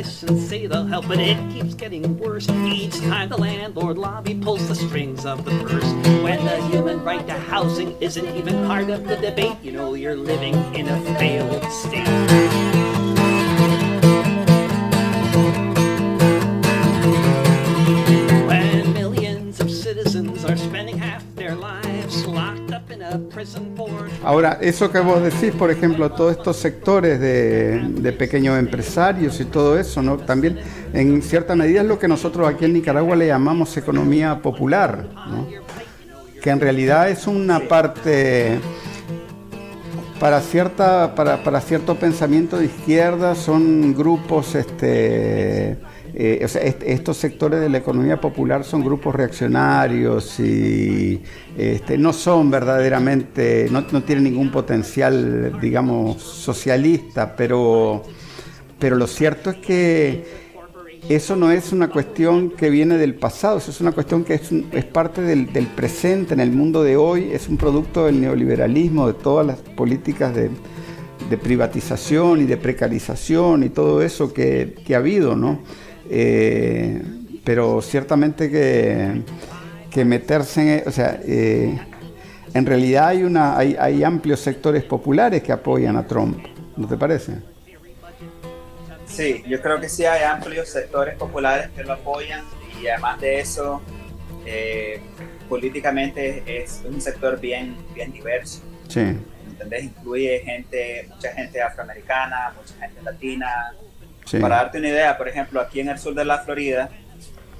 politicians 0.01 0.49
say 0.49 0.67
they'll 0.67 0.87
help 0.87 1.07
but 1.09 1.19
it 1.19 1.37
keeps 1.53 1.75
getting 1.75 2.19
worse. 2.19 2.49
Each 2.49 2.99
time 3.01 3.29
the 3.29 3.37
landlord 3.37 3.99
lobby 3.99 4.35
pulls 4.35 4.67
the 4.69 4.75
strings 4.75 5.27
of 5.27 5.45
the 5.45 5.51
purse. 5.63 5.85
When 6.23 6.45
the 6.45 6.63
human 6.69 7.05
right 7.05 7.27
to 7.27 7.33
housing 7.35 7.95
isn't 8.01 8.37
even 8.37 8.67
part 8.67 8.89
of 8.89 9.07
the 9.07 9.17
debate 9.17 9.57
you 9.63 9.73
know 9.73 9.95
you're 9.95 10.17
living 10.17 10.55
in 10.75 10.89
a 10.89 11.19
failed 11.19 11.60
Ahora, 24.31 24.59
eso 24.61 24.93
que 24.93 25.01
vos 25.01 25.21
decís, 25.21 25.51
por 25.51 25.73
ejemplo, 25.73 26.09
todos 26.13 26.37
estos 26.37 26.57
sectores 26.57 27.19
de, 27.19 28.15
pequeños 28.17 28.57
empresarios 28.61 29.41
y 29.41 29.45
todo 29.45 29.77
eso, 29.77 30.03
¿no? 30.03 30.19
También 30.19 30.57
en 30.93 31.21
cierta 31.21 31.57
medida 31.57 31.81
es 31.81 31.89
lo 31.89 31.99
que 31.99 32.07
nosotros 32.07 32.49
aquí 32.49 32.65
en 32.65 32.75
Nicaragua 32.75 33.17
le 33.17 33.27
llamamos 33.27 33.77
economía 33.77 34.41
popular, 34.41 35.09
¿no? 35.29 35.49
que 36.41 36.49
en 36.49 36.61
realidad 36.61 37.11
es 37.11 37.27
una 37.27 37.59
parte 37.59 38.61
para 40.21 40.41
cierta 40.43 41.17
para, 41.17 41.43
para 41.43 41.61
cierto 41.61 41.97
pensamiento 41.97 42.57
de 42.59 42.67
izquierda 42.67 43.35
son 43.35 43.97
grupos 43.97 44.55
este 44.55 45.77
eh, 46.15 46.47
estos 46.87 47.17
sectores 47.17 47.61
de 47.61 47.69
la 47.69 47.79
economía 47.79 48.21
popular 48.21 48.65
son 48.65 48.85
grupos 48.85 49.15
reaccionarios 49.15 50.41
y 50.41 51.23
este, 51.57 51.99
no 51.99 52.13
son 52.13 52.51
verdaderamente, 52.51 53.69
no, 53.71 53.85
no 53.91 54.03
tienen 54.03 54.25
ningún 54.25 54.51
potencial, 54.51 55.59
digamos, 55.61 56.23
socialista, 56.23 57.37
pero, 57.37 58.03
pero 58.79 58.97
lo 58.97 59.07
cierto 59.07 59.51
es 59.51 59.57
que 59.57 60.51
eso 61.09 61.35
no 61.37 61.51
es 61.51 61.73
una 61.73 61.89
cuestión 61.89 62.51
que 62.51 62.71
viene 62.71 62.99
del 62.99 63.15
pasado, 63.15 63.59
eso 63.59 63.71
es 63.71 63.81
una 63.81 63.93
cuestión 63.93 64.25
que 64.25 64.35
es, 64.35 64.51
es 64.73 64.85
parte 64.85 65.23
del, 65.23 65.53
del, 65.53 65.67
presente 65.67 66.35
en 66.35 66.41
el 66.41 66.51
mundo 66.51 66.83
de 66.83 66.97
hoy, 66.97 67.31
es 67.33 67.49
un 67.49 67.57
producto 67.57 68.07
del 68.07 68.21
neoliberalismo, 68.21 69.07
de 69.07 69.15
todas 69.15 69.47
las 69.47 69.59
políticas 69.59 70.35
de, 70.35 70.51
de 71.31 71.39
privatización 71.39 72.43
y 72.43 72.45
de 72.45 72.57
precarización 72.57 73.63
y 73.63 73.71
todo 73.71 74.03
eso 74.03 74.35
que, 74.35 74.75
que 74.85 74.95
ha 74.95 74.99
habido, 74.99 75.37
¿no? 75.37 75.61
Eh, 76.11 77.01
pero 77.45 77.81
ciertamente 77.81 78.51
que, 78.51 79.23
que 79.91 80.05
meterse 80.05 80.83
en, 80.83 80.89
o 80.89 80.91
sea, 80.91 81.21
eh, 81.25 81.79
en 82.53 82.67
realidad 82.67 83.09
hay, 83.09 83.23
una, 83.23 83.57
hay, 83.57 83.77
hay 83.79 84.03
amplios 84.03 84.41
sectores 84.41 84.83
populares 84.83 85.43
que 85.43 85.53
apoyan 85.53 85.97
a 85.97 86.07
Trump, 86.07 86.45
¿no 86.77 86.89
te 86.89 86.97
parece? 86.97 87.35
Sí, 89.07 89.43
yo 89.47 89.61
creo 89.61 89.81
que 89.81 89.89
sí 89.89 90.05
hay 90.05 90.23
amplios 90.25 90.69
sectores 90.69 91.17
populares 91.17 91.71
que 91.77 91.85
lo 91.85 91.93
apoyan 91.93 92.45
y 92.81 92.89
además 92.89 93.21
de 93.21 93.41
eso, 93.41 93.81
eh, 94.47 95.01
políticamente 95.49 96.43
es 96.47 96.83
un 96.85 97.01
sector 97.01 97.39
bien, 97.41 97.77
bien 97.95 98.13
diverso. 98.13 98.63
Sí. 98.89 99.01
¿Entendés? 99.49 99.85
Incluye 99.85 100.41
gente, 100.41 101.07
mucha 101.09 101.33
gente 101.33 101.61
afroamericana, 101.61 102.55
mucha 102.57 102.75
gente 102.81 103.03
latina, 103.03 103.75
para 104.39 104.57
darte 104.57 104.79
una 104.79 104.89
idea, 104.89 105.17
por 105.17 105.29
ejemplo, 105.29 105.61
aquí 105.61 105.81
en 105.81 105.89
el 105.89 105.99
sur 105.99 106.15
de 106.15 106.25
la 106.25 106.39
Florida 106.39 106.91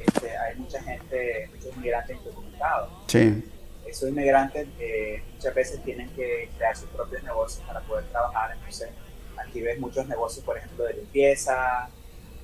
este, 0.07 0.37
hay 0.37 0.57
mucha 0.57 0.83
gente, 0.83 1.49
muchos 1.55 1.77
inmigrantes 1.77 2.17
indocumentados. 2.17 2.91
Sí. 3.07 3.45
Esos 3.87 4.09
inmigrantes 4.09 4.69
eh, 4.79 5.23
muchas 5.35 5.55
veces 5.55 5.83
tienen 5.83 6.09
que 6.11 6.51
crear 6.57 6.77
sus 6.77 6.89
propios 6.91 7.23
negocios 7.23 7.65
para 7.67 7.81
poder 7.81 8.05
trabajar. 8.07 8.53
Entonces, 8.53 8.91
aquí 9.37 9.61
ves 9.61 9.79
muchos 9.79 10.07
negocios, 10.07 10.45
por 10.45 10.57
ejemplo, 10.57 10.85
de 10.85 10.95
limpieza, 10.95 11.89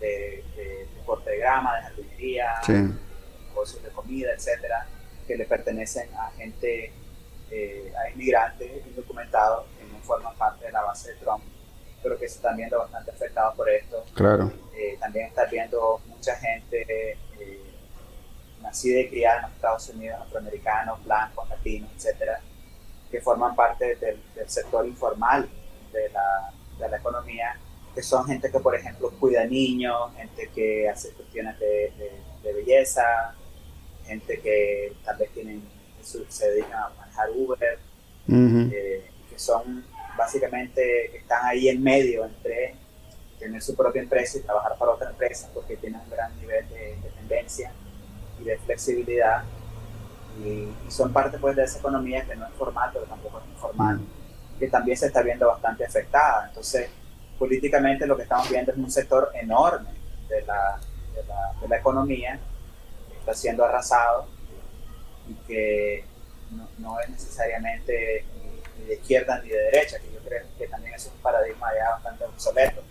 de, 0.01 0.45
de, 0.57 0.89
corte 1.05 1.31
de 1.31 1.39
grama, 1.39 1.77
de 1.77 1.83
jardinería, 1.83 2.55
negocios 3.49 3.83
de 3.83 3.91
comida, 3.91 4.33
etcétera, 4.33 4.87
que 5.27 5.37
le 5.37 5.45
pertenecen 5.45 6.09
a 6.15 6.31
gente, 6.33 6.93
eh, 7.51 7.93
a 7.97 8.11
inmigrantes 8.11 8.85
indocumentados 8.87 9.67
que 9.79 9.85
no 9.85 10.01
forman 10.01 10.37
parte 10.37 10.67
de 10.67 10.73
la 10.73 10.83
base 10.83 11.13
de 11.13 11.17
Trump 11.21 11.45
pero 12.07 12.21
que 12.21 12.29
se 12.29 12.37
están 12.37 12.57
viendo 12.57 12.79
bastante 12.79 13.11
afectados 13.11 13.57
por 13.57 13.69
esto. 13.69 14.05
Claro. 14.15 14.53
Eh, 14.77 14.97
también 15.01 15.27
estás 15.27 15.51
viendo 15.51 16.01
mucha 16.07 16.37
gente 16.37 17.19
eh, 17.41 17.61
nacida 18.63 19.01
y 19.01 19.09
criada 19.09 19.39
en 19.39 19.43
los 19.43 19.53
Estados 19.55 19.89
Unidos, 19.89 20.21
afroamericanos, 20.23 21.05
blancos, 21.05 21.49
latinos, 21.49 21.91
etcétera, 21.97 22.41
que 23.11 23.21
forman 23.21 23.57
parte 23.57 23.97
del, 23.97 24.23
sector 24.47 24.87
informal 24.87 25.49
de 25.93 26.09
la, 26.11 26.53
de 26.79 26.89
la, 26.89 26.97
economía, 26.97 27.59
que 27.93 28.03
son 28.03 28.25
gente 28.25 28.53
que, 28.53 28.61
por 28.61 28.77
ejemplo, 28.77 29.11
cuida 29.19 29.45
niños, 29.45 30.15
gente 30.15 30.49
que 30.55 30.89
hace 30.89 31.11
cuestiones 31.11 31.59
de, 31.59 31.93
de, 32.45 32.53
belleza, 32.53 33.35
gente 34.05 34.39
que 34.39 34.93
tal 35.05 35.17
vez 35.17 35.33
tienen, 35.33 35.69
se 36.01 36.51
dedican 36.51 36.85
a 36.85 36.89
manejar 36.91 37.31
Uber, 37.35 37.81
eh, 38.29 39.11
que 39.29 39.39
son 39.41 39.85
básicamente 40.17 41.17
están 41.17 41.45
ahí 41.45 41.69
en 41.69 41.83
medio 41.83 42.25
entre 42.25 42.75
tener 43.39 43.63
su 43.63 43.77
propia 43.77 44.03
empresa 44.03 44.39
y 44.39 44.43
trabajar 44.43 44.77
para 44.79 44.93
otra 44.93 45.11
empresa 45.11 45.51
porque 45.53 45.77
tienen 45.77 46.01
un 46.01 46.11
gran 46.11 46.35
nivel 46.41 46.69
de 46.69 46.97
dependencia 47.03 47.73
y 48.41 48.45
de 48.45 48.59
flexibilidad. 48.59 49.45
Y, 50.45 50.69
son 50.91 51.13
parte 51.13 51.39
pues 51.39 51.57
de 51.57 51.65
esa 51.65 51.79
economía 51.79 52.25
que 52.27 52.37
no 52.37 52.47
es 52.47 52.53
formal 52.53 52.91
pero 52.93 53.07
tampoco 53.07 53.41
es 53.41 53.47
informal 53.47 54.01
que 54.59 54.69
también 54.69 54.97
se 54.97 55.07
está 55.07 55.23
viendo 55.23 55.47
bastante 55.49 55.85
afectada. 55.85 56.49
Entonces 56.49 56.89
políticamente 57.39 58.07
lo 58.07 58.17
que 58.17 58.23
estamos 58.23 58.49
viendo 58.51 58.73
es 58.73 58.79
un 58.79 58.91
sector 58.91 59.31
enorme 59.35 59.91
de 60.29 60.43
la, 60.43 60.79
de 61.15 61.23
la, 61.25 61.53
de 61.61 61.69
la 61.69 61.77
economía 61.77 62.39
que 63.11 63.19
está 63.19 63.35
siendo 63.35 63.65
arrasado 63.65 64.27
y 65.29 65.35
que 65.47 66.05
no, 66.51 66.69
no 66.79 67.01
es 67.01 67.11
necesariamente 67.11 68.25
de 68.85 68.95
izquierda 68.95 69.41
ni 69.43 69.49
de 69.49 69.59
derecha, 69.59 69.99
que 69.99 70.13
yo 70.13 70.21
creo 70.21 70.45
que 70.59 70.67
también 70.69 70.95
es 70.95 71.07
un 71.07 71.21
paradigma 71.23 71.69
ya 71.75 71.91
bastante 71.91 72.25
obsoleto. 72.25 72.83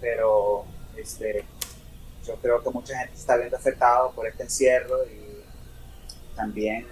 Pero 0.00 0.64
este, 0.96 1.44
yo 2.24 2.36
creo 2.36 2.62
que 2.62 2.70
mucha 2.70 2.98
gente 2.98 3.14
está 3.14 3.36
viendo 3.36 3.56
afectado 3.56 4.12
por 4.12 4.26
este 4.26 4.44
encierro 4.44 5.04
y 5.06 5.44
también 6.36 6.86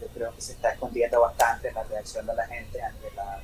yo 0.00 0.06
creo 0.14 0.34
que 0.34 0.40
se 0.40 0.52
está 0.52 0.70
escondiendo 0.70 1.20
bastante 1.20 1.72
la 1.72 1.82
reacción 1.84 2.26
de 2.26 2.34
la 2.34 2.46
gente 2.46 2.80
ante, 2.80 3.10
la, 3.16 3.40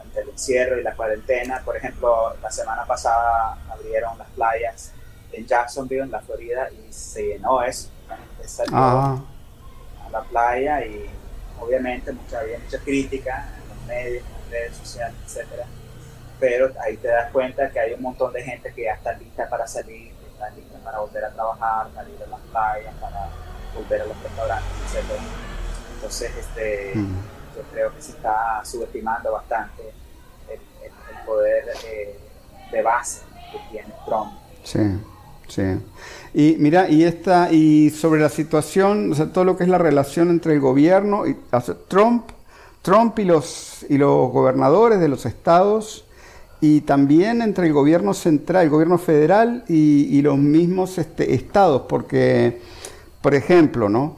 ante, 0.00 0.20
el 0.20 0.28
encierro 0.30 0.80
y 0.80 0.82
la 0.82 0.94
cuarentena. 0.94 1.62
Por 1.64 1.76
ejemplo, 1.76 2.34
la 2.42 2.50
semana 2.50 2.84
pasada 2.84 3.58
abrieron 3.70 4.18
las 4.18 4.28
playas 4.30 4.92
en 5.32 5.46
Jacksonville, 5.46 6.02
en 6.02 6.10
la 6.10 6.20
Florida, 6.20 6.68
y 6.70 6.92
se 6.92 7.22
llenó 7.22 7.62
eso. 7.62 7.90
La 8.08 8.16
gente 8.16 8.48
salió 8.48 8.76
a 8.76 9.22
la 10.10 10.22
playa 10.22 10.84
y 10.84 11.10
obviamente 11.60 12.12
mucha, 12.12 12.40
había 12.40 12.58
mucha 12.58 12.78
crítica 12.78 13.48
en 13.62 13.68
los 13.68 13.86
medios, 13.86 14.24
en 14.24 14.32
las 14.32 14.50
redes 14.50 14.76
sociales, 14.76 15.16
etcétera, 15.24 15.66
pero 16.40 16.70
ahí 16.84 16.96
te 16.96 17.08
das 17.08 17.30
cuenta 17.32 17.70
que 17.70 17.80
hay 17.80 17.92
un 17.94 18.02
montón 18.02 18.32
de 18.32 18.42
gente 18.42 18.72
que 18.72 18.84
ya 18.84 18.94
está 18.94 19.12
lista 19.14 19.48
para 19.48 19.66
salir, 19.66 20.12
está 20.32 20.50
lista 20.50 20.78
para 20.84 20.98
volver 20.98 21.24
a 21.24 21.30
trabajar, 21.30 21.86
salir 21.94 22.16
a 22.22 22.26
las 22.26 22.40
playas, 22.40 22.94
para 23.00 23.28
volver 23.74 24.02
a 24.02 24.04
los 24.06 24.22
restaurantes, 24.22 24.72
etcétera. 24.86 25.22
Entonces, 25.94 26.36
este, 26.36 26.92
yo 26.94 27.62
creo 27.72 27.94
que 27.94 28.02
se 28.02 28.12
está 28.12 28.62
subestimando 28.64 29.32
bastante 29.32 29.82
el, 30.48 30.60
el, 30.84 31.24
poder 31.24 31.64
eh, 31.86 32.18
de 32.70 32.82
base 32.82 33.22
que 33.50 33.58
tiene 33.70 33.94
Trump. 34.04 34.32
Sí, 34.64 35.00
sí. 35.48 35.62
Y 36.34 36.56
mira, 36.58 36.90
y 36.90 37.04
esta, 37.04 37.52
y 37.52 37.90
sobre 37.90 38.20
la 38.20 38.28
situación, 38.28 39.12
o 39.12 39.14
sea, 39.14 39.32
todo 39.32 39.44
lo 39.44 39.56
que 39.56 39.62
es 39.62 39.70
la 39.70 39.78
relación 39.78 40.30
entre 40.30 40.54
el 40.54 40.60
gobierno 40.60 41.28
y 41.28 41.36
Trump, 41.86 42.24
Trump 42.82 43.16
y 43.20 43.24
los, 43.24 43.86
y 43.88 43.98
los 43.98 44.32
gobernadores 44.32 44.98
de 44.98 45.06
los 45.06 45.26
estados, 45.26 46.04
y 46.60 46.80
también 46.80 47.40
entre 47.40 47.68
el 47.68 47.72
gobierno 47.72 48.14
central, 48.14 48.64
el 48.64 48.70
gobierno 48.70 48.98
federal 48.98 49.64
y, 49.68 50.20
los 50.22 50.36
mismos 50.36 50.98
este, 50.98 51.34
estados, 51.34 51.82
porque, 51.88 52.58
por 53.20 53.34
ejemplo, 53.34 53.88
¿no? 53.88 54.16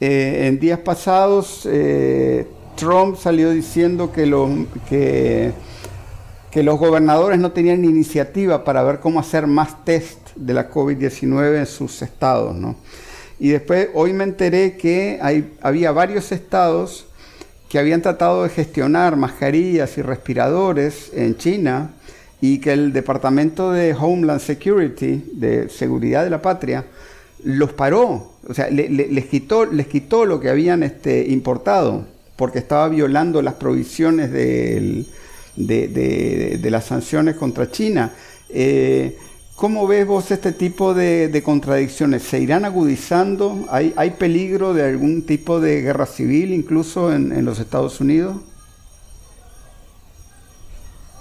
Eh, 0.00 0.46
en 0.46 0.60
días 0.60 0.78
pasados 0.78 1.68
eh, 1.70 2.46
Trump 2.76 3.16
salió 3.16 3.50
diciendo 3.50 4.12
que, 4.12 4.26
lo, 4.26 4.48
que 4.88 5.52
que 6.50 6.62
los 6.62 6.78
gobernadores 6.78 7.38
no 7.38 7.52
tenían 7.52 7.84
iniciativa 7.84 8.64
para 8.64 8.82
ver 8.82 9.00
cómo 9.00 9.20
hacer 9.20 9.46
más 9.46 9.84
test 9.84 10.18
de 10.34 10.54
la 10.54 10.70
COVID-19 10.70 11.58
en 11.58 11.66
sus 11.66 12.02
estados. 12.02 12.54
¿no? 12.56 12.76
Y 13.38 13.50
después, 13.50 13.88
hoy 13.94 14.12
me 14.12 14.24
enteré 14.24 14.76
que 14.76 15.20
había 15.60 15.92
varios 15.92 16.32
estados 16.32 17.06
que 17.68 17.78
habían 17.78 18.00
tratado 18.00 18.44
de 18.44 18.48
gestionar 18.48 19.16
mascarillas 19.16 19.98
y 19.98 20.02
respiradores 20.02 21.10
en 21.14 21.36
China 21.36 21.90
y 22.40 22.60
que 22.60 22.72
el 22.72 22.92
Departamento 22.92 23.72
de 23.72 23.94
Homeland 23.94 24.40
Security, 24.40 25.32
de 25.34 25.68
Seguridad 25.68 26.24
de 26.24 26.30
la 26.30 26.40
Patria, 26.40 26.86
los 27.44 27.72
paró, 27.72 28.32
o 28.48 28.54
sea, 28.54 28.70
les, 28.70 29.26
quitó, 29.26 29.66
les 29.66 29.86
quitó 29.86 30.24
lo 30.24 30.40
que 30.40 30.48
habían 30.48 30.82
este, 30.82 31.26
importado, 31.28 32.06
porque 32.36 32.58
estaba 32.58 32.88
violando 32.88 33.42
las 33.42 33.54
provisiones 33.54 34.32
del, 34.32 35.06
de, 35.58 36.68
las 36.70 36.86
sanciones 36.86 37.36
contra 37.36 37.70
China. 37.70 38.12
Eh, 38.48 39.18
¿Cómo 39.56 39.88
ves 39.88 40.06
vos 40.06 40.30
este 40.30 40.52
tipo 40.52 40.94
de, 40.94 41.42
contradicciones? 41.44 42.22
¿Se 42.22 42.38
irán 42.38 42.64
agudizando? 42.64 43.66
¿Hay, 43.70 43.92
¿Hay, 43.96 44.12
peligro 44.12 44.72
de 44.72 44.84
algún 44.84 45.26
tipo 45.26 45.60
de 45.60 45.82
guerra 45.82 46.06
civil 46.06 46.52
incluso 46.52 47.12
en, 47.12 47.44
los 47.44 47.58
Estados 47.58 48.00
Unidos? 48.00 48.36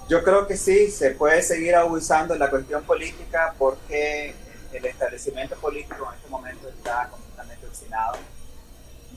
Yo 0.08 0.24
creo 0.24 0.48
que 0.48 0.56
sí, 0.56 0.90
se 0.92 1.12
puede 1.12 1.42
seguir 1.42 1.76
agudizando 1.76 2.36
la 2.36 2.50
cuestión 2.50 2.84
política 2.84 3.54
porque 3.58 4.34
el 4.72 4.86
establecimiento 4.86 5.56
político 5.56 6.08
en 6.10 6.18
este 6.18 6.30
momento 6.30 6.70
está 6.70 7.10
completamente 7.10 7.66
obstinado. 7.66 8.18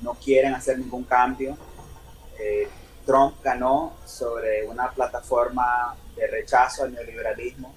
No 0.03 0.15
quieren 0.15 0.55
hacer 0.55 0.79
ningún 0.79 1.05
cambio. 1.05 1.57
Eh, 2.41 2.67
Trump 3.11 3.43
ganó 3.43 3.97
sobre 4.07 4.65
una 4.69 4.89
plataforma 4.93 5.97
de 6.15 6.29
rechazo 6.29 6.85
al 6.85 6.93
neoliberalismo 6.93 7.75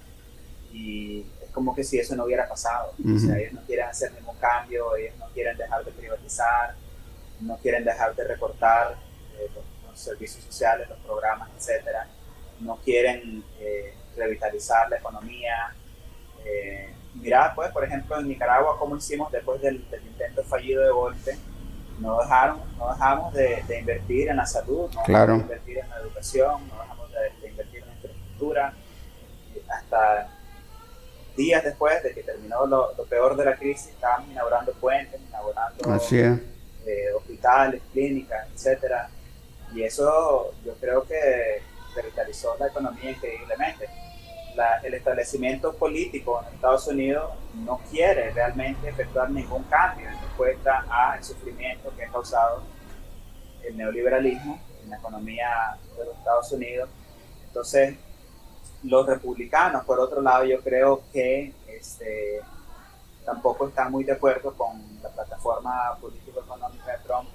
y 0.72 1.26
es 1.42 1.50
como 1.50 1.74
que 1.74 1.82
si 1.82 1.98
eso 1.98 2.14
no 2.14 2.24
hubiera 2.24 2.48
pasado. 2.48 2.92
O 3.04 3.18
sea, 3.18 3.36
ellos 3.36 3.52
no 3.52 3.62
quieren 3.62 3.86
hacer 3.86 4.12
ningún 4.12 4.36
cambio, 4.36 4.94
ellos 4.94 5.16
no 5.18 5.26
quieren 5.34 5.56
dejar 5.56 5.84
de 5.84 5.90
privatizar, 5.90 6.76
no 7.40 7.56
quieren 7.56 7.84
dejar 7.84 8.14
de 8.14 8.24
recortar 8.28 8.96
eh, 9.36 9.50
los, 9.54 9.98
servicios 9.98 10.44
sociales, 10.44 10.88
los 10.88 10.98
programas, 11.00 11.50
etcétera. 11.56 12.06
No 12.60 12.76
quieren 12.84 13.44
eh, 13.58 13.92
revitalizar 14.16 14.88
la 14.88 14.98
economía. 14.98 15.74
Eh, 16.44 16.92
mira, 17.14 17.52
pues, 17.56 17.72
por 17.72 17.84
ejemplo, 17.84 18.20
en 18.20 18.28
Nicaragua, 18.28 18.78
cómo 18.78 18.96
hicimos 18.96 19.32
después 19.32 19.60
del, 19.60 19.84
intento 20.06 20.44
fallido 20.44 20.82
de 20.84 20.90
golpe, 20.90 21.36
no, 21.98 22.20
dejaron, 22.20 22.60
no 22.78 22.92
dejamos 22.92 23.34
de, 23.34 23.78
invertir 23.78 24.28
en 24.28 24.36
la 24.36 24.46
salud, 24.46 24.90
no 24.92 25.02
dejamos 25.06 25.38
de 25.38 25.42
invertir 25.42 25.78
en 25.78 25.88
la 25.88 25.96
educación, 25.98 26.68
no 26.68 26.80
dejamos 26.80 27.10
de, 27.10 27.48
invertir 27.48 27.80
en 27.82 27.88
la 27.88 27.94
infraestructura, 27.94 28.74
hasta 29.68 30.28
días 31.36 31.64
después 31.64 32.02
de 32.02 32.14
que 32.14 32.22
terminó 32.22 32.66
lo, 32.66 32.92
peor 33.08 33.36
de 33.36 33.44
la 33.44 33.56
crisis, 33.56 33.88
estábamos 33.88 34.30
inaugurando 34.30 34.72
puentes, 34.74 35.20
inaugurando 35.28 36.00
eh, 36.86 37.12
hospitales, 37.16 37.82
clínicas, 37.92 38.46
etcétera. 38.54 39.08
Y 39.74 39.82
eso 39.82 40.52
yo 40.64 40.74
creo 40.74 41.04
que 41.04 41.62
revitalizó 41.96 42.56
la 42.58 42.68
economía 42.68 43.10
increíblemente 43.10 43.88
el 44.82 44.94
establecimiento 44.94 45.74
político 45.74 46.42
en 46.46 46.54
Estados 46.54 46.86
Unidos 46.86 47.32
no 47.64 47.80
quiere 47.90 48.30
realmente 48.30 48.88
efectuar 48.88 49.30
ningún 49.30 49.64
cambio 49.64 50.08
en 50.08 50.20
respuesta 50.20 50.84
al 50.88 51.22
sufrimiento 51.22 51.92
que 51.96 52.04
ha 52.04 52.08
causado 52.08 52.62
el 53.62 53.76
neoliberalismo 53.76 54.60
en 54.82 54.90
la 54.90 54.96
economía 54.98 55.76
de 55.96 56.04
los 56.04 56.16
Estados 56.16 56.52
Unidos. 56.52 56.88
Entonces, 57.46 57.96
los 58.82 59.06
republicanos, 59.06 59.84
por 59.84 59.98
otro 59.98 60.20
lado, 60.20 60.44
yo 60.44 60.60
creo 60.60 61.02
que 61.12 61.52
este, 61.66 62.40
tampoco 63.24 63.68
están 63.68 63.90
muy 63.90 64.04
de 64.04 64.12
acuerdo 64.12 64.54
con 64.54 64.82
la 65.02 65.08
plataforma 65.08 65.96
político-económica 66.00 66.92
de 66.92 66.98
Trump, 67.04 67.28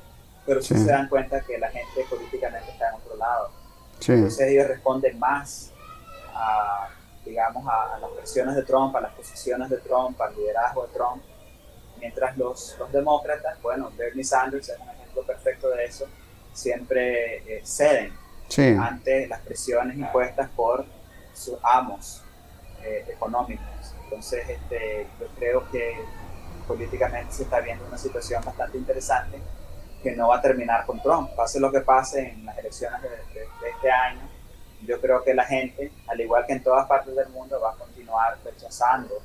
pero 0.46 0.62
sí, 0.62 0.76
se 0.76 0.86
dan 0.86 1.08
cuenta 1.10 1.42
que 1.42 1.58
la 1.58 1.70
gente 1.70 2.06
políticamente 2.10 2.72
está 2.72 2.90
en 2.90 2.96
otro 2.96 3.16
lado. 3.18 3.52
Entonces 4.00 4.48
ellos 4.48 4.68
responden 4.68 5.20
más 5.20 5.72
a 6.34 6.88
digamos, 7.30 7.64
a, 7.68 8.00
las 8.00 8.10
presiones 8.12 8.56
de 8.56 8.64
Trump, 8.64 8.96
a 8.96 9.02
las 9.02 9.14
posiciones 9.14 9.70
de 9.70 9.78
Trump, 9.78 10.20
al 10.20 10.36
liderazgo 10.36 10.88
de 10.88 10.94
Trump, 10.94 11.24
mientras 12.00 12.36
los, 12.38 12.76
los 12.80 12.92
demócratas, 12.92 13.62
bueno, 13.62 13.92
Bernie 13.96 14.24
Sanders 14.24 14.70
es 14.70 14.80
un 14.80 14.90
ejemplo 14.90 15.24
perfecto 15.24 15.70
de 15.70 15.86
eso, 15.86 16.08
siempre 16.54 17.38
eh, 17.38 17.62
ceden 17.64 18.14
ante 18.80 19.28
las 19.28 19.42
presiones 19.42 19.96
impuestas 19.96 20.50
por 20.56 20.84
sus 21.34 21.60
amos 21.62 22.24
eh, 22.84 23.06
económicos. 23.10 23.94
Entonces, 24.06 24.50
este, 24.50 25.06
yo 25.20 25.28
creo 25.38 25.70
que 25.72 25.98
políticamente 26.68 27.32
se 27.32 27.44
está 27.44 27.60
viendo 27.60 27.86
una 27.86 27.98
situación 27.98 28.44
bastante 28.44 28.78
interesante 28.78 29.40
que 30.02 30.16
no 30.16 30.30
va 30.30 30.38
a 30.38 30.42
terminar 30.42 30.86
con 30.88 31.00
Trump. 31.00 31.30
Pase 31.36 31.60
lo 31.60 31.72
que 31.72 31.82
pase 31.82 32.30
en 32.30 32.46
las 32.46 32.58
elecciones 32.58 33.02
de 33.04 33.70
este 33.70 33.92
año, 33.92 34.39
yo 34.90 35.00
creo 35.00 35.24
que 35.24 35.36
la 35.36 35.46
gente, 35.46 35.92
al 36.08 36.20
igual 36.20 36.48
que 36.48 36.54
en 36.54 36.64
todas 36.64 36.88
partes 36.88 37.16
del 37.16 37.30
mundo, 37.30 37.62
va 37.62 37.74
a 37.74 37.76
continuar 37.76 38.40
rechazando 38.44 39.22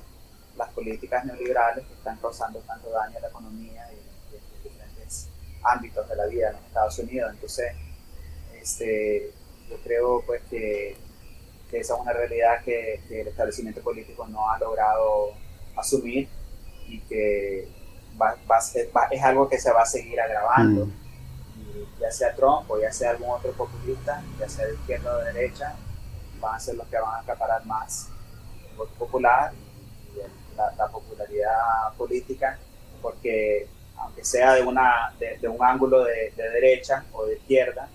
las 0.59 0.69
políticas 0.69 1.25
neoliberales 1.25 1.87
que 1.87 1.95
están 1.95 2.19
causando 2.19 2.59
tanto 2.61 2.91
daño 2.91 3.17
a 3.17 3.21
la 3.23 3.29
economía 3.29 3.89
y, 3.91 4.37
en 4.37 4.63
diferentes 4.63 5.29
ámbitos 5.63 6.07
de 6.07 6.17
la 6.17 6.27
vida 6.27 6.49
en 6.49 6.57
los 6.57 6.65
Estados 6.67 6.99
Unidos. 6.99 7.31
Entonces, 7.33 7.73
este, 8.61 9.33
yo 9.71 9.77
creo 9.83 10.23
pues 10.27 10.43
que, 10.51 10.99
que 11.71 11.81
esa 11.81 11.95
es 11.95 12.01
una 12.01 12.13
realidad 12.13 12.63
que, 12.63 13.01
el 13.09 13.29
establecimiento 13.29 13.81
político 13.81 14.27
no 14.27 14.51
ha 14.51 14.59
logrado 14.59 15.33
asumir 15.77 16.29
y 16.89 17.01
que 17.01 17.67
va, 18.21 18.37
es 19.11 19.23
algo 19.23 19.49
que 19.49 19.59
se 19.59 19.73
va 19.73 19.81
a 19.81 19.87
seguir 19.87 20.21
agravando. 20.21 20.85
Mm 20.85 21.04
ya 22.01 22.11
sea 22.11 22.35
Trump 22.35 22.71
o 22.71 22.81
ya 22.81 22.93
sea 22.93 23.11
algún 23.11 23.31
otro 23.31 23.53
populista, 23.53 24.23
ya 24.39 24.49
sea 24.49 24.67
de 24.67 24.75
izquierda 24.75 25.15
o 25.15 25.19
de 25.19 25.33
derecha, 25.33 25.75
van 26.41 26.55
a 26.57 26.61
ser 26.61 26.77
los 26.77 26.87
que 26.89 26.99
van 26.99 27.15
a 27.15 27.19
acaparar 27.21 27.65
más 27.67 28.09
el 28.71 28.77
voto 28.77 28.93
popular 28.95 29.53
y 30.15 30.57
la, 30.57 30.89
popularidad 30.89 31.95
política, 31.97 32.59
porque 33.03 33.69
aunque 33.97 34.25
sea 34.25 34.55
de, 34.55 34.63
una, 34.63 35.13
de, 35.19 35.49
un 35.49 35.63
ángulo 35.63 36.05
de, 36.05 36.33
derecha 36.37 37.05
o 37.13 37.27
de 37.27 37.35
izquierda, 37.35 37.89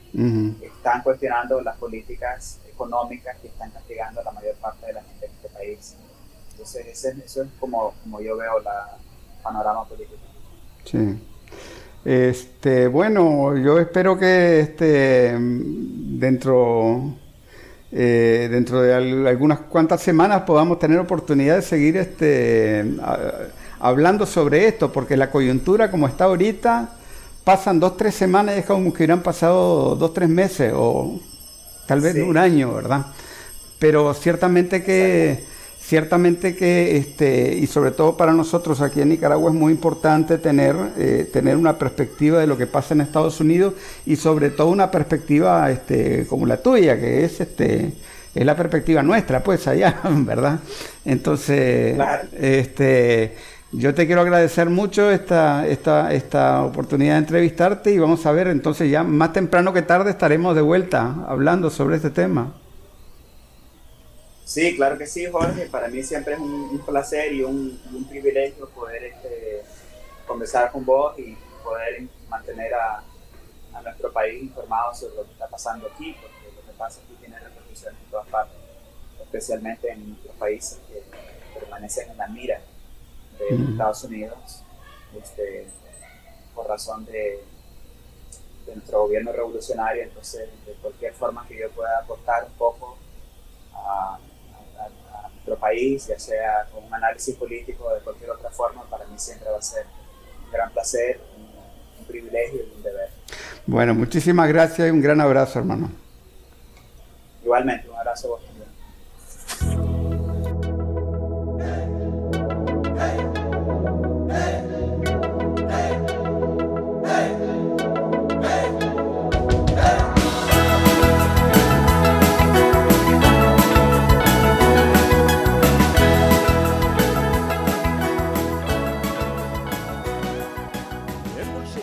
están 0.61 1.03
cuestionando 1.03 1.61
las 1.61 1.77
políticas 1.77 2.59
económicas 2.67 3.37
que 3.39 3.47
están 3.47 3.69
castigando 3.71 4.21
a 4.21 4.23
la 4.23 4.31
mayor 4.31 4.55
parte 4.55 4.87
de 4.87 4.93
la 4.93 5.03
gente 5.03 5.25
en 5.25 5.31
este 5.33 5.49
país. 5.49 5.95
Entonces, 6.51 7.05
eso 7.05 7.43
es 7.43 7.49
como, 7.59 7.93
como 8.03 8.21
yo 8.21 8.37
veo 8.37 8.59
la 8.59 8.97
panorama 9.43 9.85
político. 9.85 10.21
Sí. 10.85 11.19
Este, 12.05 12.87
bueno, 12.87 13.57
yo 13.57 13.77
espero 13.79 14.17
que 14.17 14.61
este, 14.61 15.35
dentro, 15.37 17.13
eh, 17.91 18.47
dentro 18.49 18.81
de 18.81 18.93
algunas 18.93 19.59
cuantas 19.59 20.01
semanas 20.01 20.43
podamos 20.43 20.79
tener 20.79 20.97
oportunidad 20.99 21.57
de 21.57 21.61
seguir 21.61 21.97
este, 21.97 22.85
hablando 23.79 24.25
sobre 24.25 24.67
esto, 24.67 24.91
porque 24.91 25.17
la 25.17 25.29
coyuntura 25.29 25.91
como 25.91 26.07
está 26.07 26.25
ahorita, 26.25 26.93
pasan 27.43 27.79
dos, 27.79 27.97
tres 27.97 28.15
semanas 28.15 28.55
y 28.55 28.59
es 28.59 28.65
como 28.65 28.93
que 28.93 29.03
hubieran 29.03 29.21
pasado 29.21 29.95
dos, 29.95 30.13
tres 30.13 30.29
meses 30.29 30.71
o 30.75 31.19
tal 31.85 31.99
vez 31.99 32.15
un 32.15 32.37
año, 32.37 32.73
¿verdad? 32.73 33.07
Pero 33.77 34.13
ciertamente 34.13 34.83
que 34.83 35.43
ciertamente 35.89 36.55
que, 36.55 36.97
este, 36.97 37.57
y 37.57 37.65
sobre 37.65 37.89
todo 37.89 38.15
para 38.15 38.31
nosotros 38.31 38.79
aquí 38.79 39.01
en 39.01 39.09
Nicaragua 39.09 39.49
es 39.49 39.57
muy 39.57 39.73
importante 39.73 40.37
tener, 40.37 40.75
eh, 40.99 41.27
tener 41.33 41.57
una 41.57 41.79
perspectiva 41.79 42.39
de 42.39 42.45
lo 42.45 42.55
que 42.59 42.67
pasa 42.67 42.93
en 42.93 43.01
Estados 43.01 43.39
Unidos 43.39 43.73
y 44.05 44.15
sobre 44.15 44.51
todo 44.51 44.67
una 44.67 44.91
perspectiva 44.91 45.71
este, 45.71 46.27
como 46.27 46.45
la 46.45 46.57
tuya, 46.57 46.99
que 46.99 47.25
es, 47.25 47.41
este, 47.41 47.91
es 48.35 48.45
la 48.45 48.55
perspectiva 48.55 49.01
nuestra, 49.01 49.43
pues 49.43 49.67
allá, 49.67 49.99
¿verdad? 50.11 50.59
Entonces, 51.05 51.99
este, 52.39 53.33
yo 53.71 53.95
te 53.95 54.05
quiero 54.05 54.21
agradecer 54.21 54.69
mucho 54.69 55.09
esta, 55.09 55.65
esta, 55.65 56.13
esta 56.13 56.65
oportunidad 56.65 57.13
de 57.13 57.19
entrevistarte 57.19 57.91
y 57.91 57.97
vamos 57.97 58.23
a 58.27 58.31
ver, 58.31 58.45
entonces 58.49 58.91
ya 58.91 59.03
más 59.03 59.33
temprano 59.33 59.73
que 59.73 59.81
tarde 59.81 60.11
estaremos 60.11 60.53
de 60.53 60.61
vuelta 60.61 61.25
hablando 61.27 61.71
sobre 61.71 61.95
este 61.95 62.11
tema. 62.11 62.58
Sí, 64.49 64.75
claro 64.75 64.97
que 64.97 65.05
sí, 65.05 65.27
Jorge. 65.27 65.67
Para 65.67 65.89
mí 65.89 66.01
siempre 66.01 66.33
es 66.33 66.39
un, 66.39 66.81
placer 66.83 67.31
y 67.33 67.43
un, 67.43 67.79
privilegio 68.09 68.67
poder 68.69 69.03
este, 69.03 69.61
conversar 70.25 70.71
con 70.71 70.83
vos 70.83 71.13
y 71.19 71.37
poder 71.63 72.01
mantener 72.27 72.73
a, 72.73 73.03
nuestro 73.83 74.11
país 74.11 74.41
informado 74.41 74.91
sobre 74.95 75.17
lo 75.17 75.25
que 75.25 75.33
está 75.33 75.47
pasando 75.47 75.87
aquí, 75.87 76.15
porque 76.19 76.55
lo 76.55 76.65
que 76.65 76.77
pasa 76.79 76.99
aquí 76.99 77.13
tiene 77.19 77.37
repercusiones 77.37 78.01
en 78.01 78.09
todas 78.09 78.27
partes, 78.27 78.57
especialmente 79.21 79.91
en 79.91 80.09
nuestros 80.09 80.35
países 80.37 80.79
que 80.87 81.03
permanecen 81.59 82.09
en 82.09 82.17
la 82.17 82.27
mira 82.27 82.59
de 83.37 83.71
Estados 83.71 84.03
Unidos 84.03 84.63
este, 85.15 85.67
por 86.55 86.67
razón 86.67 87.05
de, 87.05 87.43
de 88.65 88.75
nuestro 88.75 89.03
gobierno 89.03 89.31
revolucionario. 89.31 90.01
Entonces, 90.01 90.49
de 90.65 90.73
cualquier 90.81 91.13
forma 91.13 91.47
que 91.47 91.59
yo 91.59 91.69
pueda 91.69 91.99
aportar 91.99 92.45
un 92.45 92.53
poco 92.53 92.97
a 93.75 94.19
país, 95.57 96.07
ya 96.07 96.19
sea 96.19 96.67
con 96.71 96.83
un 96.83 96.93
análisis 96.93 97.35
político 97.35 97.85
o 97.85 97.93
de 97.93 98.01
cualquier 98.01 98.31
otra 98.31 98.49
forma, 98.49 98.83
para 98.89 99.05
mí 99.05 99.17
siempre 99.17 99.49
va 99.49 99.57
a 99.57 99.61
ser 99.61 99.85
un 100.45 100.51
gran 100.51 100.71
placer, 100.71 101.19
un, 101.37 101.49
privilegio 102.05 102.61
y 102.63 102.75
un 102.75 102.81
deber. 102.81 103.09
Bueno, 103.67 103.93
muchísimas 103.93 104.49
gracias 104.49 104.87
y 104.87 104.91
un 104.91 104.99
gran 104.99 105.21
abrazo, 105.21 105.59
hermano. 105.59 105.91
Igualmente, 107.43 107.87
un 107.87 107.95
abrazo 107.95 108.27
a 108.27 108.29
vos 108.31 108.41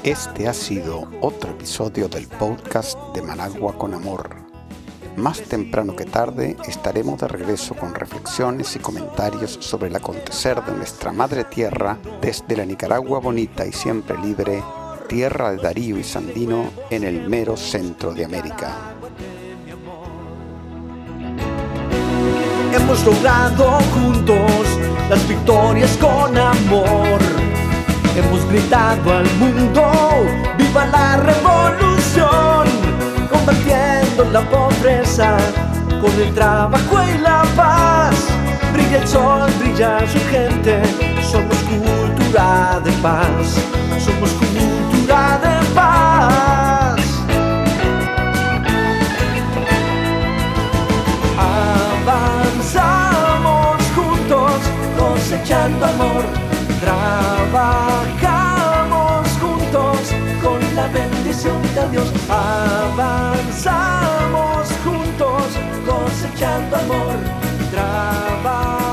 Este 0.07 0.47
ha 0.47 0.55
sido 0.55 1.09
otro 1.21 1.51
episodio 1.51 2.07
del 2.07 2.29
podcast 2.29 2.97
de 3.13 3.23
Managua 3.23 3.77
con 3.77 3.93
Amor. 3.93 4.37
Más 5.17 5.43
temprano 5.43 5.97
que 5.97 6.05
tarde 6.05 6.57
estaremos 6.69 7.19
de 7.19 7.27
regreso 7.27 7.75
con 7.75 7.93
reflexiones 7.93 8.77
y 8.77 8.79
comentarios 8.79 9.59
sobre 9.61 9.89
el 9.89 9.97
acontecer 9.97 10.65
de 10.65 10.75
nuestra 10.75 11.11
madre 11.11 11.43
tierra 11.43 11.99
desde 12.21 12.57
la 12.57 12.65
Nicaragua 12.65 13.19
bonita 13.19 13.67
y 13.67 13.73
siempre 13.73 14.17
libre, 14.19 14.63
tierra 15.09 15.51
de 15.51 15.57
Darío 15.57 15.99
y 15.99 16.05
Sandino 16.05 16.71
en 16.89 17.03
el 17.03 17.29
mero 17.29 17.57
centro 17.57 18.15
de 18.15 18.27
América. 18.27 18.77
Hemos 22.73 23.05
logrado 23.05 23.81
juntos 23.93 24.79
las 25.11 25.29
victorias 25.29 25.97
con 25.97 26.39
amor 26.39 27.45
Hemos 28.17 28.49
gritado 28.49 29.12
al 29.12 29.31
mundo, 29.35 29.83
viva 30.57 30.87
la 30.87 31.19
revolución, 31.19 32.67
combatiendo 33.31 34.25
la 34.33 34.41
pobreza 34.41 35.37
con 36.01 36.11
el 36.19 36.33
trabajo 36.35 36.97
y 37.14 37.19
la 37.19 37.43
paz. 37.55 38.14
Brilla 38.73 39.03
el 39.03 39.07
sol, 39.07 39.51
brilla 39.59 40.01
su 40.11 40.19
gente. 40.31 40.83
Somos 41.31 41.59
cultura 41.64 42.81
de 42.83 42.93
paz, 43.03 43.59
somos 43.99 44.31
cultura 44.31 45.39
de 45.43 45.67
paz. 45.75 47.01
Avanzamos 52.07 53.77
juntos, 53.95 54.53
cosechando 54.99 55.85
amor, 55.85 56.25
Trabajamos 56.81 58.09
juntos 59.41 59.99
con 60.43 60.61
la 60.74 60.87
bendición 60.89 61.62
de 61.74 61.89
Dios. 61.91 62.12
Avanzamos 62.29 63.49
juntos 64.85 65.45
cosechando 65.87 66.77
amor. 66.77 67.16
Trabajamos 67.70 68.86